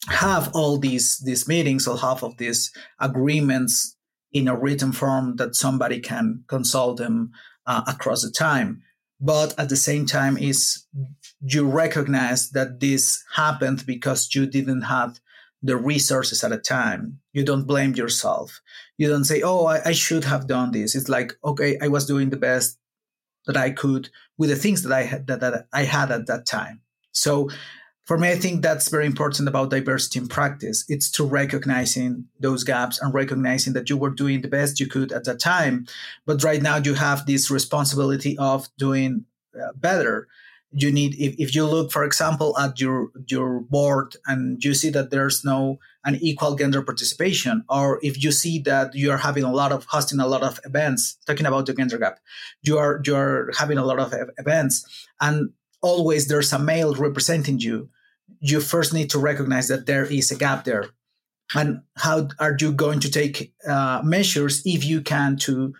have 0.09 0.51
all 0.55 0.79
these 0.79 1.19
these 1.19 1.49
meetings 1.49 1.87
or 1.89 1.99
half 1.99 2.23
of 2.23 2.37
these 2.37 2.71
agreements 3.01 3.97
in 4.33 4.49
a 4.49 4.57
written 4.57 4.93
form 4.93 5.37
that 5.37 5.55
somebody 5.55 6.01
can 6.01 6.45
consult 6.49 6.99
them 6.99 7.33
uh, 7.67 7.83
across 7.87 8.23
the 8.23 8.31
time. 8.31 8.83
But 9.21 9.59
at 9.59 9.69
the 9.69 9.77
same 9.77 10.07
time, 10.07 10.39
is 10.39 10.87
you 11.41 11.67
recognize 11.69 12.51
that 12.51 12.81
this 12.81 13.23
happened 13.35 13.85
because 13.87 14.33
you 14.35 14.47
didn't 14.47 14.83
have 14.83 15.19
the 15.61 15.77
resources 15.77 16.45
at 16.45 16.53
a 16.53 16.59
time. 16.59 17.19
You 17.33 17.45
don't 17.45 17.67
blame 17.67 17.95
yourself. 17.95 18.61
You 18.97 19.09
don't 19.09 19.25
say, 19.25 19.43
"Oh, 19.43 19.67
I, 19.67 19.89
I 19.89 19.93
should 19.93 20.25
have 20.25 20.47
done 20.47 20.71
this." 20.71 20.95
It's 20.95 21.09
like, 21.09 21.33
okay, 21.45 21.79
I 21.83 21.89
was 21.89 22.07
doing 22.07 22.31
the 22.31 22.37
best 22.37 22.79
that 23.47 23.57
I 23.57 23.71
could 23.71 24.11
with 24.37 24.51
the 24.51 24.57
things 24.57 24.83
that 24.83 24.93
I 24.93 25.03
had 25.03 25.27
that, 25.27 25.41
that 25.41 25.67
I 25.73 25.83
had 25.83 26.13
at 26.13 26.27
that 26.27 26.47
time. 26.47 26.83
So 27.13 27.51
for 28.09 28.17
me, 28.17 28.31
I 28.31 28.37
think 28.37 28.63
that's 28.63 28.89
very 28.89 29.05
important 29.05 29.47
about 29.51 29.69
diversity 29.69 30.19
in 30.19 30.29
practice. 30.29 30.83
It's 30.89 31.11
to 31.11 31.25
recognizing 31.27 32.25
those 32.41 32.65
gaps 32.65 32.99
and 33.03 33.13
recognizing 33.13 33.75
that 33.75 33.91
you 33.91 33.99
were 33.99 34.09
doing 34.09 34.41
the 34.41 34.49
best 34.49 34.81
you 34.81 34.87
could 34.87 35.13
at 35.13 35.25
that 35.25 35.39
time. 35.39 35.87
But 36.25 36.43
right 36.43 36.63
now 36.63 36.79
you 36.79 36.95
have 36.95 37.27
this 37.27 37.51
responsibility 37.51 38.35
of 38.39 38.67
doing 38.79 39.27
uh, 39.55 39.73
better. 39.77 40.27
You 40.73 40.91
need, 40.91 41.17
if, 41.17 41.35
if 41.39 41.55
you 41.55 41.67
look, 41.67 41.93
for 41.93 42.03
example, 42.03 42.57
at 42.59 42.81
your, 42.81 43.11
your 43.27 43.61
board 43.61 44.17
and 44.27 44.65
you 44.65 44.73
see 44.73 44.89
that 44.89 45.11
there's 45.11 45.45
no 45.45 45.79
an 46.03 46.17
equal 46.23 46.57
gender 46.57 46.81
participation, 46.81 47.63
or 47.69 48.01
if 48.03 48.23
you 48.25 48.33
see 48.33 48.59
that 48.61 48.95
you 48.95 49.11
are 49.11 49.19
having 49.19 49.45
a 49.45 49.53
lot 49.53 49.71
of 49.71 49.85
hosting 49.85 50.19
a 50.19 50.27
lot 50.27 50.43
of 50.43 50.59
events, 50.65 51.19
talking 51.27 51.45
about 51.45 51.67
the 51.67 51.75
gender 51.75 51.99
gap, 51.99 52.21
you 52.63 52.79
are, 52.79 53.03
you 53.05 53.15
are 53.15 53.51
having 53.59 53.77
a 53.77 53.85
lot 53.85 53.99
of 53.99 54.15
events 54.39 55.07
and 55.21 55.51
always 55.83 56.27
there's 56.27 56.55
a 56.55 56.59
male 56.59 56.95
representing 56.95 57.59
you 57.61 57.91
you 58.41 58.61
first 58.61 58.93
need 58.93 59.11
to 59.11 59.19
recognize 59.19 59.69
that 59.69 59.87
there 59.87 60.05
is 60.05 60.31
a 60.31 60.37
gap 60.37 60.65
there. 60.65 60.91
And 61.55 61.83
how 61.97 62.29
are 62.39 62.57
you 62.61 62.73
going 62.73 63.01
to 63.01 63.11
take 63.11 63.55
uh, 63.67 64.03
measures 64.05 64.63
if 64.67 64.85
you 64.85 65.01
can 65.01 65.37
to 65.39 65.75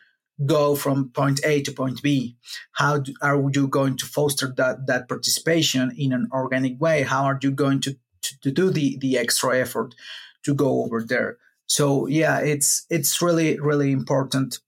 go 0.47 0.75
from 0.77 1.11
point 1.11 1.41
a 1.45 1.63
to 1.63 1.73
point 1.73 2.03
b? 2.03 2.37
How 2.73 2.99
do, 2.99 3.13
are 3.21 3.51
you 3.53 3.69
going 3.69 3.97
to 3.99 4.07
foster 4.07 4.53
that 4.57 4.87
that 4.87 5.09
participation 5.09 5.93
in 5.97 6.13
an 6.13 6.29
organic 6.33 6.81
way? 6.81 7.03
How 7.03 7.25
are 7.25 7.39
you 7.43 7.51
going 7.51 7.81
to 7.83 7.97
to, 8.23 8.41
to 8.41 8.51
do 8.51 8.71
the 8.71 8.97
the 8.99 9.19
extra 9.19 9.59
effort 9.59 9.95
to 10.45 10.55
go 10.55 10.85
over 10.85 11.03
there? 11.03 11.37
So 11.67 12.07
yeah 12.07 12.39
it's 12.39 12.87
it's 12.89 13.21
really 13.21 13.61
really 13.61 13.93
important 13.93 14.61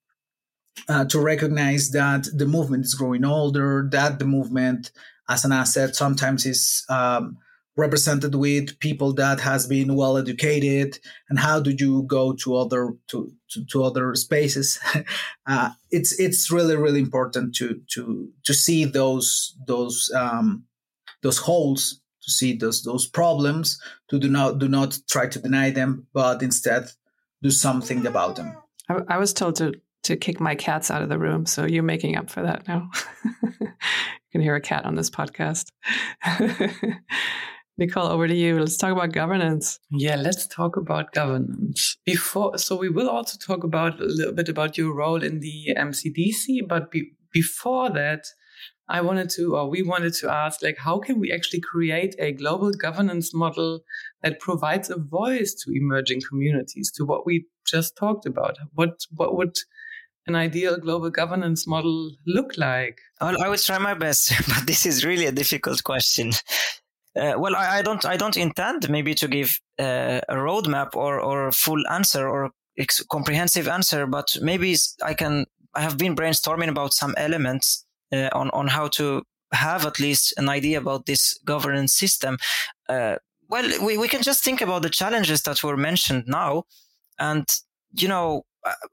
uh, 0.88 1.04
to 1.06 1.20
recognize 1.20 1.90
that 1.90 2.26
the 2.34 2.46
movement 2.46 2.84
is 2.84 2.94
growing 2.94 3.24
older 3.24 3.88
that 3.90 4.18
the 4.18 4.24
movement 4.24 4.90
as 5.28 5.44
an 5.44 5.52
asset 5.52 5.94
sometimes 5.94 6.44
is 6.44 6.84
um, 6.88 7.38
represented 7.80 8.34
with 8.34 8.78
people 8.78 9.12
that 9.14 9.40
has 9.40 9.66
been 9.66 9.96
well 9.96 10.16
educated 10.18 10.98
and 11.28 11.38
how 11.38 11.58
do 11.58 11.70
you 11.70 12.02
go 12.02 12.32
to 12.34 12.56
other 12.56 12.94
to 13.08 13.32
to, 13.50 13.64
to 13.66 13.82
other 13.82 14.14
spaces? 14.14 14.78
Uh, 15.46 15.70
it's 15.90 16.12
it's 16.20 16.50
really 16.52 16.76
really 16.76 17.00
important 17.00 17.54
to 17.56 17.80
to 17.92 18.28
to 18.44 18.54
see 18.54 18.84
those 18.84 19.56
those 19.66 20.10
um, 20.14 20.64
those 21.22 21.38
holes 21.38 22.00
to 22.22 22.30
see 22.30 22.56
those 22.56 22.84
those 22.84 23.06
problems 23.08 23.80
to 24.08 24.18
do 24.18 24.28
not 24.28 24.58
do 24.58 24.68
not 24.68 24.96
try 25.08 25.26
to 25.26 25.40
deny 25.40 25.70
them 25.70 26.06
but 26.12 26.42
instead 26.42 26.84
do 27.42 27.50
something 27.50 28.06
about 28.06 28.36
them. 28.36 28.54
I, 28.88 29.00
I 29.08 29.18
was 29.18 29.32
told 29.32 29.56
to 29.56 29.72
to 30.04 30.16
kick 30.16 30.38
my 30.40 30.54
cats 30.54 30.90
out 30.90 31.02
of 31.02 31.08
the 31.08 31.18
room 31.18 31.46
so 31.46 31.66
you're 31.66 31.82
making 31.82 32.16
up 32.16 32.30
for 32.30 32.42
that 32.42 32.68
now. 32.68 32.90
You 34.30 34.38
can 34.38 34.42
hear 34.42 34.54
a 34.54 34.60
cat 34.60 34.84
on 34.84 34.94
this 34.94 35.10
podcast 35.10 35.70
Nicole, 37.80 38.08
over 38.08 38.28
to 38.28 38.34
you. 38.34 38.60
Let's 38.60 38.76
talk 38.76 38.92
about 38.92 39.12
governance. 39.12 39.80
Yeah, 39.90 40.16
let's 40.16 40.46
talk 40.46 40.76
about 40.76 41.12
governance. 41.12 41.96
Before, 42.04 42.58
so 42.58 42.76
we 42.76 42.90
will 42.90 43.08
also 43.08 43.38
talk 43.38 43.64
about 43.64 43.98
a 43.98 44.04
little 44.04 44.34
bit 44.34 44.50
about 44.50 44.76
your 44.76 44.94
role 44.94 45.22
in 45.22 45.40
the 45.40 45.74
MCDC, 45.76 46.68
but 46.68 46.90
be, 46.90 47.12
before 47.32 47.88
that, 47.90 48.26
I 48.90 49.00
wanted 49.00 49.30
to, 49.30 49.56
or 49.56 49.70
we 49.70 49.82
wanted 49.82 50.12
to 50.14 50.30
ask, 50.30 50.62
like, 50.62 50.76
how 50.76 50.98
can 50.98 51.18
we 51.18 51.32
actually 51.32 51.60
create 51.60 52.14
a 52.18 52.32
global 52.32 52.70
governance 52.72 53.32
model 53.32 53.80
that 54.22 54.40
provides 54.40 54.90
a 54.90 54.98
voice 54.98 55.54
to 55.64 55.72
emerging 55.72 56.20
communities, 56.28 56.92
to 56.96 57.06
what 57.06 57.24
we 57.24 57.46
just 57.66 57.96
talked 57.96 58.26
about? 58.26 58.58
What 58.74 59.06
what 59.14 59.36
would 59.36 59.54
an 60.26 60.34
ideal 60.34 60.76
global 60.76 61.08
governance 61.08 61.66
model 61.66 62.10
look 62.26 62.58
like? 62.58 62.98
Well, 63.20 63.42
I 63.42 63.48
would 63.48 63.60
try 63.60 63.78
my 63.78 63.94
best, 63.94 64.32
but 64.48 64.66
this 64.66 64.84
is 64.84 65.02
really 65.04 65.26
a 65.26 65.32
difficult 65.32 65.82
question. 65.82 66.32
Uh, 67.18 67.34
well, 67.36 67.56
I, 67.56 67.78
I, 67.78 67.82
don't. 67.82 68.04
I 68.04 68.16
don't 68.16 68.36
intend 68.36 68.88
maybe 68.88 69.14
to 69.14 69.26
give 69.26 69.60
uh, 69.78 70.20
a 70.28 70.34
roadmap 70.36 70.94
or 70.94 71.20
or 71.20 71.48
a 71.48 71.52
full 71.52 71.82
answer 71.88 72.28
or 72.28 72.50
ex- 72.78 73.04
comprehensive 73.10 73.66
answer, 73.66 74.06
but 74.06 74.36
maybe 74.40 74.76
I 75.02 75.14
can. 75.14 75.46
I 75.74 75.80
have 75.80 75.98
been 75.98 76.14
brainstorming 76.14 76.68
about 76.68 76.92
some 76.94 77.14
elements 77.16 77.84
uh, 78.12 78.28
on 78.32 78.50
on 78.50 78.68
how 78.68 78.88
to 78.88 79.22
have 79.52 79.86
at 79.86 79.98
least 79.98 80.34
an 80.36 80.48
idea 80.48 80.78
about 80.78 81.06
this 81.06 81.36
governance 81.44 81.94
system. 81.94 82.38
Uh, 82.88 83.16
well, 83.48 83.68
we, 83.84 83.98
we 83.98 84.06
can 84.06 84.22
just 84.22 84.44
think 84.44 84.60
about 84.60 84.82
the 84.82 84.90
challenges 84.90 85.42
that 85.42 85.64
were 85.64 85.76
mentioned 85.76 86.24
now, 86.28 86.64
and 87.18 87.44
you 87.92 88.06
know 88.06 88.44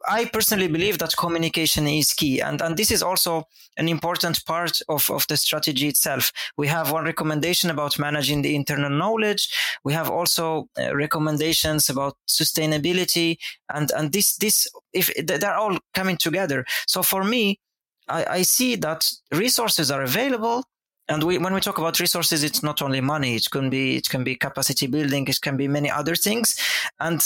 I 0.08 0.26
personally 0.26 0.68
believe 0.68 0.98
that 1.00 1.18
communication 1.18 1.88
is 1.88 2.14
key. 2.14 2.40
And, 2.40 2.62
and 2.62 2.78
this 2.78 2.92
is 2.92 3.04
also 3.04 3.48
an 3.78 3.90
important 3.90 4.46
part 4.46 4.80
of, 4.88 5.10
of 5.10 5.28
the 5.28 5.38
strategy 5.38 5.88
itself. 5.88 6.32
We 6.58 6.68
have 6.68 6.92
one 6.92 7.04
recommendation 7.04 7.70
about 7.70 8.00
managing 8.00 8.42
the 8.42 8.56
internal 8.56 8.90
knowledge. 8.90 9.54
We 9.84 9.94
have 9.94 10.10
also 10.10 10.70
uh, 10.80 10.96
recommendations 10.96 11.90
about 11.90 12.16
sustainability 12.28 13.38
and, 13.74 13.92
and 13.92 14.12
this, 14.12 14.38
this, 14.38 14.68
if 14.94 15.12
they're 15.26 15.56
all 15.56 15.78
coming 15.94 16.18
together. 16.18 16.66
So 16.88 17.04
for 17.04 17.24
me, 17.24 17.60
I, 18.08 18.26
I 18.26 18.42
see 18.44 18.76
that 18.78 19.12
resources 19.32 19.92
are 19.92 20.04
available. 20.04 20.64
And 21.10 21.24
we, 21.24 21.38
when 21.38 21.54
we 21.54 21.62
talk 21.62 21.78
about 21.78 22.00
resources, 22.00 22.44
it's 22.44 22.64
not 22.64 22.82
only 22.82 23.02
money. 23.02 23.36
It 23.36 23.50
can 23.50 23.70
be, 23.70 23.96
it 23.96 24.10
can 24.10 24.24
be 24.24 24.36
capacity 24.36 24.88
building. 24.88 25.28
It 25.28 25.40
can 25.42 25.56
be 25.56 25.68
many 25.68 25.90
other 25.90 26.16
things. 26.16 26.58
And 27.00 27.22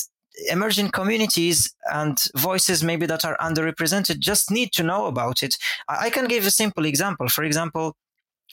emerging 0.50 0.90
communities 0.90 1.74
and 1.92 2.18
voices 2.36 2.84
maybe 2.84 3.06
that 3.06 3.26
are 3.26 3.38
underrepresented 3.38 4.20
just 4.20 4.52
need 4.52 4.72
to 4.74 4.84
know 4.84 5.06
about 5.06 5.44
it. 5.44 5.58
I 5.88 6.10
can 6.10 6.28
give 6.28 6.46
a 6.46 6.52
simple 6.52 6.86
example. 6.86 7.28
For 7.30 7.44
example, 7.44 7.96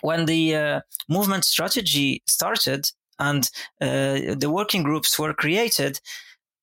when 0.01 0.27
the 0.27 0.55
uh, 0.55 0.81
movement 1.09 1.45
strategy 1.45 2.23
started 2.27 2.91
and 3.19 3.49
uh, 3.81 4.35
the 4.37 4.51
working 4.51 4.83
groups 4.83 5.19
were 5.19 5.35
created, 5.35 6.01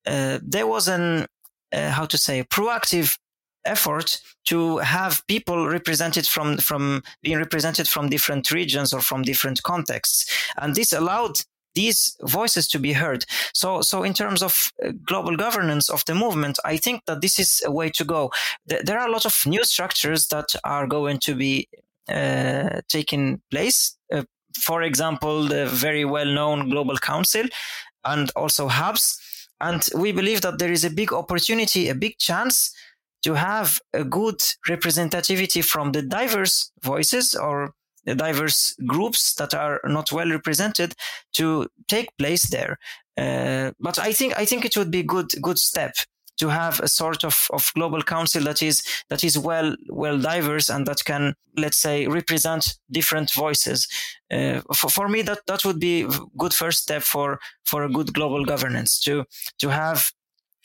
uh, 0.05 0.39
there 0.41 0.67
was 0.67 0.87
an 0.87 1.27
uh, 1.73 1.89
how 1.89 2.05
to 2.05 2.17
say 2.17 2.43
proactive 2.43 3.17
effort 3.65 4.21
to 4.45 4.77
have 4.77 5.25
people 5.27 5.67
represented 5.67 6.27
from 6.27 6.57
from 6.57 7.01
being 7.23 7.37
represented 7.37 7.87
from 7.87 8.09
different 8.09 8.51
regions 8.51 8.93
or 8.93 9.01
from 9.01 9.23
different 9.23 9.61
contexts 9.63 10.25
and 10.57 10.75
this 10.75 10.93
allowed 10.93 11.35
these 11.75 12.17
voices 12.21 12.67
to 12.69 12.79
be 12.79 12.93
heard. 12.93 13.25
So 13.53 13.81
so 13.81 14.03
in 14.03 14.13
terms 14.13 14.41
of 14.41 14.71
uh, 14.83 14.91
global 15.05 15.35
governance 15.35 15.89
of 15.89 16.03
the 16.05 16.15
movement 16.15 16.59
i 16.65 16.77
think 16.77 17.05
that 17.05 17.21
this 17.21 17.39
is 17.39 17.61
a 17.65 17.71
way 17.71 17.89
to 17.89 18.03
go. 18.03 18.31
There 18.65 18.99
are 18.99 19.07
a 19.07 19.11
lot 19.11 19.25
of 19.25 19.35
new 19.45 19.63
structures 19.63 20.27
that 20.27 20.55
are 20.63 20.87
going 20.87 21.19
to 21.19 21.35
be 21.35 21.67
uh, 22.09 22.81
taking 22.87 23.41
place. 23.51 23.97
Uh, 24.11 24.23
for 24.57 24.83
example 24.83 25.47
the 25.47 25.65
very 25.67 26.05
well 26.05 26.31
known 26.37 26.69
global 26.69 26.97
council 26.97 27.45
and 28.03 28.31
also 28.35 28.67
hubs 28.67 29.19
and 29.61 29.87
we 29.95 30.11
believe 30.11 30.41
that 30.41 30.59
there 30.59 30.71
is 30.71 30.83
a 30.83 30.89
big 30.89 31.13
opportunity, 31.13 31.89
a 31.89 31.95
big 31.95 32.17
chance 32.17 32.73
to 33.23 33.33
have 33.33 33.79
a 33.93 34.03
good 34.03 34.39
representativity 34.69 35.63
from 35.63 35.91
the 35.91 36.01
diverse 36.01 36.71
voices 36.83 37.33
or 37.33 37.73
diverse 38.13 38.75
groups 38.85 39.33
that 39.35 39.53
are 39.53 39.81
not 39.85 40.11
well 40.11 40.29
represented 40.29 40.93
to 41.33 41.67
take 41.87 42.15
place 42.17 42.49
there. 42.49 42.77
Uh, 43.17 43.71
but 43.79 43.97
I 43.97 44.11
think 44.13 44.37
I 44.37 44.45
think 44.45 44.65
it 44.65 44.77
would 44.77 44.91
be 44.91 45.03
good 45.03 45.31
good 45.41 45.57
step 45.57 45.95
to 46.37 46.49
have 46.49 46.81
a 46.81 46.87
sort 46.87 47.23
of, 47.23 47.47
of 47.51 47.71
global 47.75 48.01
council 48.01 48.43
that 48.43 48.61
is 48.61 48.83
that 49.09 49.23
is 49.23 49.37
well 49.37 49.75
well 49.89 50.19
diverse 50.19 50.69
and 50.69 50.85
that 50.85 51.03
can 51.05 51.33
let's 51.57 51.77
say 51.77 52.07
represent 52.07 52.77
different 52.91 53.31
voices. 53.33 53.87
Uh, 54.29 54.59
for, 54.73 54.89
for 54.89 55.07
me, 55.07 55.21
that 55.21 55.39
that 55.47 55.63
would 55.63 55.79
be 55.79 56.07
good 56.37 56.53
first 56.53 56.83
step 56.83 57.03
for 57.03 57.39
for 57.63 57.83
a 57.83 57.89
good 57.89 58.13
global 58.13 58.43
governance 58.45 58.99
to 58.99 59.23
to 59.59 59.69
have 59.69 60.11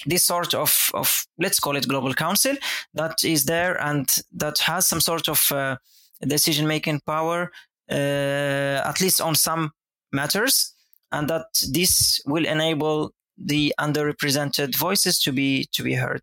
this 0.07 0.25
sort 0.25 0.55
of, 0.55 0.91
of 0.95 1.27
let's 1.39 1.61
call 1.61 1.77
it 1.77 1.87
global 1.87 2.15
council 2.15 2.57
that 2.95 3.23
is 3.23 3.45
there 3.45 3.79
and 3.83 4.23
that 4.33 4.59
has 4.59 4.87
some 4.87 5.01
sort 5.01 5.29
of 5.29 5.53
uh, 5.53 5.77
decision 6.27 6.67
making 6.67 7.01
power 7.07 7.51
uh, 7.91 8.83
at 8.85 9.01
least 9.01 9.21
on 9.21 9.35
some 9.35 9.71
matters 10.13 10.75
and 11.13 11.29
that 11.29 11.47
this 11.73 12.21
will 12.27 12.47
enable 12.47 13.13
the 13.37 13.75
underrepresented 13.81 14.77
voices 14.77 15.19
to 15.21 15.33
be 15.33 15.67
to 15.73 15.83
be 15.83 15.95
heard. 15.95 16.23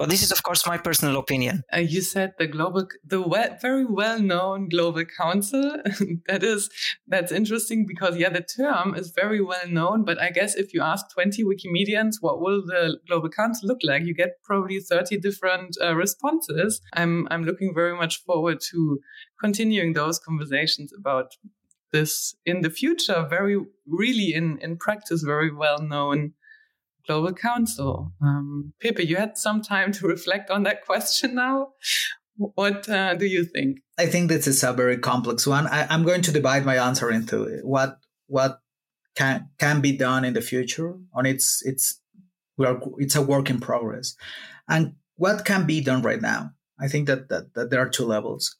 But 0.00 0.08
this 0.08 0.22
is, 0.22 0.32
of 0.32 0.42
course, 0.42 0.66
my 0.66 0.78
personal 0.78 1.18
opinion. 1.18 1.62
Uh, 1.70 1.80
you 1.80 2.00
said 2.00 2.32
the 2.38 2.46
global, 2.46 2.88
the 3.04 3.20
very 3.60 3.84
well-known 3.84 4.70
global 4.70 5.04
council. 5.04 5.76
that 6.26 6.42
is, 6.42 6.70
that's 7.06 7.30
interesting 7.30 7.84
because 7.86 8.16
yeah, 8.16 8.30
the 8.30 8.40
term 8.40 8.94
is 8.94 9.12
very 9.14 9.42
well 9.42 9.68
known. 9.68 10.06
But 10.06 10.18
I 10.18 10.30
guess 10.30 10.54
if 10.54 10.72
you 10.72 10.80
ask 10.80 11.04
twenty 11.12 11.44
Wikimedians, 11.44 12.14
what 12.22 12.40
will 12.40 12.64
the 12.64 12.96
global 13.06 13.28
council 13.28 13.68
look 13.68 13.80
like? 13.82 14.04
You 14.06 14.14
get 14.14 14.42
probably 14.42 14.80
thirty 14.80 15.18
different 15.18 15.76
uh, 15.82 15.94
responses. 15.94 16.80
I'm 16.94 17.28
I'm 17.30 17.44
looking 17.44 17.74
very 17.74 17.94
much 17.94 18.22
forward 18.24 18.60
to 18.70 19.00
continuing 19.38 19.92
those 19.92 20.18
conversations 20.18 20.94
about 20.98 21.36
this 21.92 22.34
in 22.46 22.62
the 22.62 22.70
future 22.70 23.26
very 23.28 23.58
really 23.86 24.32
in 24.32 24.56
in 24.62 24.78
practice 24.78 25.22
very 25.22 25.52
well 25.52 25.82
known 25.82 26.32
global 27.06 27.32
council. 27.32 28.12
Um, 28.22 28.72
you 28.82 29.16
had 29.16 29.36
some 29.38 29.62
time 29.62 29.92
to 29.92 30.06
reflect 30.06 30.50
on 30.50 30.62
that 30.64 30.84
question 30.84 31.34
now. 31.34 31.68
What 32.36 32.88
uh, 32.88 33.14
do 33.14 33.26
you 33.26 33.44
think? 33.44 33.80
I 33.98 34.06
think 34.06 34.28
this 34.28 34.46
is 34.46 34.62
a 34.62 34.72
very 34.72 34.96
complex 34.96 35.46
one. 35.46 35.66
I, 35.66 35.92
am 35.92 36.04
going 36.04 36.22
to 36.22 36.32
divide 36.32 36.64
my 36.64 36.78
answer 36.78 37.10
into 37.10 37.60
what 37.62 37.98
what 38.28 38.60
can 39.14 39.50
can 39.58 39.80
be 39.80 39.92
done 39.92 40.24
in 40.24 40.32
the 40.32 40.40
future 40.40 40.94
on 41.12 41.26
its 41.26 41.62
it's 41.66 42.00
we 42.56 42.66
are 42.66 42.80
it's 42.98 43.16
a 43.16 43.22
work 43.22 43.50
in 43.50 43.60
progress. 43.60 44.16
And 44.68 44.94
what 45.16 45.44
can 45.44 45.66
be 45.66 45.82
done 45.82 46.00
right 46.00 46.22
now? 46.22 46.52
I 46.80 46.88
think 46.88 47.06
that 47.08 47.28
that, 47.28 47.52
that 47.54 47.70
there 47.70 47.80
are 47.80 47.90
two 47.90 48.06
levels. 48.06 48.56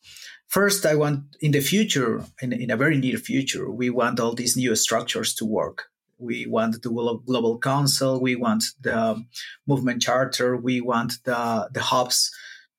First, 0.48 0.84
I 0.84 0.96
want 0.96 1.36
in 1.40 1.52
the 1.52 1.60
future, 1.60 2.24
in, 2.42 2.52
in 2.52 2.70
a 2.70 2.76
very 2.76 2.98
near 2.98 3.16
future, 3.16 3.70
we 3.70 3.88
want 3.88 4.18
all 4.18 4.34
these 4.34 4.56
new 4.56 4.74
structures 4.74 5.32
to 5.36 5.44
work. 5.44 5.84
We 6.20 6.46
want 6.46 6.82
the 6.82 6.88
global 6.88 7.58
council. 7.58 8.20
We 8.20 8.36
want 8.36 8.64
the 8.80 9.24
movement 9.66 10.02
charter. 10.02 10.56
We 10.56 10.80
want 10.80 11.14
the, 11.24 11.68
the 11.72 11.80
hubs 11.80 12.30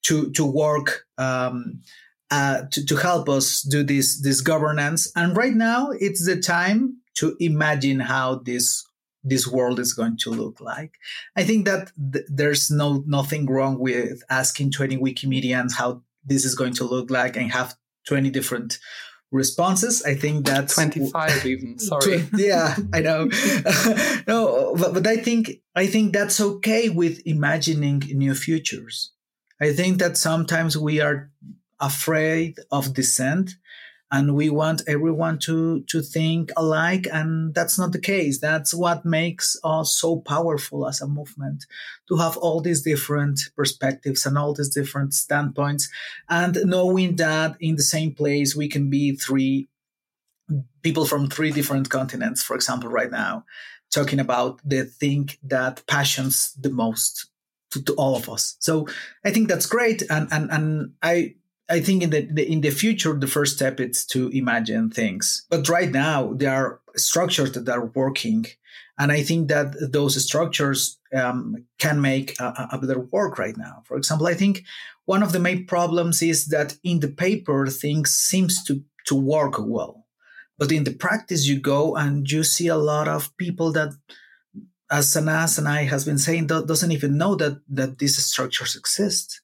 to, 0.03 0.31
to 0.31 0.45
work, 0.45 1.05
um, 1.17 1.81
uh, 2.29 2.63
to, 2.71 2.85
to 2.85 2.95
help 2.95 3.27
us 3.29 3.61
do 3.61 3.83
this, 3.83 4.21
this 4.21 4.41
governance. 4.41 5.11
And 5.15 5.35
right 5.35 5.53
now 5.53 5.91
it's 5.91 6.25
the 6.25 6.39
time 6.39 6.97
to 7.15 7.35
imagine 7.39 7.99
how 7.99 8.35
this 8.35 8.85
this 9.23 9.47
world 9.47 9.79
is 9.79 9.93
going 9.93 10.17
to 10.17 10.31
look 10.31 10.59
like. 10.59 10.95
I 11.35 11.43
think 11.43 11.65
that 11.65 11.91
th- 12.11 12.25
there's 12.27 12.71
no 12.71 13.03
nothing 13.05 13.45
wrong 13.45 13.79
with 13.79 14.23
asking 14.29 14.71
20 14.71 14.97
Wikimedians 14.97 15.73
how 15.75 16.01
this 16.25 16.45
is 16.45 16.55
going 16.55 16.73
to 16.73 16.85
look 16.85 17.09
like 17.09 17.35
and 17.35 17.51
have 17.51 17.75
20 18.07 18.29
different 18.29 18.79
responses. 19.32 20.03
I 20.03 20.15
think 20.15 20.45
that's 20.45 20.75
25 20.75 21.45
even. 21.45 21.79
Sorry. 21.91 22.27
yeah, 22.36 22.75
I 22.93 22.99
know. 22.99 23.29
no, 24.27 24.75
but, 24.77 24.93
but 24.93 25.07
I 25.07 25.17
think 25.17 25.61
I 25.75 25.88
think 25.88 26.13
that's 26.13 26.39
okay 26.39 26.89
with 26.89 27.21
imagining 27.25 27.99
new 28.13 28.36
futures. 28.36 29.11
I 29.59 29.73
think 29.73 29.99
that 29.99 30.17
sometimes 30.17 30.77
we 30.77 30.99
are 30.99 31.32
afraid 31.79 32.57
of 32.71 32.93
dissent 32.93 33.51
and 34.12 34.36
we 34.36 34.49
want 34.49 34.82
everyone 34.88 35.39
to 35.39 35.82
to 35.88 36.01
think 36.01 36.51
alike 36.57 37.07
and 37.12 37.55
that's 37.55 37.80
not 37.80 37.93
the 37.93 37.99
case. 37.99 38.39
That's 38.39 38.74
what 38.74 39.05
makes 39.05 39.55
us 39.64 39.95
so 39.95 40.18
powerful 40.18 40.88
as 40.88 41.01
a 41.01 41.07
movement 41.07 41.66
to 42.09 42.18
have 42.18 42.36
all 42.38 42.59
these 42.59 42.82
different 42.82 43.39
perspectives 43.55 44.26
and 44.26 44.38
all 44.38 44.53
these 44.53 44.74
different 44.74 45.14
standpoints 45.14 45.89
and 46.30 46.57
knowing 46.66 47.16
that 47.16 47.55
in 47.59 47.76
the 47.76 47.84
same 47.84 48.14
place 48.14 48.55
we 48.55 48.68
can 48.68 48.89
be 48.89 49.16
three 49.16 49.70
people 50.82 51.05
from 51.05 51.30
three 51.30 51.51
different 51.51 51.89
continents 51.89 52.43
for 52.43 52.55
example 52.55 52.89
right 52.89 53.12
now 53.12 53.45
talking 53.91 54.20
about 54.20 54.59
the 54.66 54.84
thing 54.84 55.30
that 55.43 55.86
passions 55.88 56.53
the 56.59 56.70
most 56.70 57.28
to, 57.72 57.82
to 57.84 57.93
all 57.93 58.16
of 58.16 58.30
us. 58.30 58.57
So 58.59 58.88
i 59.26 59.32
think 59.32 59.47
that's 59.47 59.66
great 59.66 60.03
and 60.09 60.28
and 60.32 60.51
and 60.51 60.91
i 61.01 61.36
I 61.72 61.80
think 61.80 62.03
in 62.03 62.09
the, 62.09 62.22
the, 62.22 62.51
in 62.51 62.61
the 62.61 62.69
future, 62.69 63.13
the 63.13 63.28
first 63.28 63.55
step 63.55 63.80
is 63.80 64.05
to 64.07 64.28
imagine 64.30 64.89
things. 64.89 65.45
But 65.49 65.69
right 65.69 65.89
now, 65.89 66.34
there 66.34 66.53
are 66.53 66.82
structures 66.97 67.53
that 67.53 67.69
are 67.69 67.86
working, 67.86 68.45
Anass 68.99 69.26
think 69.26 69.47
that 69.47 69.91
those 69.91 70.22
structures 70.24 70.99
um, 71.15 71.65
can 71.80 72.01
make 72.01 72.39
a, 72.39 72.69
a, 72.74 72.78
better 72.78 72.99
work 72.99 73.39
right 73.39 73.57
now. 73.57 73.82
For 73.86 73.97
example, 73.97 74.28
I 74.28 74.34
think 74.34 74.63
one 75.05 75.24
of 75.24 75.32
the 75.32 75.39
main 75.39 75.65
problems 75.65 76.22
is 76.22 76.47
that 76.47 76.78
in 76.84 76.99
the 76.99 77.07
paper 77.07 77.67
things 77.67 78.11
seems 78.13 78.63
to 78.65 78.84
to 79.07 79.15
work 79.15 79.55
well, 79.57 80.05
but 80.59 80.72
in 80.72 80.84
the 80.84 80.93
practice 80.93 81.47
you 81.47 81.59
go 81.59 81.95
and 81.95 82.30
you 82.30 82.43
see 82.43 82.67
a 82.67 82.76
lot 82.76 83.07
of 83.07 83.36
people 83.38 83.72
that 83.72 83.93
as 84.91 85.15
and 85.15 85.30
I 85.30 85.84
has 85.84 86.05
been 86.05 86.19
saying, 86.19 86.47
doesn't 86.47 86.91
even 86.91 87.17
know 87.17 87.36
that 87.36 87.61
that 87.69 87.97
these 87.97 88.24
structures 88.24 88.76
exist. 88.76 89.40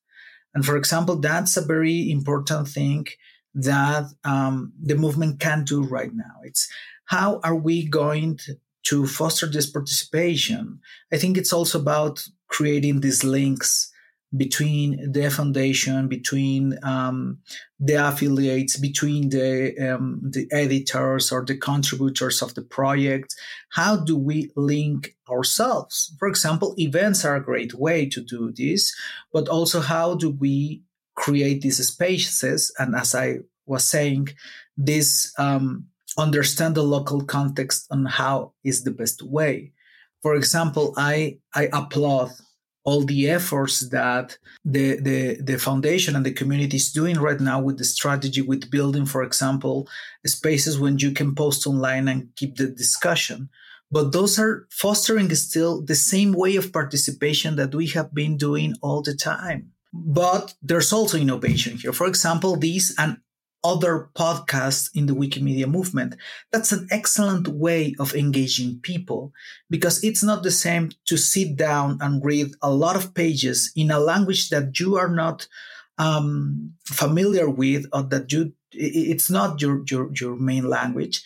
And 0.57 0.65
for 0.65 0.75
example, 0.75 1.17
that's 1.17 1.55
a 1.55 1.61
very 1.61 2.09
important 2.09 2.67
thing 2.67 3.05
that 3.53 4.05
um, 4.23 4.73
the 4.81 4.95
movement 4.95 5.39
can 5.39 5.63
do 5.63 5.83
right 5.83 6.09
now. 6.11 6.41
It's 6.43 6.67
how 7.05 7.39
are 7.43 7.55
we 7.55 7.87
going 7.87 8.39
to 8.87 9.05
foster 9.05 9.45
this 9.45 9.69
participation? 9.69 10.79
I 11.13 11.17
think 11.17 11.37
it's 11.37 11.53
also 11.53 11.79
about 11.79 12.25
creating 12.47 13.01
these 13.01 13.23
links 13.23 13.91
between 14.36 15.11
the 15.11 15.30
foundation, 15.32 16.07
between 16.07 16.78
um, 16.84 17.39
the 17.80 17.93
affiliates, 17.93 18.78
between 18.78 19.30
the 19.30 19.73
um, 19.80 20.19
the 20.21 20.47
editors 20.51 21.32
or 21.32 21.45
the 21.45 21.55
contributors 21.55 22.41
of 22.41 22.53
the 22.53 22.61
project. 22.61 23.36
How 23.69 23.95
do 23.95 24.17
we 24.17 24.51
link 24.55 25.15
ourselves? 25.30 26.13
For 26.19 26.28
example, 26.28 26.75
events 26.78 27.23
are 27.23 27.36
a 27.36 27.43
great 27.43 27.73
way 27.73 28.07
to 28.09 28.21
do 28.21 28.51
this, 28.51 28.93
but 29.32 29.47
also 29.47 29.80
how 29.80 30.15
do 30.15 30.30
we 30.30 30.84
create 31.15 31.61
these 31.61 31.86
spaces? 31.88 32.73
And 32.78 32.95
as 32.95 33.15
I 33.15 33.39
was 33.65 33.86
saying, 33.86 34.30
this 34.75 35.34
um, 35.38 35.88
understand 36.17 36.75
the 36.75 36.84
local 36.84 37.23
context 37.23 37.88
on 37.91 38.05
how 38.05 38.53
is 38.63 38.84
the 38.84 38.91
best 38.91 39.23
way. 39.23 39.71
For 40.21 40.36
example, 40.36 40.93
I 40.97 41.39
I 41.55 41.69
applaud 41.71 42.32
all 42.88 43.03
the 43.03 43.29
efforts 43.29 43.89
that 43.89 44.38
the, 44.63 44.97
the, 45.01 45.41
the 45.41 45.59
foundation 45.59 46.15
and 46.15 46.25
the 46.25 46.31
community 46.31 46.77
is 46.77 46.89
doing 46.93 47.17
right 47.19 47.41
now 47.41 47.59
with 47.59 47.77
the 47.77 47.83
strategy 47.83 48.41
with 48.41 48.71
building, 48.71 49.05
for 49.05 49.23
example, 49.23 49.89
spaces 50.25 50.79
when 50.79 50.97
you 50.97 51.11
can 51.11 51.35
post 51.35 51.67
online 51.67 52.07
and 52.07 52.29
keep 52.38 52.55
the 52.55 52.67
discussion. 52.67 53.49
But 53.91 54.13
those 54.13 54.39
are 54.39 54.67
fostering 54.71 55.35
still 55.35 55.81
the 55.81 55.95
same 55.95 56.31
way 56.31 56.55
of 56.55 56.71
participation 56.71 57.57
that 57.57 57.75
we 57.75 57.88
have 57.88 58.13
been 58.13 58.38
doing 58.38 58.73
all 58.81 59.01
the 59.01 59.15
time. 59.15 59.73
But 59.91 60.53
there's 60.61 60.93
also 60.93 61.17
innovation 61.17 61.77
here. 61.77 61.91
For 61.91 62.07
example, 62.07 62.55
these 62.55 62.95
and 62.97 63.17
other 63.68 64.09
podcasts 64.15 64.89
in 64.95 65.07
the 65.07 65.13
Wikimedia 65.13 65.68
movement. 65.68 66.15
That's 66.53 66.72
an 66.72 66.88
excellent 66.89 67.49
way 67.49 67.95
of 67.99 68.15
engaging 68.15 68.80
people 68.82 69.34
because 69.70 70.01
it's 70.05 70.24
not 70.24 70.43
the 70.43 70.51
same 70.51 70.91
to 71.07 71.18
sit 71.18 71.57
down 71.57 71.97
and 71.99 72.24
read 72.24 72.47
a 72.61 72.72
lot 72.72 72.95
of 72.95 73.13
pages 73.13 73.74
in 73.76 73.91
a 73.91 73.99
language 73.99 74.49
that 74.49 74.80
you 74.80 74.95
are 74.95 75.09
not 75.09 75.47
um, 75.97 76.74
familiar 76.86 77.49
with 77.49 77.86
or 77.91 78.03
that 78.03 78.32
you 78.32 78.53
it's 78.72 79.30
not 79.30 79.61
your, 79.61 79.84
your 79.89 80.09
your 80.13 80.36
main 80.36 80.70
language. 80.70 81.24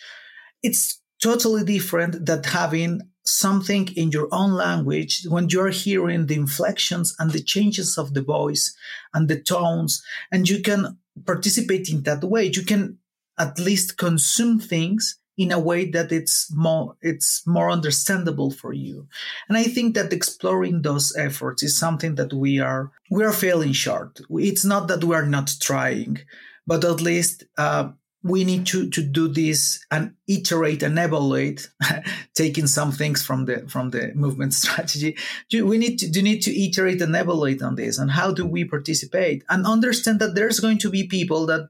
It's 0.62 1.00
totally 1.22 1.64
different 1.64 2.26
that 2.26 2.46
having 2.46 3.00
something 3.24 3.88
in 3.94 4.10
your 4.10 4.28
own 4.32 4.52
language 4.52 5.24
when 5.28 5.48
you're 5.48 5.70
hearing 5.70 6.26
the 6.26 6.34
inflections 6.34 7.14
and 7.18 7.30
the 7.30 7.42
changes 7.42 7.96
of 7.96 8.14
the 8.14 8.22
voice 8.22 8.74
and 9.14 9.28
the 9.28 9.40
tones 9.40 10.02
and 10.32 10.48
you 10.48 10.60
can 10.60 10.98
participate 11.26 11.88
in 11.90 12.02
that 12.02 12.22
way. 12.24 12.44
You 12.52 12.64
can 12.64 12.98
at 13.38 13.58
least 13.58 13.98
consume 13.98 14.58
things 14.60 15.18
in 15.38 15.50
a 15.50 15.58
way 15.58 15.90
that 15.90 16.12
it's 16.12 16.52
more 16.54 16.94
it's 17.00 17.46
more 17.46 17.70
understandable 17.70 18.50
for 18.50 18.72
you. 18.72 19.08
And 19.48 19.56
i 19.56 19.64
think 19.64 19.94
that 19.94 20.12
exploring 20.12 20.82
those 20.82 21.16
efforts 21.16 21.62
is 21.62 21.78
something 21.78 22.16
that 22.16 22.32
we 22.34 22.60
are 22.60 22.92
we 23.10 23.24
are 23.24 23.32
failing 23.32 23.72
short. 23.72 24.20
It's 24.30 24.64
not 24.64 24.88
that 24.88 25.04
we 25.04 25.14
are 25.14 25.26
not 25.26 25.54
trying 25.60 26.18
but 26.66 26.84
at 26.84 27.00
least 27.00 27.44
uh, 27.58 27.90
we 28.22 28.44
need 28.44 28.66
to 28.66 28.88
to 28.90 29.02
do 29.02 29.28
this 29.28 29.84
and 29.90 30.14
iterate 30.28 30.82
and 30.82 30.98
evaluate 30.98 31.68
taking 32.34 32.66
some 32.66 32.92
things 32.92 33.24
from 33.24 33.46
the 33.46 33.68
from 33.68 33.90
the 33.90 34.12
movement 34.14 34.54
strategy. 34.62 35.16
We 35.52 35.78
need 35.78 35.98
to 35.98 36.10
do 36.10 36.22
need 36.22 36.42
to 36.42 36.56
iterate 36.56 37.02
and 37.02 37.16
evaluate 37.16 37.62
on 37.62 37.74
this? 37.74 37.98
And 37.98 38.10
how 38.10 38.32
do 38.32 38.46
we 38.46 38.64
participate? 38.64 39.44
And 39.48 39.66
understand 39.66 40.20
that 40.20 40.34
there's 40.34 40.60
going 40.60 40.78
to 40.78 40.90
be 40.90 41.06
people 41.06 41.46
that 41.46 41.68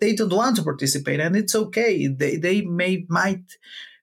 they 0.00 0.14
don't 0.14 0.32
want 0.32 0.56
to 0.56 0.62
participate 0.62 1.20
and 1.20 1.36
it's 1.36 1.54
okay. 1.54 2.06
They 2.06 2.36
they 2.36 2.62
may 2.62 3.04
might 3.08 3.44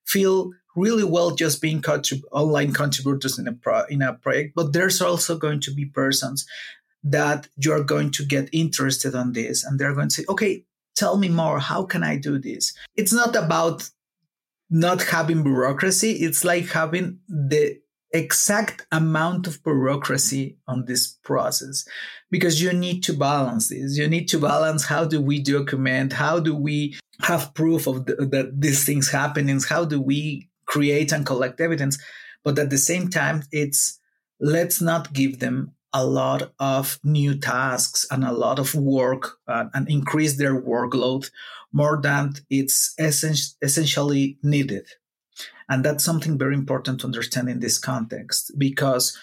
feel 0.05 0.51
really 0.75 1.03
well 1.03 1.31
just 1.31 1.61
being 1.61 1.81
contrib- 1.81 2.21
online 2.31 2.71
contributors 2.71 3.39
in 3.39 3.47
a 3.47 3.53
pro- 3.53 3.85
in 3.89 4.01
a 4.01 4.13
project 4.13 4.53
but 4.55 4.73
there's 4.73 5.01
also 5.01 5.35
going 5.35 5.59
to 5.59 5.73
be 5.73 5.85
persons 5.85 6.45
that 7.03 7.47
you're 7.57 7.83
going 7.83 8.11
to 8.11 8.23
get 8.23 8.47
interested 8.51 9.15
on 9.15 9.33
this 9.33 9.63
and 9.63 9.79
they're 9.79 9.95
going 9.95 10.07
to 10.07 10.13
say 10.13 10.25
okay 10.29 10.63
tell 10.97 11.17
me 11.17 11.29
more. 11.29 11.59
How 11.59 11.83
can 11.83 12.03
I 12.03 12.17
do 12.17 12.39
this? 12.39 12.73
It's 12.95 13.13
not 13.13 13.35
about 13.35 13.89
not 14.69 15.01
having 15.03 15.43
bureaucracy. 15.43 16.11
It's 16.11 16.43
like 16.43 16.67
having 16.69 17.19
the 17.29 17.79
exact 18.11 18.85
amount 18.91 19.47
of 19.47 19.63
bureaucracy 19.63 20.57
on 20.67 20.85
this 20.85 21.07
process 21.23 21.85
because 22.31 22.61
you 22.61 22.73
need 22.73 23.03
to 23.03 23.13
balance 23.13 23.69
this. 23.69 23.97
You 23.97 24.07
need 24.07 24.27
to 24.29 24.39
balance 24.39 24.85
how 24.85 25.05
do 25.05 25.21
we 25.21 25.41
document? 25.41 26.13
How 26.13 26.39
do 26.39 26.55
we 26.55 26.97
have 27.21 27.53
proof 27.53 27.87
of 27.87 28.05
the, 28.05 28.15
that 28.31 28.59
these 28.59 28.85
things 28.85 29.09
happening? 29.09 29.59
How 29.67 29.85
do 29.85 30.01
we 30.01 30.49
create 30.65 31.11
and 31.11 31.25
collect 31.25 31.61
evidence? 31.61 31.97
But 32.43 32.59
at 32.59 32.69
the 32.69 32.77
same 32.77 33.09
time, 33.09 33.43
it's 33.51 33.99
let's 34.39 34.81
not 34.81 35.13
give 35.13 35.39
them 35.39 35.73
a 35.93 36.05
lot 36.05 36.53
of 36.59 36.99
new 37.03 37.37
tasks 37.37 38.05
and 38.11 38.23
a 38.23 38.31
lot 38.31 38.59
of 38.59 38.75
work 38.75 39.37
uh, 39.47 39.65
and 39.73 39.89
increase 39.89 40.37
their 40.37 40.61
workload 40.61 41.29
more 41.71 41.99
than 42.01 42.33
it's 42.49 42.93
essen- 42.97 43.55
essentially 43.61 44.37
needed. 44.43 44.85
And 45.69 45.83
that's 45.83 46.03
something 46.03 46.37
very 46.37 46.55
important 46.55 47.01
to 47.01 47.07
understand 47.07 47.49
in 47.49 47.59
this 47.59 47.77
context 47.77 48.51
because 48.57 49.17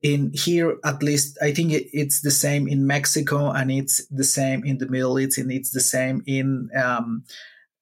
in 0.00 0.30
here, 0.32 0.76
at 0.84 1.02
least, 1.02 1.38
I 1.42 1.52
think 1.52 1.72
it's 1.72 2.20
the 2.20 2.30
same 2.30 2.68
in 2.68 2.86
Mexico 2.86 3.50
and 3.50 3.70
it's 3.70 4.06
the 4.06 4.24
same 4.24 4.64
in 4.64 4.78
the 4.78 4.88
Middle 4.88 5.18
East 5.18 5.38
and 5.38 5.50
it's 5.50 5.70
the 5.70 5.80
same 5.80 6.22
in, 6.26 6.70
um, 6.80 7.24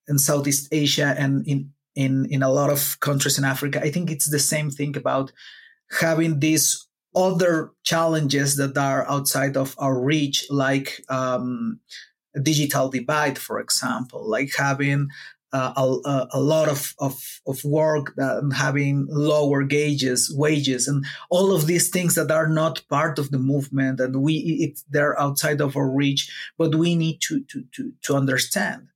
in 0.09 0.19
Southeast 0.19 0.69
Asia 0.73 1.15
and 1.19 1.47
in, 1.47 1.73
in, 1.95 2.27
in 2.31 2.43
a 2.43 2.51
lot 2.51 2.71
of 2.71 2.99
countries 3.01 3.39
in 3.39 3.45
Africa. 3.45 3.83
I 3.83 3.91
think 3.91 4.11
it's 4.11 4.31
the 4.31 4.39
same 4.39 4.71
thing 4.71 4.97
about 4.97 5.31
having 6.01 6.41
this 6.41 6.86
other 7.17 7.73
challenges 7.83 8.57
that 8.57 8.77
are 8.77 9.09
outside 9.09 9.57
of 9.57 9.75
our 9.79 9.99
reach, 9.99 10.47
like 10.51 11.03
um, 11.09 11.81
digital 12.43 12.91
divide, 12.91 13.39
for 13.39 13.59
example, 13.59 14.29
like 14.29 14.51
having 14.57 15.09
uh, 15.53 15.73
a, 15.77 16.27
a, 16.33 16.41
lot 16.41 16.69
of, 16.69 16.95
of, 16.99 17.41
of 17.47 17.65
work 17.65 18.13
and 18.19 18.53
having 18.53 19.07
lower 19.09 19.63
gauges, 19.63 20.31
wages, 20.37 20.87
and 20.87 21.07
all 21.31 21.55
of 21.55 21.67
these 21.67 21.89
things 21.89 22.15
that 22.17 22.31
are 22.31 22.49
not 22.49 22.83
part 22.91 23.19
of 23.19 23.31
the 23.31 23.39
movement, 23.39 23.99
and 23.99 24.23
we 24.23 24.35
it, 24.35 24.81
they're 24.91 25.19
outside 25.19 25.63
of 25.63 25.77
our 25.77 25.89
reach, 25.89 26.31
but 26.59 26.75
we 26.75 26.95
need 26.95 27.21
to 27.23 27.43
to 27.45 27.65
to, 27.75 27.93
to 28.03 28.15
understand. 28.15 28.89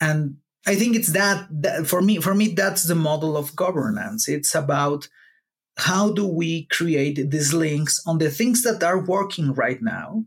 And 0.00 0.36
I 0.66 0.76
think 0.76 0.94
it's 0.94 1.12
that, 1.12 1.48
that 1.50 1.86
for 1.86 2.00
me 2.00 2.20
for 2.20 2.34
me 2.34 2.48
that's 2.48 2.84
the 2.84 2.94
model 2.94 3.36
of 3.36 3.56
governance. 3.56 4.28
It's 4.28 4.54
about 4.54 5.08
how 5.76 6.12
do 6.12 6.26
we 6.26 6.64
create 6.66 7.30
these 7.30 7.52
links 7.52 8.00
on 8.06 8.18
the 8.18 8.30
things 8.30 8.62
that 8.62 8.82
are 8.82 8.98
working 8.98 9.52
right 9.52 9.82
now? 9.82 10.24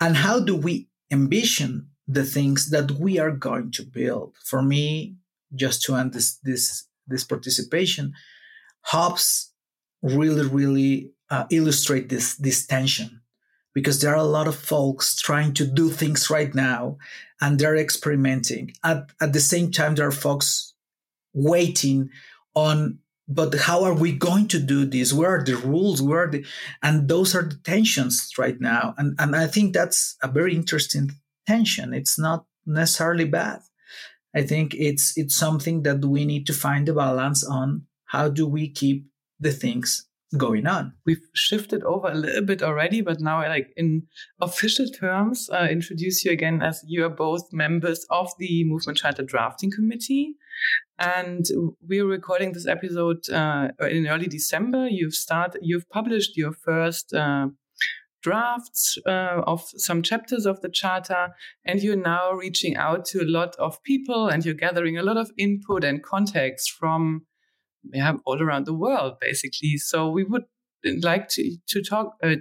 And 0.00 0.16
how 0.16 0.40
do 0.40 0.54
we 0.54 0.88
envision 1.10 1.88
the 2.06 2.24
things 2.24 2.70
that 2.70 2.90
we 2.92 3.18
are 3.18 3.30
going 3.30 3.70
to 3.72 3.82
build? 3.82 4.34
For 4.44 4.62
me, 4.62 5.16
just 5.54 5.82
to 5.84 5.94
end 5.94 6.12
this, 6.12 6.36
this, 6.42 6.86
this 7.06 7.24
participation, 7.24 8.12
hubs 8.82 9.52
really, 10.02 10.46
really 10.46 11.12
uh, 11.30 11.44
illustrate 11.50 12.10
this, 12.10 12.36
this 12.36 12.66
tension 12.66 13.22
because 13.72 14.00
there 14.00 14.12
are 14.12 14.18
a 14.18 14.24
lot 14.24 14.46
of 14.46 14.56
folks 14.56 15.16
trying 15.16 15.54
to 15.54 15.66
do 15.66 15.90
things 15.90 16.28
right 16.28 16.54
now 16.54 16.98
and 17.40 17.58
they're 17.58 17.76
experimenting. 17.76 18.72
At, 18.84 19.10
at 19.20 19.32
the 19.32 19.40
same 19.40 19.72
time, 19.72 19.94
there 19.94 20.06
are 20.06 20.12
folks 20.12 20.74
waiting 21.32 22.10
on 22.54 22.98
but 23.26 23.54
how 23.54 23.84
are 23.84 23.94
we 23.94 24.12
going 24.12 24.48
to 24.48 24.60
do 24.60 24.84
this? 24.84 25.12
Where 25.12 25.36
are 25.36 25.44
the 25.44 25.56
rules? 25.56 26.02
Where 26.02 26.24
are 26.24 26.30
the 26.30 26.44
and 26.82 27.08
those 27.08 27.34
are 27.34 27.42
the 27.42 27.58
tensions 27.64 28.30
right 28.38 28.60
now. 28.60 28.94
And 28.98 29.16
and 29.18 29.34
i 29.34 29.46
think 29.46 29.72
that's 29.72 30.16
a 30.22 30.28
very 30.28 30.54
interesting 30.54 31.12
tension. 31.46 31.94
It's 31.94 32.18
not 32.18 32.46
necessarily 32.66 33.24
bad. 33.24 33.60
I 34.34 34.42
think 34.42 34.74
it's 34.74 35.16
it's 35.16 35.36
something 35.36 35.82
that 35.84 36.04
we 36.04 36.24
need 36.24 36.46
to 36.46 36.52
find 36.52 36.88
a 36.88 36.94
balance 36.94 37.44
on 37.44 37.86
how 38.06 38.28
do 38.28 38.46
we 38.46 38.68
keep 38.68 39.06
the 39.40 39.52
things 39.52 40.06
going 40.36 40.66
on 40.66 40.92
we've 41.06 41.26
shifted 41.34 41.82
over 41.84 42.08
a 42.08 42.14
little 42.14 42.44
bit 42.44 42.62
already 42.62 43.00
but 43.00 43.20
now 43.20 43.38
like 43.48 43.72
in 43.76 44.02
official 44.40 44.86
terms 44.88 45.48
uh, 45.52 45.66
introduce 45.70 46.24
you 46.24 46.32
again 46.32 46.62
as 46.62 46.82
you 46.86 47.04
are 47.04 47.10
both 47.10 47.52
members 47.52 48.06
of 48.10 48.30
the 48.38 48.64
movement 48.64 48.98
charter 48.98 49.22
drafting 49.22 49.70
committee 49.70 50.36
and 50.98 51.46
we're 51.86 52.06
recording 52.06 52.52
this 52.52 52.66
episode 52.66 53.28
uh, 53.30 53.68
in 53.80 54.06
early 54.06 54.26
December. 54.26 54.88
You've 54.88 55.14
started, 55.14 55.60
you've 55.62 55.88
published 55.90 56.36
your 56.36 56.52
first 56.52 57.12
uh, 57.12 57.48
drafts 58.22 58.96
uh, 59.06 59.42
of 59.46 59.62
some 59.76 60.02
chapters 60.02 60.46
of 60.46 60.60
the 60.60 60.68
charter, 60.68 61.34
and 61.64 61.82
you're 61.82 61.96
now 61.96 62.32
reaching 62.32 62.76
out 62.76 63.04
to 63.06 63.22
a 63.22 63.28
lot 63.28 63.56
of 63.56 63.82
people, 63.82 64.28
and 64.28 64.44
you're 64.44 64.54
gathering 64.54 64.96
a 64.96 65.02
lot 65.02 65.16
of 65.16 65.30
input 65.36 65.84
and 65.84 66.02
context 66.02 66.70
from 66.70 67.26
yeah, 67.92 68.14
all 68.24 68.42
around 68.42 68.66
the 68.66 68.74
world, 68.74 69.18
basically. 69.20 69.76
So 69.76 70.10
we 70.10 70.24
would 70.24 70.44
like 71.02 71.28
to 71.28 71.56
to 71.68 71.82
talk 71.82 72.16
uh, 72.22 72.36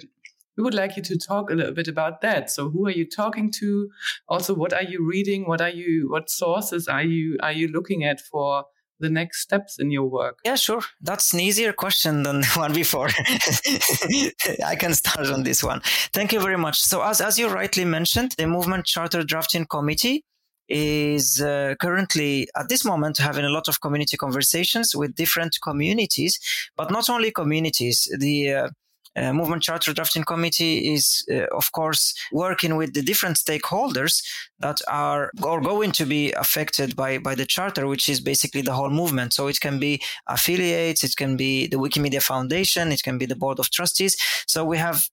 we 0.57 0.63
would 0.63 0.73
like 0.73 0.95
you 0.95 1.03
to 1.03 1.17
talk 1.17 1.49
a 1.49 1.55
little 1.55 1.73
bit 1.73 1.87
about 1.87 2.21
that. 2.21 2.49
So 2.49 2.69
who 2.69 2.85
are 2.87 2.91
you 2.91 3.07
talking 3.09 3.51
to? 3.53 3.89
Also, 4.27 4.53
what 4.53 4.73
are 4.73 4.83
you 4.83 5.05
reading? 5.05 5.47
What 5.47 5.61
are 5.61 5.69
you, 5.69 6.09
what 6.09 6.29
sources 6.29 6.87
are 6.87 7.03
you, 7.03 7.37
are 7.41 7.51
you 7.51 7.67
looking 7.67 8.03
at 8.03 8.21
for 8.21 8.65
the 8.99 9.09
next 9.09 9.41
steps 9.41 9.79
in 9.79 9.89
your 9.89 10.05
work? 10.05 10.39
Yeah, 10.45 10.55
sure. 10.55 10.81
That's 11.01 11.33
an 11.33 11.39
easier 11.39 11.73
question 11.73 12.23
than 12.23 12.41
the 12.41 12.47
one 12.55 12.73
before. 12.73 13.07
I 14.65 14.75
can 14.75 14.93
start 14.93 15.27
on 15.27 15.43
this 15.43 15.63
one. 15.63 15.81
Thank 16.13 16.31
you 16.31 16.39
very 16.39 16.57
much. 16.57 16.79
So 16.79 17.01
as, 17.01 17.19
as 17.19 17.39
you 17.39 17.49
rightly 17.49 17.85
mentioned, 17.85 18.35
the 18.37 18.45
Movement 18.45 18.85
Charter 18.85 19.23
Drafting 19.23 19.65
Committee 19.65 20.23
is 20.69 21.41
uh, 21.41 21.75
currently 21.79 22.47
at 22.55 22.69
this 22.69 22.85
moment 22.85 23.17
having 23.17 23.45
a 23.45 23.49
lot 23.49 23.67
of 23.67 23.81
community 23.81 24.17
conversations 24.17 24.95
with 24.95 25.15
different 25.15 25.57
communities, 25.61 26.39
but 26.75 26.91
not 26.91 27.09
only 27.09 27.31
communities. 27.31 28.09
The 28.19 28.53
uh, 28.53 28.69
uh, 29.15 29.31
movement 29.31 29.61
charter 29.61 29.93
drafting 29.93 30.23
committee 30.23 30.91
is 30.91 31.23
uh, 31.31 31.45
of 31.55 31.71
course 31.71 32.15
working 32.31 32.75
with 32.77 32.93
the 32.93 33.01
different 33.01 33.37
stakeholders 33.37 34.23
that 34.59 34.77
are 34.87 35.29
or 35.43 35.61
going 35.61 35.91
to 35.91 36.05
be 36.05 36.31
affected 36.31 36.95
by 36.95 37.19
by 37.19 37.35
the 37.35 37.45
charter 37.45 37.85
which 37.85 38.09
is 38.09 38.19
basically 38.19 38.61
the 38.61 38.73
whole 38.73 38.89
movement 38.89 39.31
so 39.31 39.47
it 39.47 39.59
can 39.59 39.77
be 39.77 40.01
affiliates 40.27 41.03
it 41.03 41.15
can 41.15 41.37
be 41.37 41.67
the 41.67 41.77
wikimedia 41.77 42.21
foundation 42.21 42.91
it 42.91 43.03
can 43.03 43.19
be 43.19 43.27
the 43.27 43.35
board 43.35 43.59
of 43.59 43.69
trustees 43.69 44.17
so 44.47 44.65
we 44.65 44.77
have 44.77 45.07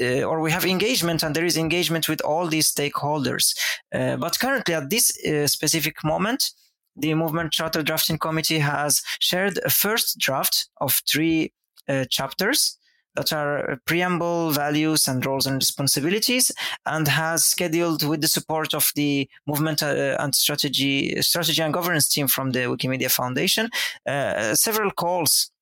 uh, 0.00 0.22
or 0.22 0.40
we 0.40 0.50
have 0.50 0.64
engagement 0.64 1.22
and 1.22 1.34
there 1.34 1.44
is 1.44 1.56
engagement 1.56 2.08
with 2.08 2.20
all 2.22 2.46
these 2.46 2.72
stakeholders. 2.72 3.56
Uh, 3.94 4.16
but 4.16 4.38
currently 4.38 4.74
at 4.74 4.90
this 4.90 5.12
uh, 5.26 5.46
specific 5.46 6.02
moment 6.04 6.50
the 6.96 7.14
movement 7.14 7.52
charter 7.52 7.82
drafting 7.82 8.18
committee 8.18 8.58
has 8.58 9.02
shared 9.18 9.58
a 9.64 9.70
first 9.70 10.18
draft 10.18 10.68
of 10.80 11.02
three 11.10 11.52
uh, 11.88 12.04
chapters 12.10 12.78
that 13.16 13.32
are 13.32 13.78
preamble, 13.86 14.50
values, 14.50 15.06
and 15.06 15.24
roles 15.24 15.46
and 15.46 15.56
responsibilities, 15.56 16.50
and 16.86 17.06
has 17.06 17.44
scheduled 17.44 18.02
with 18.02 18.20
the 18.20 18.26
support 18.26 18.74
of 18.74 18.90
the 18.96 19.28
movement 19.46 19.82
uh, 19.84 20.16
and 20.18 20.34
strategy, 20.34 21.20
strategy 21.22 21.62
and 21.62 21.72
governance 21.72 22.08
team 22.08 22.26
from 22.26 22.50
the 22.50 22.60
Wikimedia 22.60 23.10
Foundation, 23.10 23.70
uh, 24.06 24.54
several 24.56 24.90
calls 24.90 25.52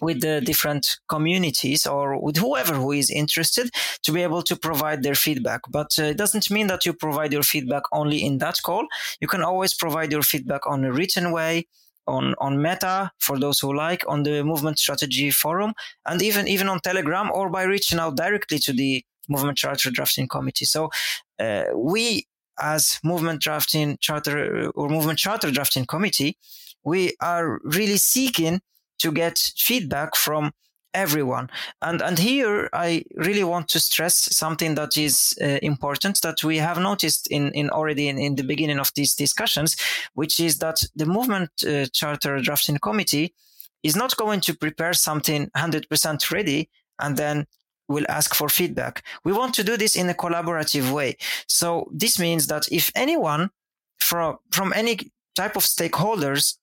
with 0.00 0.20
the 0.20 0.40
different 0.40 0.98
communities 1.08 1.86
or 1.86 2.20
with 2.20 2.36
whoever 2.36 2.74
who 2.74 2.92
is 2.92 3.10
interested 3.10 3.70
to 4.02 4.12
be 4.12 4.22
able 4.22 4.42
to 4.42 4.56
provide 4.56 5.02
their 5.02 5.14
feedback. 5.14 5.62
But 5.70 5.98
uh, 5.98 6.04
it 6.04 6.16
doesn't 6.16 6.50
mean 6.50 6.66
that 6.68 6.86
you 6.86 6.92
provide 6.92 7.32
your 7.32 7.42
feedback 7.42 7.82
only 7.92 8.24
in 8.24 8.38
that 8.38 8.56
call. 8.62 8.86
You 9.20 9.28
can 9.28 9.42
always 9.42 9.74
provide 9.74 10.12
your 10.12 10.22
feedback 10.22 10.66
on 10.66 10.84
a 10.84 10.92
written 10.92 11.32
way, 11.32 11.66
on, 12.06 12.34
on 12.38 12.62
Meta 12.62 13.10
for 13.18 13.38
those 13.38 13.60
who 13.60 13.74
like, 13.74 14.04
on 14.08 14.22
the 14.22 14.42
Movement 14.42 14.78
Strategy 14.78 15.30
Forum, 15.30 15.74
and 16.06 16.22
even, 16.22 16.48
even 16.48 16.68
on 16.68 16.80
Telegram 16.80 17.30
or 17.32 17.50
by 17.50 17.64
reaching 17.64 17.98
out 17.98 18.16
directly 18.16 18.58
to 18.60 18.72
the 18.72 19.04
Movement 19.28 19.58
Charter 19.58 19.90
Drafting 19.90 20.26
Committee. 20.26 20.64
So 20.64 20.90
uh, 21.38 21.64
we 21.74 22.26
as 22.60 22.98
Movement 23.04 23.40
Drafting 23.40 23.98
Charter 24.00 24.70
or 24.70 24.88
Movement 24.88 25.18
Charter 25.18 25.50
Drafting 25.50 25.86
Committee, 25.86 26.36
we 26.84 27.14
are 27.20 27.60
really 27.62 27.96
seeking 27.96 28.60
to 28.98 29.12
get 29.12 29.52
feedback 29.56 30.16
from 30.16 30.52
everyone. 30.94 31.50
And 31.82 32.02
and 32.02 32.18
here 32.18 32.68
I 32.72 33.04
really 33.16 33.44
want 33.44 33.68
to 33.68 33.80
stress 33.80 34.36
something 34.36 34.74
that 34.76 34.96
is 34.96 35.38
uh, 35.40 35.58
important 35.62 36.20
that 36.22 36.42
we 36.42 36.58
have 36.58 36.80
noticed 36.80 37.28
in 37.30 37.52
in 37.52 37.70
already 37.70 38.08
in, 38.08 38.18
in, 38.18 38.36
the 38.36 38.44
beginning 38.44 38.80
of 38.80 38.92
these 38.94 39.14
discussions, 39.14 39.76
which 40.14 40.40
is 40.40 40.58
that 40.58 40.82
the 40.96 41.06
movement 41.06 41.50
uh, 41.66 41.86
charter 41.92 42.40
drafting 42.40 42.78
committee 42.78 43.34
is 43.82 43.96
not 43.96 44.16
going 44.16 44.40
to 44.40 44.54
prepare 44.54 44.92
something 44.92 45.50
100% 45.56 46.30
ready 46.30 46.68
and 46.98 47.16
then 47.16 47.46
will 47.88 48.04
ask 48.08 48.34
for 48.34 48.48
feedback. 48.48 49.02
We 49.24 49.32
want 49.32 49.54
to 49.54 49.64
do 49.64 49.76
this 49.76 49.96
in 49.96 50.08
a 50.08 50.14
collaborative 50.14 50.92
way. 50.92 51.16
So 51.46 51.88
this 51.92 52.18
means 52.18 52.46
that 52.46 52.68
if 52.70 52.90
anyone 52.94 53.50
from 53.98 54.38
from 54.50 54.72
any 54.72 54.98
type 55.34 55.56
of 55.56 55.64
stakeholders 55.64 56.58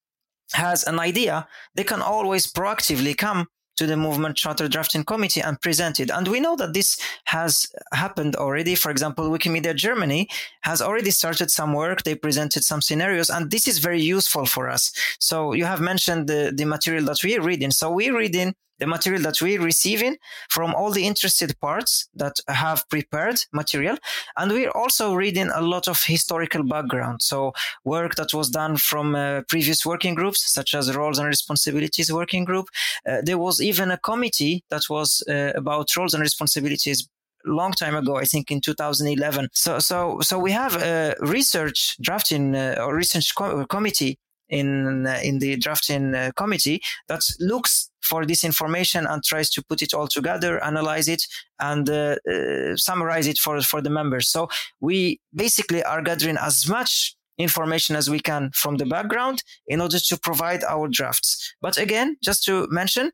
has 0.54 0.84
an 0.84 1.00
idea, 1.00 1.48
they 1.76 1.84
can 1.84 2.02
always 2.02 2.52
proactively 2.52 3.18
come 3.18 3.48
to 3.78 3.86
the 3.86 3.98
movement 3.98 4.38
charter 4.38 4.68
drafting 4.68 5.04
committee 5.04 5.42
and 5.42 5.60
present 5.62 6.00
it. 6.00 6.10
And 6.10 6.28
we 6.28 6.40
know 6.40 6.56
that 6.56 6.74
this 6.74 6.98
has 7.26 7.68
happened 7.94 8.36
already. 8.36 8.76
For 8.76 8.90
example, 8.90 9.30
Wikimedia 9.30 9.76
Germany 9.76 10.30
has 10.62 10.82
already 10.82 11.12
started 11.12 11.52
some 11.52 11.74
work. 11.74 12.04
They 12.04 12.16
presented 12.16 12.64
some 12.64 12.82
scenarios 12.82 13.30
and 13.30 13.52
this 13.52 13.68
is 13.68 13.80
very 13.80 14.02
useful 14.02 14.46
for 14.46 14.70
us. 14.70 14.94
So 15.20 15.54
you 15.54 15.66
have 15.66 15.82
mentioned 15.82 16.28
the, 16.28 16.54
the 16.56 16.66
material 16.66 17.06
that 17.06 17.24
we 17.24 17.38
are 17.38 17.42
reading. 17.42 17.72
So 17.72 17.92
we're 17.92 18.20
in 18.22 18.54
the 18.80 18.88
material 18.88 19.22
that 19.24 19.42
we're 19.42 19.62
receiving 19.62 20.18
from 20.50 20.74
all 20.74 20.92
the 20.92 21.06
interested 21.06 21.60
parts 21.60 22.08
that 22.16 22.36
have 22.48 22.88
prepared 22.90 23.38
material. 23.54 23.98
And 24.38 24.52
we're 24.52 24.70
also 24.72 25.14
reading 25.14 25.50
a 25.54 25.62
lot 25.62 25.88
of 25.88 26.04
historical 26.04 26.64
background. 26.64 27.22
So 27.22 27.54
work 27.84 28.16
that 28.16 28.34
was 28.34 28.50
done 28.50 28.78
from 28.78 29.16
uh, 29.16 29.42
previous 29.48 29.86
working 29.86 30.16
groups, 30.16 30.52
such 30.52 30.74
as 30.74 30.96
roles 30.96 31.20
and 31.20 31.28
responsibilities 31.28 32.12
working 32.12 32.46
group. 32.46 32.68
Uh, 33.08 33.22
there 33.24 33.38
was 33.38 33.62
even 33.62 33.92
a 33.92 33.98
committee 33.98 34.64
that 34.70 34.84
was 34.90 35.24
uh, 35.30 35.52
about 35.56 35.96
roles 35.96 36.14
and 36.14 36.22
responsibilities 36.22 37.08
long 37.46 37.72
time 37.72 37.96
ago, 37.96 38.18
I 38.18 38.26
think 38.26 38.52
in 38.52 38.60
2011. 38.60 39.50
So, 39.54 39.80
so, 39.80 40.20
so 40.22 40.40
we 40.40 40.52
have 40.52 40.76
a 40.82 41.16
research 41.20 41.96
drafting 42.02 42.56
uh, 42.56 42.76
or 42.80 42.96
research 42.96 43.36
co- 43.36 43.66
committee 43.68 44.18
in 44.50 45.08
uh, 45.08 45.20
in 45.24 45.40
the 45.40 45.58
drafting 45.58 46.14
uh, 46.14 46.32
committee 46.36 46.82
that 47.08 47.22
looks 47.40 47.90
for 48.06 48.26
this 48.26 48.44
information 48.44 49.06
and 49.08 49.24
tries 49.24 49.50
to 49.52 49.64
put 49.64 49.82
it 49.82 49.94
all 49.94 50.08
together, 50.08 50.64
analyze 50.64 51.08
it, 51.08 51.24
and 51.60 51.90
uh, 51.90 52.16
uh, 52.32 52.76
summarize 52.76 53.28
it 53.28 53.38
for 53.38 53.62
for 53.62 53.82
the 53.82 53.90
members. 53.90 54.30
So 54.30 54.50
we 54.80 55.20
basically 55.34 55.84
are 55.84 56.02
gathering 56.02 56.38
as 56.38 56.68
much 56.70 57.16
information 57.38 57.96
as 57.96 58.10
we 58.10 58.20
can 58.20 58.52
from 58.54 58.78
the 58.78 58.86
background 58.86 59.44
in 59.68 59.82
order 59.82 60.00
to 60.00 60.18
provide 60.18 60.64
our 60.64 60.88
drafts. 60.88 61.54
But 61.62 61.78
again, 61.78 62.18
just 62.24 62.44
to 62.46 62.68
mention. 62.70 63.12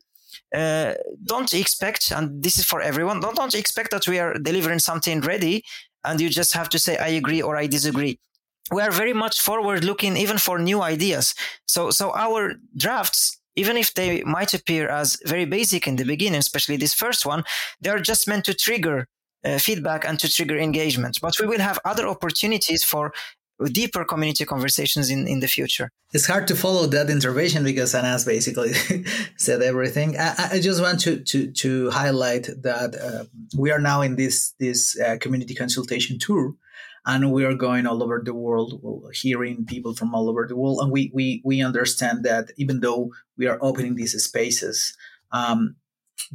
Uh, 0.54 0.94
don't 1.24 1.52
expect, 1.54 2.10
and 2.10 2.42
this 2.42 2.58
is 2.58 2.64
for 2.64 2.80
everyone, 2.82 3.20
don't, 3.20 3.36
don't 3.36 3.54
expect 3.54 3.90
that 3.90 4.06
we 4.06 4.18
are 4.18 4.34
delivering 4.34 4.78
something 4.78 5.20
ready 5.22 5.62
and 6.04 6.20
you 6.20 6.28
just 6.28 6.52
have 6.54 6.68
to 6.68 6.78
say, 6.78 6.96
I 6.96 7.08
agree 7.08 7.40
or 7.42 7.56
I 7.56 7.66
disagree 7.66 8.18
we 8.70 8.82
are 8.82 8.90
very 8.90 9.12
much 9.12 9.40
forward 9.40 9.84
looking 9.84 10.16
even 10.16 10.38
for 10.38 10.58
new 10.58 10.82
ideas 10.82 11.34
so 11.66 11.90
so 11.90 12.12
our 12.12 12.54
drafts 12.76 13.38
even 13.56 13.76
if 13.76 13.94
they 13.94 14.22
might 14.22 14.54
appear 14.54 14.88
as 14.88 15.18
very 15.26 15.44
basic 15.44 15.86
in 15.86 15.96
the 15.96 16.04
beginning 16.04 16.38
especially 16.38 16.76
this 16.76 16.94
first 16.94 17.24
one 17.26 17.44
they 17.80 17.90
are 17.90 18.00
just 18.00 18.28
meant 18.28 18.44
to 18.44 18.54
trigger 18.54 19.06
uh, 19.44 19.58
feedback 19.58 20.04
and 20.04 20.18
to 20.18 20.30
trigger 20.30 20.58
engagement 20.58 21.18
but 21.20 21.38
we 21.40 21.46
will 21.46 21.60
have 21.60 21.78
other 21.84 22.06
opportunities 22.06 22.84
for 22.84 23.12
deeper 23.68 24.04
community 24.04 24.44
conversations 24.44 25.10
in, 25.10 25.26
in 25.26 25.40
the 25.40 25.48
future. 25.48 25.90
It's 26.12 26.26
hard 26.26 26.46
to 26.48 26.56
follow 26.56 26.86
that 26.86 27.10
intervention 27.10 27.64
because 27.64 27.94
Anass 27.94 28.26
basically 28.26 28.72
said 29.36 29.62
everything. 29.62 30.16
I, 30.18 30.50
I, 30.52 30.60
just 30.60 30.80
want 30.80 31.00
to 31.00 31.20
to, 31.20 31.50
to 31.52 31.90
highlight 31.90 32.48
that 32.62 32.94
uh, 32.96 33.24
we 33.56 33.70
are 33.70 33.78
now 33.78 34.02
in 34.02 34.16
this 34.16 34.54
this 34.58 34.98
uh, 35.00 35.16
community 35.20 35.54
consultation 35.54 36.18
tour, 36.18 36.54
and 37.04 37.32
we 37.32 37.44
are 37.44 37.54
going 37.54 37.86
all 37.86 38.02
over 38.02 38.22
the 38.24 38.34
world 38.34 38.80
hearing 39.12 39.64
people 39.64 39.94
from 39.94 40.14
all 40.14 40.28
over 40.28 40.46
the 40.46 40.56
world 40.56 40.78
and 40.80 40.92
we 40.92 41.10
we 41.14 41.42
we 41.44 41.62
understand 41.62 42.24
that 42.24 42.50
even 42.56 42.80
though 42.80 43.10
we 43.36 43.46
are 43.46 43.58
opening 43.60 43.96
these 43.96 44.20
spaces 44.22 44.96
um, 45.32 45.76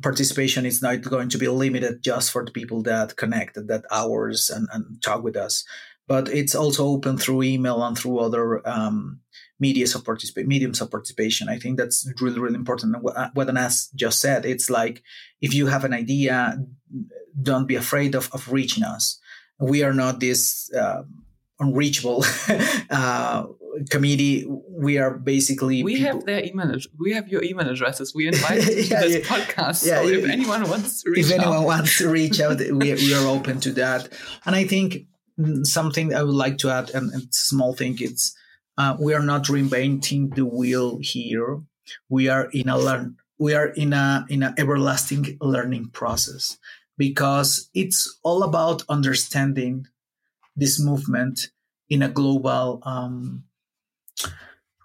participation 0.01 0.65
is 0.65 0.82
not 0.82 1.01
going 1.01 1.30
to 1.30 1.38
be 1.38 1.47
limited 1.47 2.03
just 2.03 2.32
for 2.32 2.43
the 2.43 2.51
people 2.51 2.82
that 2.84 3.15
connect 3.15 3.55
that 3.55 3.84
hours 3.91 4.49
and, 4.49 4.68
and 4.74 5.01
talk 5.01 5.24
with 5.24 5.38
us 5.38 5.63
but 6.07 6.30
it's 6.30 6.55
also 6.55 6.88
open 6.88 7.18
through 7.18 7.43
email 7.43 7.84
and 7.84 7.97
through 7.97 8.20
other 8.20 8.68
um, 8.68 9.20
mediums 9.59 9.93
of 9.95 10.05
participation 10.05 10.47
mediums 10.47 10.82
of 10.82 10.89
participation. 10.89 11.49
I 11.49 11.59
think 11.59 11.78
that's 11.78 12.09
really 12.22 12.39
really 12.39 12.55
important. 12.55 13.01
What, 13.01 13.36
what 13.36 13.47
Anass 13.47 13.93
just 13.93 14.20
said 14.20 14.45
it's 14.45 14.70
like 14.70 15.03
if 15.41 15.53
you 15.53 15.68
have 15.68 15.84
an 15.84 15.93
idea 15.93 16.57
don't 17.39 17.68
be 17.68 17.76
afraid 17.76 18.15
of, 18.15 18.30
of 18.34 18.51
reaching 18.51 18.84
us 18.84 19.20
we 19.60 19.84
are 19.84 19.93
not 19.93 20.20
this 20.20 20.72
uh, 20.78 21.03
unreachable 21.60 22.24
uh, 22.89 23.45
committee. 23.89 24.45
We 24.70 24.97
are 24.97 25.12
basically 25.12 25.84
we 25.84 25.97
people. 25.97 26.14
have 26.14 26.26
their 26.26 26.43
email. 26.43 26.76
We 26.99 27.14
have 27.14 27.28
your 27.28 27.43
email 27.43 27.70
addresses. 27.70 28.14
We 28.14 28.28
invite 28.28 28.66
you 28.68 28.84
to 28.84 28.84
yeah, 28.84 29.01
this 29.01 29.14
yeah. 29.14 29.20
podcast. 29.22 29.86
Yeah, 29.86 30.01
so 30.01 30.08
if 30.08 30.26
anyone 30.26 30.70
wants 30.70 31.03
to 31.03 31.12
reach 31.12 31.26
if 31.26 31.32
out. 31.34 31.39
anyone 31.39 31.64
wants 31.64 31.97
to 31.97 32.10
reach 32.10 32.39
out, 32.39 32.60
we, 32.60 32.93
we 32.93 33.14
are 33.14 33.28
open 33.28 33.60
to 33.62 33.72
that. 33.74 34.10
And 34.45 34.55
I 34.55 34.66
think 34.66 35.08
something 35.64 36.14
I 36.14 36.24
would 36.24 36.36
like 36.36 36.58
to 36.60 36.70
add, 36.70 36.89
and, 36.91 37.12
and 37.12 37.34
small 37.34 37.74
thing, 37.74 37.97
it's 37.99 38.36
uh, 38.78 38.95
we 38.99 39.14
are 39.14 39.24
not 39.24 39.45
reinventing 39.45 40.36
the 40.36 40.45
wheel 40.45 40.99
here. 41.01 41.62
We 42.10 42.28
are 42.30 42.49
in 42.51 42.70
a 42.70 42.78
learn. 42.78 43.18
We 43.39 43.53
are 43.53 43.68
in 43.68 43.93
a 43.93 44.26
in 44.30 44.43
an 44.43 44.55
everlasting 44.58 45.38
learning 45.41 45.89
process 45.93 46.58
because 46.98 47.70
it's 47.74 48.20
all 48.24 48.43
about 48.43 48.84
understanding 48.89 49.88
this 50.56 50.80
movement 50.80 51.52
in 51.89 52.02
a 52.02 52.10
global 52.10 52.82
um, 52.84 53.43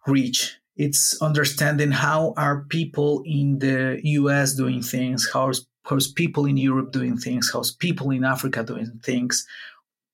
reach. 0.06 0.58
It's 0.76 1.20
understanding 1.22 1.90
how 1.90 2.34
are 2.36 2.64
people 2.68 3.22
in 3.26 3.58
the 3.58 4.00
US 4.02 4.54
doing 4.54 4.82
things, 4.82 5.28
how's, 5.32 5.66
how's 5.84 6.10
people 6.10 6.46
in 6.46 6.56
Europe 6.56 6.92
doing 6.92 7.16
things, 7.16 7.50
how's 7.52 7.72
people 7.72 8.10
in 8.10 8.24
Africa 8.24 8.62
doing 8.62 9.00
things, 9.02 9.46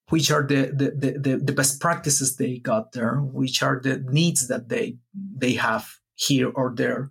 which 0.09 0.31
are 0.31 0.47
the, 0.47 0.71
the, 0.73 1.19
the, 1.19 1.37
the 1.37 1.53
best 1.53 1.81
practices 1.81 2.37
they 2.37 2.59
got 2.59 2.93
there, 2.93 3.17
which 3.17 3.63
are 3.63 3.81
the 3.83 3.99
needs 4.11 4.49
that 4.49 4.69
they 4.69 4.97
they 5.15 5.53
have 5.55 5.89
here 6.15 6.51
or 6.55 6.73
there. 6.75 7.11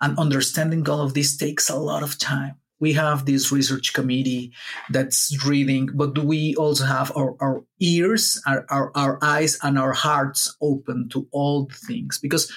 And 0.00 0.18
understanding 0.18 0.88
all 0.88 1.00
of 1.00 1.14
this 1.14 1.36
takes 1.36 1.68
a 1.68 1.76
lot 1.76 2.02
of 2.02 2.18
time 2.18 2.57
we 2.80 2.92
have 2.92 3.26
this 3.26 3.50
research 3.50 3.92
committee 3.92 4.52
that's 4.90 5.44
reading, 5.44 5.88
but 5.94 6.18
we 6.18 6.54
also 6.56 6.84
have 6.84 7.12
our, 7.16 7.34
our 7.40 7.64
ears, 7.80 8.40
our, 8.46 8.64
our, 8.70 8.92
our 8.94 9.18
eyes, 9.22 9.58
and 9.62 9.78
our 9.78 9.92
hearts 9.92 10.54
open 10.60 11.08
to 11.10 11.26
all 11.32 11.68
things? 11.86 12.18
Because 12.18 12.52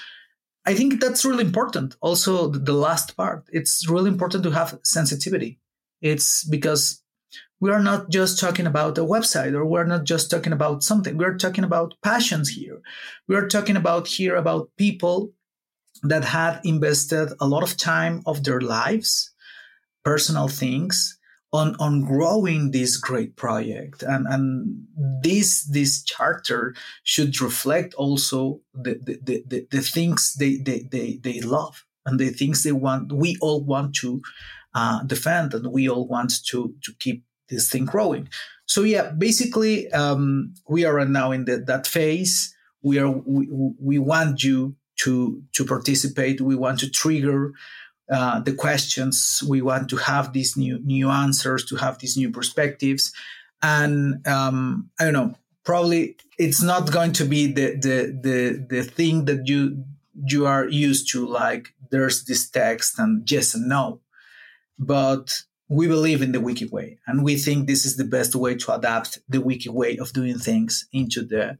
I 0.65 0.75
think 0.75 1.01
that's 1.01 1.25
really 1.25 1.43
important. 1.43 1.95
Also, 2.01 2.47
the 2.47 2.73
last 2.73 3.17
part, 3.17 3.45
it's 3.51 3.89
really 3.89 4.09
important 4.09 4.43
to 4.43 4.51
have 4.51 4.79
sensitivity. 4.83 5.59
It's 6.01 6.43
because 6.43 7.01
we 7.59 7.71
are 7.71 7.81
not 7.81 8.09
just 8.09 8.39
talking 8.39 8.67
about 8.67 8.97
a 8.97 9.01
website 9.01 9.53
or 9.53 9.65
we're 9.65 9.85
not 9.85 10.03
just 10.03 10.29
talking 10.29 10.53
about 10.53 10.83
something. 10.83 11.17
We're 11.17 11.37
talking 11.37 11.63
about 11.63 11.95
passions 12.03 12.49
here. 12.49 12.81
We 13.27 13.35
are 13.35 13.47
talking 13.47 13.75
about 13.75 14.07
here 14.07 14.35
about 14.35 14.69
people 14.77 15.31
that 16.03 16.25
had 16.25 16.59
invested 16.63 17.33
a 17.39 17.47
lot 17.47 17.63
of 17.63 17.77
time 17.77 18.21
of 18.25 18.43
their 18.43 18.61
lives 18.61 19.30
personal 20.03 20.47
things 20.47 21.17
on 21.53 21.75
on 21.79 22.01
growing 22.01 22.71
this 22.71 22.95
great 22.97 23.35
project 23.35 24.03
and 24.03 24.25
and 24.27 24.87
this 25.21 25.63
this 25.65 26.01
charter 26.03 26.73
should 27.03 27.41
reflect 27.41 27.93
also 27.95 28.61
the 28.73 28.97
the, 29.03 29.43
the, 29.45 29.67
the 29.69 29.81
things 29.81 30.33
they, 30.39 30.55
they 30.57 30.87
they 30.91 31.19
they 31.21 31.41
love 31.41 31.85
and 32.05 32.19
the 32.19 32.29
things 32.29 32.63
they 32.63 32.71
want 32.71 33.11
we 33.11 33.37
all 33.41 33.63
want 33.63 33.93
to 33.95 34.21
uh, 34.73 35.03
defend, 35.03 35.53
and 35.53 35.71
we 35.71 35.89
all 35.89 36.07
want 36.07 36.43
to 36.45 36.73
to 36.83 36.93
keep 36.99 37.23
this 37.49 37.69
thing 37.69 37.85
growing. 37.85 38.29
So 38.65 38.83
yeah, 38.83 39.11
basically, 39.11 39.91
um, 39.91 40.53
we 40.67 40.85
are 40.85 41.03
now 41.05 41.31
in 41.31 41.45
the, 41.45 41.57
that 41.67 41.87
phase. 41.87 42.55
We 42.81 42.99
are 42.99 43.09
we, 43.09 43.47
we 43.79 43.99
want 43.99 44.43
you 44.43 44.75
to 45.01 45.41
to 45.53 45.65
participate. 45.65 46.41
We 46.41 46.55
want 46.55 46.79
to 46.79 46.89
trigger 46.89 47.51
uh, 48.11 48.39
the 48.41 48.53
questions. 48.53 49.41
We 49.47 49.61
want 49.61 49.89
to 49.89 49.95
have 49.97 50.33
these 50.33 50.57
new 50.57 50.79
new 50.83 51.09
answers, 51.09 51.65
to 51.65 51.77
have 51.77 51.99
these 51.99 52.17
new 52.17 52.29
perspectives, 52.29 53.13
and 53.61 54.25
um, 54.27 54.89
I 54.99 55.05
don't 55.05 55.13
know. 55.13 55.35
Probably 55.63 56.17
it's 56.37 56.61
not 56.61 56.91
going 56.91 57.13
to 57.13 57.25
be 57.25 57.47
the 57.47 57.75
the 57.75 58.19
the 58.21 58.65
the 58.69 58.83
thing 58.83 59.25
that 59.25 59.47
you 59.47 59.83
you 60.13 60.45
are 60.45 60.67
used 60.67 61.09
to. 61.11 61.25
Like 61.25 61.73
there's 61.89 62.25
this 62.25 62.49
text 62.49 62.99
and 62.99 63.29
yes 63.31 63.53
and 63.53 63.69
no, 63.69 64.01
but 64.77 65.31
we 65.71 65.87
believe 65.87 66.21
in 66.21 66.33
the 66.33 66.41
wiki 66.41 66.65
way 66.65 66.99
and 67.07 67.23
we 67.23 67.37
think 67.37 67.65
this 67.65 67.85
is 67.85 67.95
the 67.95 68.03
best 68.03 68.35
way 68.35 68.53
to 68.53 68.73
adapt 68.73 69.19
the 69.29 69.39
wiki 69.39 69.69
way 69.69 69.97
of 69.97 70.11
doing 70.11 70.37
things 70.37 70.85
into 70.91 71.23
the 71.23 71.57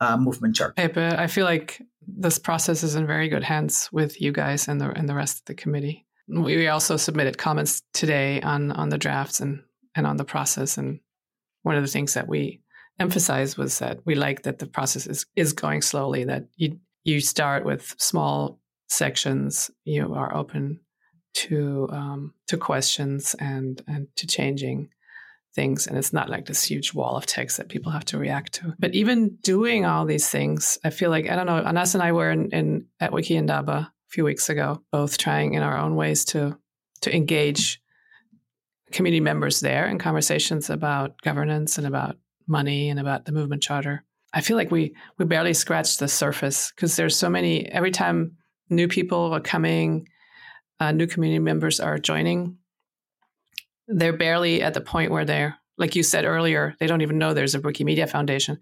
uh, 0.00 0.16
movement 0.16 0.56
chart. 0.56 0.76
Pepe, 0.76 1.00
I 1.00 1.26
feel 1.26 1.44
like 1.44 1.82
this 2.06 2.38
process 2.38 2.82
is 2.82 2.94
in 2.94 3.06
very 3.06 3.28
good 3.28 3.44
hands 3.44 3.88
with 3.92 4.20
you 4.20 4.32
guys 4.32 4.68
and 4.68 4.80
the 4.80 4.90
and 4.90 5.08
the 5.08 5.14
rest 5.14 5.40
of 5.40 5.44
the 5.46 5.54
committee. 5.54 6.06
We 6.28 6.68
also 6.68 6.96
submitted 6.96 7.38
comments 7.38 7.82
today 7.92 8.40
on 8.42 8.72
on 8.72 8.88
the 8.88 8.98
drafts 8.98 9.40
and 9.40 9.62
and 9.94 10.06
on 10.06 10.16
the 10.16 10.24
process. 10.24 10.78
And 10.78 11.00
one 11.62 11.76
of 11.76 11.82
the 11.82 11.90
things 11.90 12.14
that 12.14 12.28
we 12.28 12.60
emphasized 12.98 13.58
was 13.58 13.78
that 13.78 14.00
we 14.04 14.14
like 14.14 14.42
that 14.42 14.58
the 14.58 14.66
process 14.66 15.06
is 15.06 15.26
is 15.36 15.52
going 15.52 15.82
slowly. 15.82 16.24
That 16.24 16.44
you 16.56 16.78
you 17.04 17.20
start 17.20 17.64
with 17.64 17.94
small 17.98 18.60
sections. 18.88 19.70
You 19.84 20.14
are 20.14 20.34
open 20.34 20.80
to 21.34 21.88
um, 21.90 22.34
to 22.46 22.56
questions 22.56 23.34
and 23.38 23.82
and 23.86 24.08
to 24.16 24.26
changing 24.26 24.90
things 25.58 25.86
and 25.86 25.98
it's 25.98 26.12
not 26.12 26.30
like 26.30 26.46
this 26.46 26.62
huge 26.62 26.94
wall 26.94 27.16
of 27.16 27.26
text 27.26 27.56
that 27.56 27.68
people 27.68 27.90
have 27.90 28.04
to 28.04 28.18
react 28.18 28.52
to. 28.54 28.74
But 28.78 28.94
even 28.94 29.18
doing 29.42 29.84
all 29.84 30.04
these 30.06 30.28
things 30.36 30.78
i 30.84 30.90
feel 30.90 31.10
like 31.10 31.26
i 31.30 31.34
don't 31.36 31.50
know 31.50 31.62
Anass 31.70 31.94
and 31.94 32.02
i 32.02 32.12
were 32.12 32.30
in, 32.30 32.42
in 32.58 32.86
at 33.00 33.12
wiki 33.12 33.34
indaba 33.36 33.72
a 33.72 33.92
few 34.14 34.24
weeks 34.24 34.48
ago 34.48 34.68
both 34.92 35.18
trying 35.18 35.54
in 35.54 35.62
our 35.62 35.76
own 35.76 35.96
ways 35.96 36.24
to 36.26 36.40
to 37.00 37.14
engage 37.14 37.80
community 38.92 39.20
members 39.20 39.60
there 39.60 39.86
in 39.86 39.98
conversations 39.98 40.70
about 40.70 41.20
governance 41.22 41.78
and 41.78 41.86
about 41.86 42.16
money 42.46 42.88
and 42.88 42.98
about 42.98 43.24
the 43.24 43.32
movement 43.32 43.62
charter. 43.62 44.04
I 44.32 44.40
feel 44.40 44.56
like 44.56 44.70
we 44.70 44.94
we 45.18 45.24
barely 45.24 45.54
scratched 45.54 45.98
the 45.98 46.08
surface 46.08 46.72
because 46.74 46.96
there's 46.96 47.16
so 47.16 47.28
many 47.28 47.66
every 47.66 47.90
time 47.90 48.36
new 48.70 48.88
people 48.88 49.32
are 49.34 49.40
coming 49.40 50.06
uh, 50.80 50.92
new 50.92 51.06
community 51.06 51.40
members 51.40 51.80
are 51.80 51.98
joining, 51.98 52.56
they're 53.88 54.16
barely 54.16 54.62
at 54.62 54.74
the 54.74 54.80
point 54.80 55.10
where 55.10 55.24
they're, 55.24 55.56
like 55.76 55.96
you 55.96 56.02
said 56.02 56.24
earlier, 56.24 56.74
they 56.78 56.86
don't 56.86 57.02
even 57.02 57.18
know 57.18 57.34
there's 57.34 57.54
a 57.54 57.60
Wikimedia 57.60 58.08
Foundation. 58.08 58.58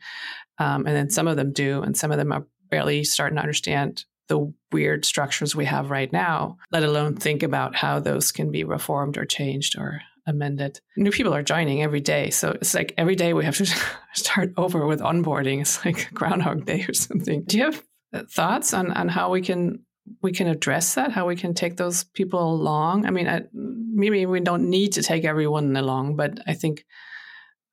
Um, 0.59 0.87
and 0.87 0.97
then 0.97 1.11
some 1.11 1.29
of 1.29 1.37
them 1.37 1.53
do, 1.53 1.83
and 1.83 1.97
some 1.97 2.11
of 2.11 2.19
them 2.19 2.33
are 2.33 2.47
barely 2.71 3.05
starting 3.05 3.37
to 3.37 3.43
understand 3.43 4.05
the 4.29 4.53
weird 4.73 5.05
structures 5.05 5.55
we 5.55 5.65
have 5.65 5.91
right 5.91 6.13
now, 6.13 6.57
let 6.73 6.83
alone 6.83 7.17
think 7.17 7.43
about 7.43 7.77
how 7.77 8.01
those 8.01 8.33
can 8.33 8.51
be 8.51 8.65
reformed 8.65 9.17
or 9.17 9.25
changed 9.25 9.79
or 9.79 10.01
amended. 10.27 10.81
New 10.97 11.13
people 11.13 11.33
are 11.35 11.43
joining 11.43 11.83
every 11.83 12.01
day. 12.01 12.31
So 12.31 12.51
it's 12.51 12.75
like 12.75 12.93
every 12.99 13.15
day 13.15 13.33
we 13.33 13.45
have 13.45 13.57
to 13.59 13.67
start 14.15 14.53
over 14.57 14.87
with 14.87 15.01
onboarding. 15.01 15.61
It's 15.61 15.85
like 15.85 16.11
Groundhog 16.15 16.67
Day 16.67 16.85
or 16.89 16.95
something. 16.95 17.45
Do 17.45 17.59
you 17.59 17.65
have 17.65 17.83
thoughts 18.31 18.75
on, 18.75 18.93
on 18.93 19.09
how 19.09 19.31
we 19.31 19.43
can 19.43 19.85
we 20.23 20.33
can 20.33 20.47
address 20.47 20.95
that, 20.95 21.13
how 21.13 21.27
we 21.27 21.37
can 21.37 21.55
take 21.55 21.77
those 21.77 22.05
people 22.05 22.53
along. 22.53 23.07
I 23.07 23.11
mean, 23.11 23.29
I, 23.29 23.43
maybe 23.53 24.27
we 24.27 24.41
don't 24.41 24.71
need 24.71 24.93
to 24.93 25.03
take 25.03 25.25
everyone 25.25 25.77
along, 25.77 26.17
but 26.17 26.39
I 26.47 26.55
think 26.55 26.85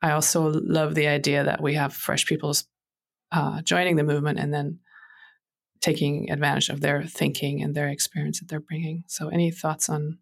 I 0.01 0.11
also 0.11 0.49
love 0.49 0.95
the 0.95 1.07
idea 1.07 1.43
that 1.43 1.61
we 1.61 1.75
have 1.75 1.93
fresh 1.93 2.25
people 2.25 2.53
uh, 3.31 3.61
joining 3.61 3.95
the 3.95 4.03
movement 4.03 4.39
and 4.39 4.53
then 4.53 4.79
taking 5.81 6.29
advantage 6.31 6.69
of 6.69 6.81
their 6.81 7.03
thinking 7.03 7.61
and 7.61 7.75
their 7.75 7.89
experience 7.89 8.39
that 8.39 8.47
they're 8.47 8.59
bringing. 8.59 9.03
So, 9.07 9.29
any 9.29 9.51
thoughts 9.51 9.89
on 9.89 10.19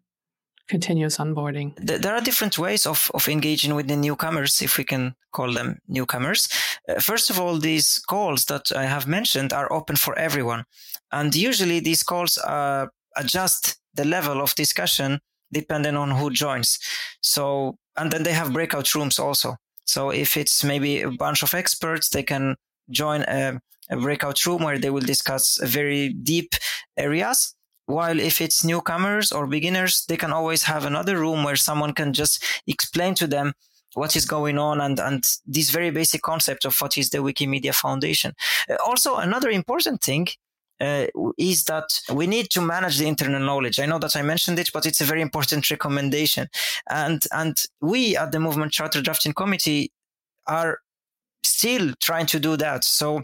continuous 0.68 1.18
onboarding? 1.18 1.74
There 1.76 2.14
are 2.14 2.20
different 2.20 2.58
ways 2.58 2.86
of, 2.86 3.10
of 3.14 3.28
engaging 3.28 3.74
with 3.74 3.88
the 3.88 3.96
newcomers, 3.96 4.62
if 4.62 4.78
we 4.78 4.84
can 4.84 5.14
call 5.32 5.52
them 5.52 5.78
newcomers. 5.88 6.48
Uh, 6.88 7.00
first 7.00 7.30
of 7.30 7.38
all, 7.38 7.58
these 7.58 7.98
calls 7.98 8.44
that 8.46 8.72
I 8.74 8.84
have 8.84 9.06
mentioned 9.06 9.52
are 9.52 9.72
open 9.72 9.96
for 9.96 10.18
everyone. 10.18 10.64
And 11.10 11.34
usually 11.34 11.80
these 11.80 12.02
calls 12.02 12.38
uh, 12.38 12.86
adjust 13.16 13.78
the 13.94 14.04
level 14.04 14.40
of 14.40 14.54
discussion 14.54 15.20
depending 15.52 15.96
on 15.96 16.10
who 16.10 16.30
joins. 16.30 16.78
So, 17.20 17.76
and 17.96 18.10
then 18.10 18.22
they 18.22 18.32
have 18.32 18.52
breakout 18.52 18.94
rooms 18.94 19.18
also. 19.18 19.56
So 19.84 20.10
if 20.10 20.36
it's 20.36 20.64
maybe 20.64 21.02
a 21.02 21.10
bunch 21.10 21.42
of 21.42 21.54
experts, 21.54 22.08
they 22.08 22.22
can 22.22 22.56
join 22.90 23.22
a, 23.22 23.60
a 23.90 23.96
breakout 23.96 24.44
room 24.46 24.62
where 24.62 24.78
they 24.78 24.90
will 24.90 25.00
discuss 25.02 25.58
very 25.62 26.08
deep 26.10 26.54
areas 26.96 27.54
while 27.86 28.18
if 28.18 28.40
it's 28.40 28.64
newcomers 28.64 29.32
or 29.32 29.46
beginners, 29.46 30.04
they 30.08 30.16
can 30.16 30.32
always 30.32 30.64
have 30.64 30.84
another 30.84 31.18
room 31.18 31.44
where 31.44 31.56
someone 31.56 31.92
can 31.92 32.12
just 32.12 32.44
explain 32.66 33.14
to 33.16 33.26
them 33.26 33.52
what 33.94 34.16
is 34.16 34.24
going 34.24 34.58
on 34.58 34.80
and, 34.80 34.98
and 34.98 35.24
this 35.46 35.70
very 35.70 35.90
basic 35.90 36.22
concept 36.22 36.64
of 36.64 36.76
what 36.78 36.96
is 36.96 37.10
the 37.10 37.18
Wikimedia 37.18 37.74
Foundation. 37.74 38.32
Uh, 38.70 38.76
also, 38.86 39.16
another 39.16 39.50
important 39.50 40.00
thing 40.00 40.28
uh, 40.80 41.06
is 41.38 41.64
that 41.64 42.00
we 42.12 42.26
need 42.26 42.50
to 42.50 42.60
manage 42.60 42.98
the 42.98 43.06
internal 43.06 43.40
knowledge. 43.40 43.78
I 43.78 43.86
know 43.86 43.98
that 43.98 44.16
I 44.16 44.22
mentioned 44.22 44.58
it, 44.58 44.70
but 44.72 44.86
it's 44.86 45.00
a 45.00 45.04
very 45.04 45.20
important 45.20 45.70
recommendation. 45.70 46.48
And, 46.88 47.22
and 47.32 47.56
we 47.80 48.16
at 48.16 48.32
the 48.32 48.40
Movement 48.40 48.72
Charter 48.72 49.02
Drafting 49.02 49.32
Committee 49.34 49.92
are 50.46 50.78
still 51.44 51.92
trying 52.00 52.26
to 52.26 52.40
do 52.40 52.56
that. 52.56 52.84
So 52.84 53.22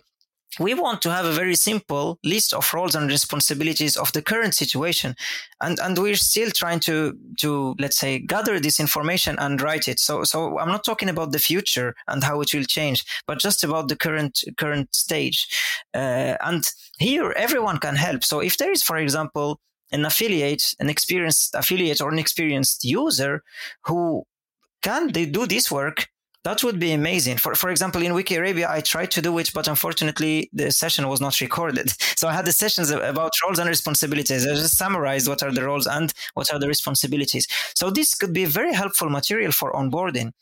we 0.59 0.74
want 0.74 1.03
to 1.03 1.11
have 1.11 1.26
a 1.26 1.32
very 1.32 1.55
simple 1.55 2.18
list 2.24 2.55
of 2.55 2.72
roles 2.72 2.94
and 2.94 3.11
responsibilities 3.11 3.96
of 3.96 4.12
the 4.12 4.22
current 4.22 4.55
situation. 4.55 5.14
And 5.61 5.78
and 5.78 5.99
we're 5.99 6.16
still 6.16 6.51
trying 6.51 6.80
to 6.80 7.16
to 7.40 7.74
let's 7.78 7.99
say 7.99 8.18
gather 8.18 8.59
this 8.59 8.80
information 8.80 9.38
and 9.38 9.61
write 9.61 9.88
it. 9.88 10.01
So 10.01 10.24
so 10.24 10.59
i'm 10.59 10.68
not 10.68 10.84
talking 10.84 11.09
about 11.09 11.32
the 11.32 11.38
future 11.38 11.94
and 12.07 12.24
how 12.24 12.40
it 12.40 12.53
will 12.55 12.64
change 12.64 13.05
but 13.26 13.38
just 13.38 13.64
about 13.64 13.88
the 13.88 13.96
current 13.96 14.42
current 14.57 14.94
stage. 14.94 15.46
Uh, 15.94 16.36
and 16.40 16.64
here 16.99 17.32
everyone 17.36 17.78
can 17.78 17.96
help. 17.96 18.24
So 18.24 18.40
if 18.40 18.57
there 18.57 18.72
is 18.72 18.82
for 18.82 18.96
example 18.96 19.61
an 19.92 20.05
affiliate 20.05 20.74
an 20.80 20.88
experienced 20.88 21.55
affiliate 21.55 22.01
or 22.01 22.11
an 22.11 22.18
experienced 22.18 22.84
user 22.84 23.42
who 23.84 24.24
can 24.82 25.12
they 25.12 25.26
do 25.26 25.46
this 25.46 25.70
work 25.70 26.09
that 26.49 26.64
would 26.64 26.80
be 26.80 26.92
amazing. 26.92 27.36
For 27.36 27.55
for 27.55 27.68
example, 27.70 28.01
in 28.03 28.14
Wiki 28.14 28.34
Arabia, 28.36 28.66
I 28.70 28.80
tried 28.80 29.11
to 29.16 29.20
do 29.20 29.36
it, 29.38 29.51
but 29.53 29.68
unfortunately, 29.68 30.49
the 30.53 30.70
session 30.82 31.07
was 31.12 31.20
not 31.20 31.40
recorded. 31.46 31.88
So 32.16 32.26
I 32.26 32.32
had 32.32 32.46
the 32.46 32.57
sessions 32.62 32.88
about 32.90 33.32
roles 33.44 33.59
and 33.59 33.68
responsibilities. 33.68 34.46
I 34.46 34.55
just 34.55 34.78
summarized 34.78 35.28
what 35.28 35.42
are 35.42 35.53
the 35.53 35.64
roles 35.70 35.86
and 35.86 36.09
what 36.34 36.51
are 36.53 36.59
the 36.59 36.68
responsibilities. 36.74 37.46
So 37.74 37.90
this 37.90 38.14
could 38.14 38.32
be 38.32 38.46
very 38.46 38.72
helpful 38.72 39.11
material 39.11 39.53
for 39.53 39.72
onboarding 39.72 40.32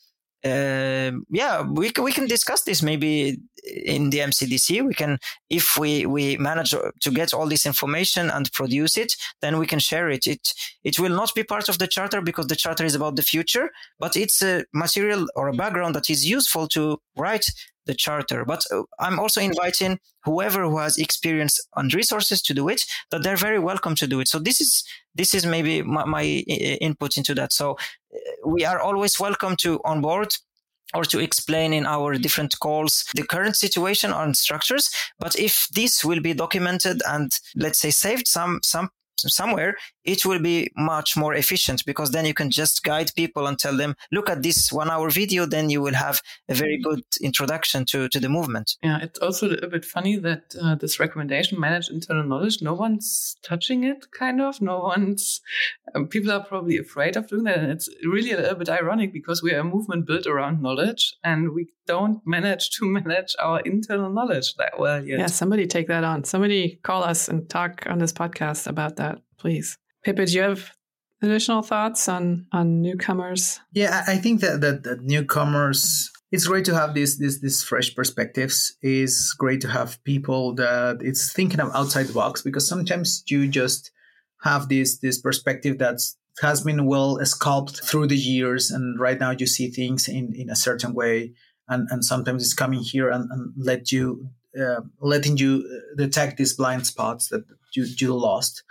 uh, 0.46 1.12
yeah, 1.30 1.62
we 1.62 1.90
we 2.00 2.12
can 2.12 2.26
discuss 2.26 2.62
this 2.62 2.82
maybe 2.82 3.38
in 3.64 4.10
the 4.10 4.18
MCDC. 4.18 4.86
We 4.86 4.94
can, 4.94 5.18
if 5.50 5.76
we 5.76 6.06
we 6.06 6.36
manage 6.36 6.70
to 6.70 7.10
get 7.10 7.34
all 7.34 7.48
this 7.48 7.66
information 7.66 8.30
and 8.30 8.50
produce 8.52 8.96
it, 8.96 9.14
then 9.40 9.58
we 9.58 9.66
can 9.66 9.78
share 9.78 10.08
it. 10.08 10.26
It 10.26 10.52
it 10.84 10.98
will 10.98 11.16
not 11.20 11.34
be 11.34 11.44
part 11.44 11.68
of 11.68 11.78
the 11.78 11.86
charter 11.86 12.20
because 12.20 12.46
the 12.46 12.56
charter 12.56 12.84
is 12.84 12.94
about 12.94 13.16
the 13.16 13.22
future, 13.22 13.70
but 13.98 14.16
it's 14.16 14.42
a 14.42 14.64
material 14.72 15.26
or 15.34 15.48
a 15.48 15.52
background 15.52 15.94
that 15.94 16.10
is 16.10 16.28
useful 16.28 16.68
to 16.68 16.98
write 17.16 17.46
the 17.86 17.94
charter. 17.94 18.44
But 18.44 18.64
uh, 18.70 18.82
I'm 18.98 19.18
also 19.18 19.40
inviting 19.40 19.98
whoever 20.24 20.64
who 20.64 20.78
has 20.78 20.98
experience 20.98 21.58
and 21.76 21.92
resources 21.94 22.42
to 22.42 22.54
do 22.54 22.68
it, 22.68 22.84
that 23.10 23.22
they're 23.22 23.36
very 23.36 23.58
welcome 23.58 23.94
to 23.96 24.06
do 24.06 24.20
it. 24.20 24.28
So 24.28 24.38
this 24.38 24.60
is 24.60 24.84
this 25.14 25.34
is 25.34 25.46
maybe 25.46 25.82
my, 25.82 26.04
my 26.04 26.22
input 26.24 27.16
into 27.16 27.34
that. 27.34 27.52
So 27.52 27.72
uh, 27.72 27.76
we 28.44 28.64
are 28.64 28.80
always 28.80 29.18
welcome 29.18 29.56
to 29.56 29.80
onboard 29.84 30.28
or 30.94 31.04
to 31.04 31.18
explain 31.18 31.72
in 31.72 31.86
our 31.86 32.14
different 32.14 32.58
calls 32.60 33.04
the 33.14 33.24
current 33.24 33.56
situation 33.56 34.12
on 34.12 34.34
structures. 34.34 34.90
But 35.18 35.36
if 35.38 35.68
this 35.74 36.04
will 36.04 36.20
be 36.20 36.34
documented 36.34 37.02
and 37.08 37.32
let's 37.56 37.80
say 37.80 37.90
saved 37.90 38.28
some 38.28 38.60
some 38.62 38.90
somewhere, 39.18 39.76
it 40.04 40.24
will 40.24 40.38
be 40.38 40.70
much 40.76 41.16
more 41.16 41.34
efficient 41.34 41.84
because 41.84 42.10
then 42.10 42.26
you 42.26 42.34
can 42.34 42.50
just 42.50 42.82
guide 42.82 43.10
people 43.16 43.46
and 43.46 43.58
tell 43.58 43.76
them, 43.76 43.94
look 44.12 44.30
at 44.30 44.42
this 44.42 44.72
one 44.72 44.90
hour 44.90 45.10
video, 45.10 45.46
then 45.46 45.70
you 45.70 45.82
will 45.82 45.94
have 45.94 46.20
a 46.48 46.54
very 46.54 46.80
good 46.80 47.02
introduction 47.20 47.84
to, 47.86 48.08
to 48.08 48.20
the 48.20 48.28
movement. 48.28 48.76
Yeah, 48.82 48.98
it's 49.02 49.18
also 49.18 49.50
a 49.50 49.66
bit 49.66 49.84
funny 49.84 50.16
that 50.16 50.54
uh, 50.60 50.74
this 50.76 51.00
recommendation, 51.00 51.60
manage 51.60 51.88
internal 51.88 52.24
knowledge, 52.24 52.62
no 52.62 52.74
one's 52.74 53.36
touching 53.42 53.84
it, 53.84 54.06
kind 54.12 54.40
of. 54.40 54.60
No 54.60 54.78
one's, 54.78 55.40
um, 55.94 56.08
people 56.08 56.32
are 56.32 56.44
probably 56.44 56.78
afraid 56.78 57.16
of 57.16 57.28
doing 57.28 57.44
that. 57.44 57.58
And 57.58 57.72
it's 57.72 57.88
really 58.04 58.32
a 58.32 58.36
little 58.36 58.56
bit 58.56 58.68
ironic 58.68 59.12
because 59.12 59.42
we 59.42 59.52
are 59.52 59.60
a 59.60 59.64
movement 59.64 60.06
built 60.06 60.26
around 60.26 60.62
knowledge 60.62 61.14
and 61.24 61.52
we 61.52 61.68
don't 61.86 62.20
manage 62.26 62.70
to 62.70 62.86
manage 62.98 63.34
our 63.38 63.60
internal 63.60 64.10
knowledge 64.10 64.54
that 64.56 64.78
well 64.78 65.04
yet. 65.04 65.18
Yeah, 65.18 65.26
somebody 65.26 65.66
take 65.66 65.88
that 65.88 66.04
on. 66.04 66.24
Somebody 66.24 66.78
call 66.82 67.02
us 67.02 67.28
and 67.28 67.48
talk 67.48 67.86
on 67.86 67.98
this 67.98 68.12
podcast 68.12 68.66
about 68.66 68.96
that, 68.96 69.05
please. 69.38 69.78
Pepe, 70.04 70.24
do 70.24 70.32
you 70.32 70.42
have 70.42 70.72
additional 71.22 71.62
thoughts 71.62 72.08
on 72.08 72.46
on 72.52 72.82
newcomers? 72.82 73.60
Yeah, 73.72 74.04
I 74.06 74.16
think 74.16 74.40
that 74.40 74.60
that, 74.60 74.82
that 74.84 75.02
newcomers 75.02 76.10
it's 76.32 76.46
great 76.46 76.64
to 76.66 76.74
have 76.74 76.94
these 76.94 77.18
these 77.18 77.40
these 77.40 77.62
fresh 77.62 77.94
perspectives. 77.94 78.76
It's 78.82 79.32
great 79.32 79.60
to 79.62 79.68
have 79.68 80.02
people 80.04 80.54
that 80.56 80.98
it's 81.00 81.32
thinking 81.32 81.60
of 81.60 81.74
outside 81.74 82.06
the 82.06 82.12
box 82.12 82.42
because 82.42 82.68
sometimes 82.68 83.22
you 83.26 83.48
just 83.48 83.90
have 84.42 84.68
this 84.68 84.98
this 84.98 85.20
perspective 85.20 85.78
that's 85.78 86.16
has 86.42 86.60
been 86.62 86.84
well 86.86 87.18
sculpted 87.24 87.82
through 87.82 88.06
the 88.06 88.16
years 88.16 88.70
and 88.70 89.00
right 89.00 89.18
now 89.18 89.30
you 89.30 89.46
see 89.46 89.70
things 89.70 90.08
in 90.08 90.34
in 90.34 90.50
a 90.50 90.56
certain 90.56 90.92
way 90.92 91.32
and 91.68 91.88
and 91.90 92.04
sometimes 92.04 92.42
it's 92.42 92.54
coming 92.54 92.80
here 92.80 93.08
and, 93.08 93.30
and 93.30 93.52
let 93.56 93.90
you 93.90 94.28
uh, 94.60 94.80
letting 95.00 95.36
you 95.36 95.64
detect 95.96 96.36
these 96.36 96.54
blind 96.54 96.86
spots 96.86 97.28
that 97.28 97.44
you, 97.74 97.84
you 97.98 98.14
lost 98.14 98.62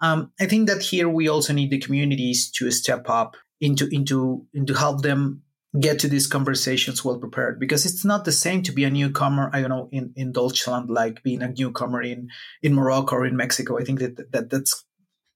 um, 0.00 0.32
i 0.40 0.46
think 0.46 0.68
that 0.68 0.82
here 0.82 1.08
we 1.08 1.28
also 1.28 1.52
need 1.52 1.70
the 1.70 1.78
communities 1.78 2.50
to 2.50 2.70
step 2.70 3.08
up 3.08 3.36
into 3.60 3.88
into 3.88 4.46
into 4.54 4.74
help 4.74 5.02
them 5.02 5.42
get 5.78 5.98
to 5.98 6.08
these 6.08 6.26
conversations 6.26 7.04
well 7.04 7.18
prepared 7.18 7.60
because 7.60 7.84
it's 7.84 8.04
not 8.04 8.24
the 8.24 8.32
same 8.32 8.62
to 8.62 8.72
be 8.72 8.84
a 8.84 8.90
newcomer 8.90 9.50
i 9.52 9.60
don't 9.60 9.70
know 9.70 9.88
in 9.92 10.12
in 10.16 10.32
deutschland 10.32 10.88
like 10.88 11.22
being 11.22 11.42
a 11.42 11.48
newcomer 11.48 12.00
in 12.00 12.28
in 12.62 12.74
morocco 12.74 13.16
or 13.16 13.26
in 13.26 13.36
mexico. 13.36 13.78
I 13.78 13.84
think 13.84 13.98
that, 14.00 14.32
that 14.32 14.50
that's 14.50 14.84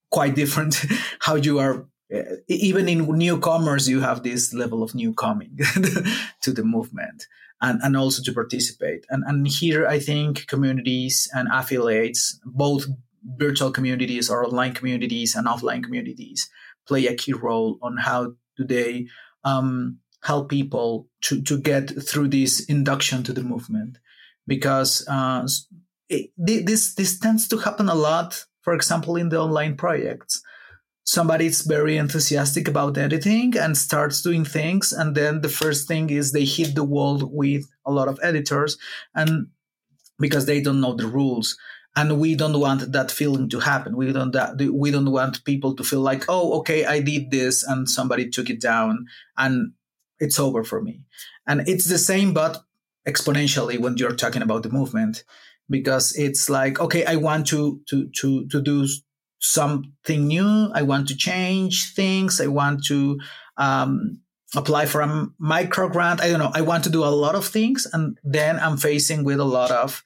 quite 0.09 0.35
different 0.35 0.83
how 1.19 1.35
you 1.35 1.59
are 1.59 1.87
uh, 2.13 2.35
even 2.47 2.89
in 2.89 3.05
newcomers 3.17 3.87
you 3.87 4.01
have 4.01 4.23
this 4.23 4.53
level 4.53 4.81
of 4.81 4.95
new 4.95 5.13
coming 5.13 5.57
to 6.41 6.51
the 6.51 6.63
movement 6.63 7.27
and, 7.61 7.79
and 7.81 7.95
also 7.95 8.21
to 8.23 8.33
participate. 8.33 9.05
And, 9.09 9.23
and 9.27 9.47
here 9.47 9.85
i 9.87 9.99
think 9.99 10.47
communities 10.47 11.29
and 11.33 11.47
affiliates 11.51 12.39
both 12.43 12.85
virtual 13.25 13.71
communities 13.71 14.29
or 14.29 14.45
online 14.45 14.73
communities 14.73 15.35
and 15.35 15.47
offline 15.47 15.83
communities 15.83 16.49
play 16.87 17.07
a 17.07 17.15
key 17.15 17.33
role 17.33 17.77
on 17.81 17.97
how 17.97 18.33
do 18.57 18.65
they 18.65 19.07
um, 19.43 19.99
help 20.23 20.49
people 20.49 21.07
to, 21.21 21.41
to 21.43 21.57
get 21.59 21.91
through 22.07 22.27
this 22.27 22.65
induction 22.65 23.23
to 23.23 23.33
the 23.33 23.43
movement. 23.43 23.97
Because 24.45 25.05
uh, 25.07 25.47
it, 26.09 26.31
this 26.37 26.95
this 26.95 27.17
tends 27.19 27.47
to 27.47 27.57
happen 27.57 27.89
a 27.89 27.95
lot 27.95 28.45
for 28.61 28.73
example 28.73 29.15
in 29.15 29.29
the 29.29 29.39
online 29.39 29.75
projects. 29.75 30.41
Somebody's 31.05 31.61
very 31.61 31.97
enthusiastic 31.97 32.67
about 32.67 32.97
editing 32.97 33.57
and 33.57 33.77
starts 33.77 34.21
doing 34.21 34.45
things 34.45 34.93
and 34.93 35.15
then 35.15 35.41
the 35.41 35.49
first 35.49 35.87
thing 35.87 36.09
is 36.09 36.31
they 36.31 36.45
hit 36.45 36.75
the 36.75 36.83
wall 36.83 37.29
with 37.31 37.65
a 37.85 37.91
lot 37.91 38.07
of 38.07 38.19
editors 38.23 38.77
and 39.13 39.47
because 40.19 40.45
they 40.45 40.61
don't 40.61 40.79
know 40.79 40.95
the 40.95 41.07
rules 41.07 41.57
and 41.95 42.19
we 42.19 42.35
don't 42.35 42.59
want 42.59 42.91
that 42.91 43.11
feeling 43.11 43.49
to 43.49 43.59
happen 43.59 43.95
we 43.95 44.11
don't 44.11 44.31
that 44.31 44.57
we 44.71 44.91
don't 44.91 45.11
want 45.11 45.43
people 45.45 45.75
to 45.75 45.83
feel 45.83 46.01
like 46.01 46.25
oh 46.27 46.59
okay 46.59 46.85
i 46.85 46.99
did 46.99 47.31
this 47.31 47.63
and 47.63 47.89
somebody 47.89 48.29
took 48.29 48.49
it 48.49 48.59
down 48.59 49.05
and 49.37 49.73
it's 50.23 50.39
over 50.39 50.63
for 50.63 50.81
me. 50.81 51.01
And 51.45 51.67
it's 51.67 51.85
the 51.85 51.97
same, 51.97 52.33
but 52.33 52.63
exponentially 53.07 53.77
when 53.79 53.97
you're 53.97 54.15
talking 54.15 54.41
about 54.41 54.63
the 54.63 54.69
movement, 54.69 55.23
because 55.69 56.15
it's 56.15 56.49
like, 56.49 56.79
okay, 56.79 57.05
I 57.05 57.17
want 57.17 57.47
to, 57.47 57.81
to, 57.89 58.09
to, 58.19 58.47
to 58.47 58.61
do 58.61 58.87
something 59.39 60.27
new. 60.27 60.71
I 60.73 60.81
want 60.83 61.07
to 61.09 61.15
change 61.15 61.93
things. 61.93 62.39
I 62.39 62.47
want 62.47 62.85
to, 62.85 63.19
um, 63.57 64.19
apply 64.55 64.85
for 64.85 65.01
a 65.01 65.27
micro 65.39 65.89
grant. 65.89 66.21
I 66.21 66.29
don't 66.29 66.39
know. 66.39 66.51
I 66.53 66.61
want 66.61 66.83
to 66.83 66.89
do 66.89 67.03
a 67.03 67.09
lot 67.09 67.35
of 67.35 67.45
things. 67.45 67.87
And 67.91 68.19
then 68.23 68.59
I'm 68.59 68.77
facing 68.77 69.23
with 69.23 69.39
a 69.39 69.45
lot 69.45 69.71
of, 69.71 70.03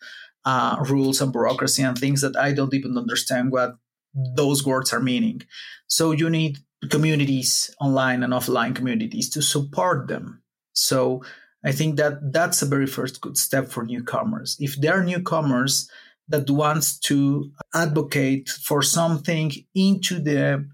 uh, 0.48 0.78
rules 0.88 1.20
and 1.20 1.34
bureaucracy 1.34 1.84
and 1.84 1.98
things 1.98 2.22
that 2.22 2.38
I 2.38 2.54
don't 2.54 2.74
even 2.74 2.98
understand 2.98 3.52
what 3.52 3.72
those 4.14 4.66
words 4.66 4.94
are 4.94 5.02
meaning. 5.02 5.42
So 5.88 6.12
you 6.12 6.30
need 6.30 6.60
communities, 6.90 7.76
online 7.82 8.24
and 8.24 8.32
offline 8.32 8.74
communities, 8.74 9.30
to 9.32 9.42
support 9.42 10.08
them. 10.08 10.42
So 10.72 11.22
I 11.66 11.74
think 11.74 11.98
that 11.98 12.32
that's 12.32 12.62
a 12.62 12.66
very 12.66 12.88
first 12.88 13.20
good 13.20 13.38
step 13.38 13.68
for 13.68 13.84
newcomers. 13.84 14.56
If 14.58 14.80
there 14.80 14.98
are 14.98 15.04
newcomers 15.04 15.90
that 16.30 16.50
wants 16.50 16.98
to 17.00 17.52
advocate 17.74 18.48
for 18.48 18.82
something 18.82 19.52
into 19.76 20.18
the 20.18 20.66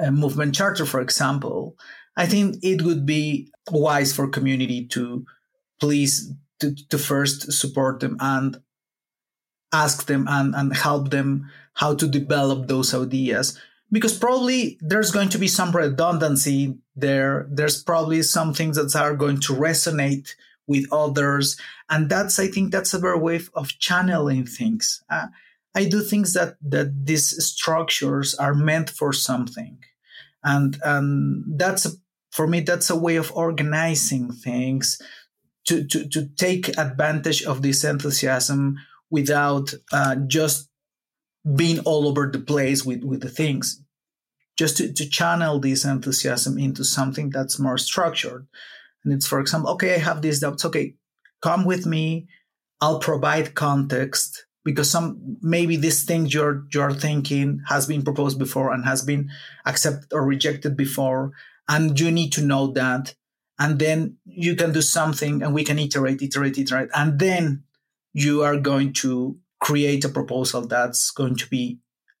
uh, 0.00 0.10
movement 0.10 0.56
charter, 0.56 0.84
for 0.84 1.00
example, 1.00 1.76
I 2.16 2.26
think 2.26 2.56
it 2.64 2.82
would 2.82 3.06
be 3.06 3.52
wise 3.70 4.12
for 4.12 4.26
community 4.26 4.88
to 4.88 5.24
please 5.78 6.34
to, 6.58 6.74
to 6.88 6.98
first 6.98 7.52
support 7.52 8.00
them 8.00 8.16
and 8.20 8.58
ask 9.72 10.06
them 10.06 10.26
and, 10.28 10.54
and 10.54 10.76
help 10.76 11.10
them 11.10 11.50
how 11.74 11.94
to 11.94 12.06
develop 12.06 12.66
those 12.66 12.94
ideas 12.94 13.58
because 13.92 14.16
probably 14.16 14.78
there's 14.80 15.10
going 15.10 15.28
to 15.30 15.38
be 15.38 15.48
some 15.48 15.72
redundancy 15.72 16.78
there. 16.94 17.46
There's 17.50 17.82
probably 17.82 18.22
some 18.22 18.54
things 18.54 18.76
that 18.76 18.94
are 18.98 19.16
going 19.16 19.40
to 19.40 19.54
resonate 19.54 20.34
with 20.66 20.86
others. 20.92 21.58
And 21.88 22.08
that's, 22.08 22.38
I 22.38 22.46
think 22.46 22.70
that's 22.70 22.94
a 22.94 22.98
better 22.98 23.18
way 23.18 23.40
of 23.54 23.68
channeling 23.78 24.46
things. 24.46 25.02
Uh, 25.10 25.26
I 25.74 25.86
do 25.86 26.02
think 26.02 26.28
that, 26.30 26.56
that 26.62 27.06
these 27.06 27.44
structures 27.44 28.34
are 28.34 28.54
meant 28.54 28.90
for 28.90 29.12
something. 29.12 29.78
And, 30.44 30.78
and 30.84 31.58
that's, 31.58 31.96
for 32.30 32.46
me, 32.46 32.60
that's 32.60 32.90
a 32.90 32.96
way 32.96 33.16
of 33.16 33.32
organizing 33.32 34.30
things 34.32 35.00
to, 35.66 35.84
to, 35.88 36.08
to 36.08 36.28
take 36.28 36.78
advantage 36.78 37.42
of 37.42 37.62
this 37.62 37.84
enthusiasm 37.84 38.78
without 39.10 39.74
uh, 39.92 40.16
just 40.26 40.68
being 41.56 41.80
all 41.80 42.06
over 42.06 42.30
the 42.30 42.38
place 42.38 42.84
with, 42.84 43.02
with 43.02 43.22
the 43.22 43.28
things, 43.28 43.82
just 44.58 44.76
to, 44.76 44.92
to 44.92 45.08
channel 45.08 45.58
this 45.58 45.84
enthusiasm 45.84 46.58
into 46.58 46.84
something 46.84 47.30
that's 47.30 47.58
more 47.58 47.78
structured. 47.78 48.46
And 49.04 49.12
it's, 49.12 49.26
for 49.26 49.40
example, 49.40 49.70
okay, 49.72 49.94
I 49.94 49.98
have 49.98 50.22
these 50.22 50.40
doubts. 50.40 50.64
Okay, 50.64 50.94
come 51.40 51.64
with 51.64 51.86
me. 51.86 52.28
I'll 52.80 52.98
provide 52.98 53.54
context 53.54 54.46
because 54.64 54.90
some 54.90 55.38
maybe 55.40 55.76
this 55.76 56.04
thing 56.04 56.26
you're 56.26 56.66
you're 56.72 56.92
thinking 56.92 57.62
has 57.68 57.86
been 57.86 58.02
proposed 58.02 58.38
before 58.38 58.72
and 58.72 58.84
has 58.84 59.02
been 59.02 59.30
accepted 59.64 60.12
or 60.12 60.24
rejected 60.24 60.76
before, 60.76 61.32
and 61.68 61.98
you 61.98 62.10
need 62.10 62.32
to 62.32 62.42
know 62.42 62.72
that. 62.72 63.14
And 63.58 63.78
then 63.78 64.16
you 64.24 64.56
can 64.56 64.72
do 64.72 64.80
something, 64.80 65.42
and 65.42 65.54
we 65.54 65.64
can 65.64 65.78
iterate, 65.78 66.22
iterate, 66.22 66.58
iterate, 66.58 66.88
and 66.94 67.18
then 67.18 67.64
you 68.12 68.42
are 68.42 68.58
going 68.58 68.92
to 68.92 69.36
create 69.60 70.04
a 70.04 70.08
proposal 70.08 70.66
that's 70.66 71.10
going 71.10 71.36
to 71.36 71.46
be 71.48 71.78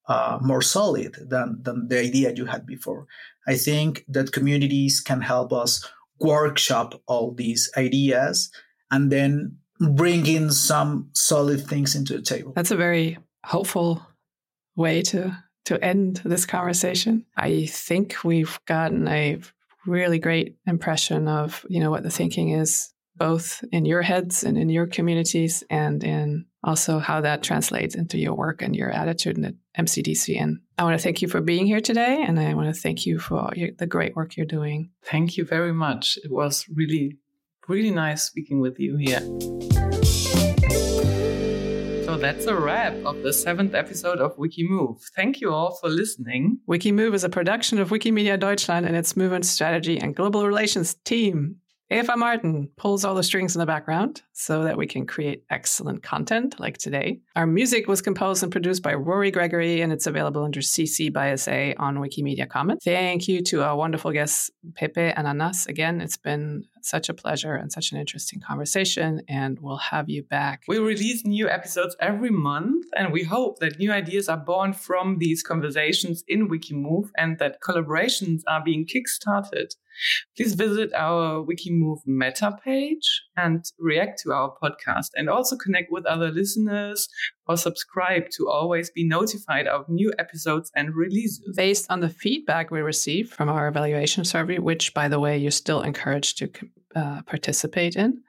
uh, 0.08 0.38
more 0.42 0.62
solid 0.62 1.16
than, 1.28 1.58
than 1.62 1.88
the 1.88 1.98
idea 1.98 2.34
you 2.34 2.46
had 2.46 2.66
before. 2.66 3.06
I 3.46 3.56
think 3.56 4.04
that 4.08 4.32
communities 4.32 5.00
can 5.00 5.20
help 5.20 5.52
us 5.52 5.88
workshop 6.20 7.00
all 7.06 7.32
these 7.32 7.70
ideas 7.76 8.50
and 8.90 9.10
then 9.10 9.56
bring 9.80 10.26
in 10.26 10.50
some 10.50 11.10
solid 11.14 11.66
things 11.66 11.94
into 11.94 12.14
the 12.14 12.22
table. 12.22 12.52
That's 12.54 12.70
a 12.70 12.76
very 12.76 13.18
hopeful 13.44 14.06
way 14.76 15.02
to 15.02 15.36
to 15.66 15.82
end 15.84 16.22
this 16.24 16.46
conversation. 16.46 17.24
I 17.36 17.66
think 17.66 18.24
we've 18.24 18.58
gotten 18.66 19.06
a 19.06 19.40
really 19.86 20.18
great 20.18 20.56
impression 20.66 21.28
of, 21.28 21.64
you 21.68 21.80
know, 21.80 21.90
what 21.90 22.02
the 22.02 22.10
thinking 22.10 22.50
is 22.50 22.89
both 23.20 23.62
in 23.70 23.84
your 23.84 24.00
heads 24.00 24.44
and 24.44 24.56
in 24.56 24.70
your 24.70 24.86
communities 24.86 25.62
and 25.68 26.02
in 26.02 26.46
also 26.64 26.98
how 26.98 27.20
that 27.20 27.42
translates 27.42 27.94
into 27.94 28.16
your 28.16 28.34
work 28.34 28.62
and 28.62 28.74
your 28.74 28.90
attitude 28.90 29.44
at 29.44 29.54
MCDC. 29.78 30.40
And 30.40 30.60
I 30.78 30.84
want 30.84 30.98
to 30.98 31.02
thank 31.02 31.20
you 31.20 31.28
for 31.28 31.42
being 31.42 31.66
here 31.66 31.80
today. 31.80 32.24
And 32.26 32.40
I 32.40 32.54
want 32.54 32.74
to 32.74 32.80
thank 32.80 33.04
you 33.04 33.18
for 33.18 33.52
your, 33.54 33.72
the 33.78 33.86
great 33.86 34.16
work 34.16 34.38
you're 34.38 34.46
doing. 34.46 34.90
Thank 35.04 35.36
you 35.36 35.44
very 35.44 35.74
much. 35.74 36.18
It 36.24 36.32
was 36.32 36.64
really, 36.74 37.18
really 37.68 37.90
nice 37.90 38.22
speaking 38.22 38.58
with 38.60 38.80
you 38.80 38.96
here. 38.96 39.20
So 42.06 42.16
that's 42.16 42.46
a 42.46 42.56
wrap 42.56 42.94
of 43.04 43.22
the 43.22 43.34
seventh 43.34 43.74
episode 43.74 44.18
of 44.18 44.34
Wikimove. 44.38 45.02
Thank 45.14 45.42
you 45.42 45.52
all 45.52 45.76
for 45.76 45.90
listening. 45.90 46.58
Wikimove 46.66 47.14
is 47.14 47.24
a 47.24 47.28
production 47.28 47.78
of 47.78 47.90
Wikimedia 47.90 48.40
Deutschland 48.40 48.86
and 48.86 48.96
its 48.96 49.14
movement 49.14 49.44
strategy 49.44 50.00
and 50.00 50.16
global 50.16 50.46
relations 50.46 50.94
team. 51.04 51.56
Eva 51.90 52.16
Martin 52.16 52.68
pulls 52.76 53.04
all 53.04 53.14
the 53.14 53.22
strings 53.22 53.54
in 53.54 53.58
the 53.58 53.66
background 53.66 54.22
so 54.40 54.64
that 54.64 54.78
we 54.78 54.86
can 54.86 55.06
create 55.06 55.44
excellent 55.50 56.02
content 56.02 56.58
like 56.58 56.78
today. 56.78 57.20
Our 57.36 57.46
music 57.46 57.86
was 57.86 58.00
composed 58.00 58.42
and 58.42 58.50
produced 58.50 58.82
by 58.82 58.94
Rory 58.94 59.30
Gregory, 59.30 59.82
and 59.82 59.92
it's 59.92 60.06
available 60.06 60.44
under 60.44 60.60
CC 60.60 61.12
by 61.12 61.34
SA 61.34 61.74
on 61.76 61.98
Wikimedia 61.98 62.48
Commons. 62.48 62.80
Thank 62.82 63.28
you 63.28 63.42
to 63.42 63.62
our 63.62 63.76
wonderful 63.76 64.12
guests, 64.12 64.50
Pepe 64.76 64.98
and 64.98 65.26
Anass. 65.26 65.68
Again, 65.68 66.00
it's 66.00 66.16
been 66.16 66.64
such 66.80 67.10
a 67.10 67.14
pleasure 67.14 67.54
and 67.54 67.70
such 67.70 67.92
an 67.92 67.98
interesting 67.98 68.40
conversation, 68.40 69.20
and 69.28 69.58
we'll 69.60 69.76
have 69.76 70.08
you 70.08 70.22
back. 70.22 70.62
We 70.66 70.78
release 70.78 71.26
new 71.26 71.46
episodes 71.46 71.94
every 72.00 72.30
month, 72.30 72.86
and 72.96 73.12
we 73.12 73.24
hope 73.24 73.58
that 73.58 73.78
new 73.78 73.92
ideas 73.92 74.30
are 74.30 74.38
born 74.38 74.72
from 74.72 75.18
these 75.18 75.42
conversations 75.42 76.24
in 76.26 76.48
Wikimove 76.48 77.10
and 77.18 77.38
that 77.40 77.60
collaborations 77.60 78.40
are 78.48 78.64
being 78.64 78.86
kickstarted. 78.86 79.74
Please 80.36 80.54
visit 80.54 80.92
our 80.94 81.44
Wikimove 81.44 82.06
meta 82.06 82.56
page 82.64 83.22
and 83.36 83.64
react 83.78 84.20
to 84.20 84.29
our 84.30 84.54
podcast 84.62 85.08
and 85.14 85.28
also 85.28 85.56
connect 85.56 85.90
with 85.90 86.06
other 86.06 86.30
listeners 86.30 87.08
or 87.46 87.56
subscribe 87.56 88.30
to 88.36 88.48
always 88.48 88.90
be 88.90 89.06
notified 89.06 89.66
of 89.66 89.88
new 89.88 90.12
episodes 90.18 90.70
and 90.74 90.94
releases. 90.94 91.56
Based 91.56 91.86
on 91.90 92.00
the 92.00 92.08
feedback 92.08 92.70
we 92.70 92.80
received 92.80 93.32
from 93.32 93.48
our 93.48 93.68
evaluation 93.68 94.24
survey, 94.24 94.58
which, 94.58 94.94
by 94.94 95.08
the 95.08 95.20
way, 95.20 95.36
you're 95.36 95.50
still 95.50 95.82
encouraged 95.82 96.38
to 96.38 96.50
uh, 96.94 97.22
participate 97.22 97.96
in, 97.96 98.22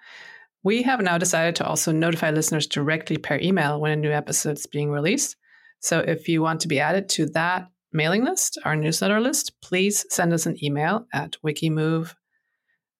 we 0.64 0.84
have 0.84 1.02
now 1.02 1.18
decided 1.18 1.56
to 1.56 1.66
also 1.66 1.92
notify 1.92 2.32
listeners 2.32 2.68
directly 2.68 3.18
per 3.18 3.38
email 3.38 3.80
when 3.80 3.92
a 3.92 3.96
new 3.96 4.12
episode 4.12 4.58
is 4.58 4.68
being 4.68 4.92
released. 4.92 5.36
So 5.80 6.00
if 6.00 6.28
you 6.28 6.42
want 6.42 6.62
to 6.62 6.68
be 6.68 6.80
added 6.80 7.10
to 7.10 7.26
that 7.28 7.68
mailing 7.92 8.24
list, 8.24 8.60
our 8.64 8.76
newsletter 8.76 9.20
list, 9.20 9.60
please 9.62 10.06
send 10.10 10.34
us 10.34 10.46
an 10.46 10.64
email 10.64 11.08
at 11.14 11.38
wikimove 11.44 12.14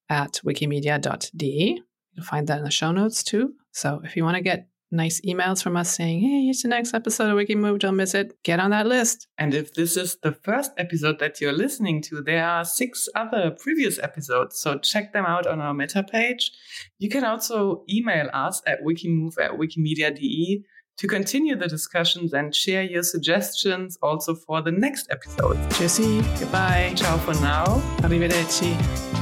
at 0.10 0.42
wikimedia.de. 0.46 1.82
You'll 2.14 2.26
find 2.26 2.48
that 2.48 2.60
in 2.60 2.64
the 2.64 2.72
show 2.72 2.92
notes 2.92 3.24
too. 3.24 3.54
So 3.72 4.02
if 4.04 4.16
you 4.16 4.24
want 4.24 4.38
to 4.38 4.44
get 4.44 4.68
nice 4.92 5.22
emails 5.22 5.64
from 5.64 5.78
us 5.78 5.96
saying, 5.96 6.22
hey, 6.22 6.46
here's 6.46 6.62
the 6.62 6.68
next 6.68 6.94
episode 6.94 7.30
of 7.30 7.38
Wikimove, 7.38 7.80
don't 7.80 7.96
miss 7.96 8.14
it, 8.14 8.34
get 8.44 8.60
on 8.60 8.72
that 8.72 8.86
list. 8.86 9.28
And 9.38 9.54
if 9.54 9.74
this 9.74 9.96
is 9.96 10.18
the 10.22 10.34
first 10.34 10.72
episode 10.78 11.20
that 11.20 11.40
you're 11.40 11.54
listening 11.54 12.02
to, 12.04 12.22
there 12.22 12.46
are 12.46 12.66
six 12.66 13.08
other 13.16 13.52
previous 13.52 13.98
episodes. 14.00 14.60
So 14.60 14.78
check 14.80 15.14
them 15.14 15.26
out 15.26 15.48
on 15.48 15.62
our 15.62 15.74
meta 15.74 16.04
page. 16.04 16.52
You 17.00 17.10
can 17.10 17.24
also 17.24 17.84
email 17.90 18.30
us 18.34 18.62
at 18.68 18.80
wikimove 18.84 19.40
at 19.40 19.52
wikimedia.de 19.52 20.66
to 20.98 21.08
continue 21.08 21.56
the 21.56 21.68
discussions 21.68 22.34
and 22.34 22.54
share 22.54 22.84
your 22.84 23.04
suggestions 23.04 23.98
also 24.04 24.36
for 24.36 24.62
the 24.62 24.72
next 24.72 25.08
episode. 25.10 25.58
Tschüssi, 25.72 26.22
goodbye. 26.40 26.94
Ciao 26.96 27.18
for 27.18 27.34
now. 27.42 27.66
Arrivederci. 28.02 29.21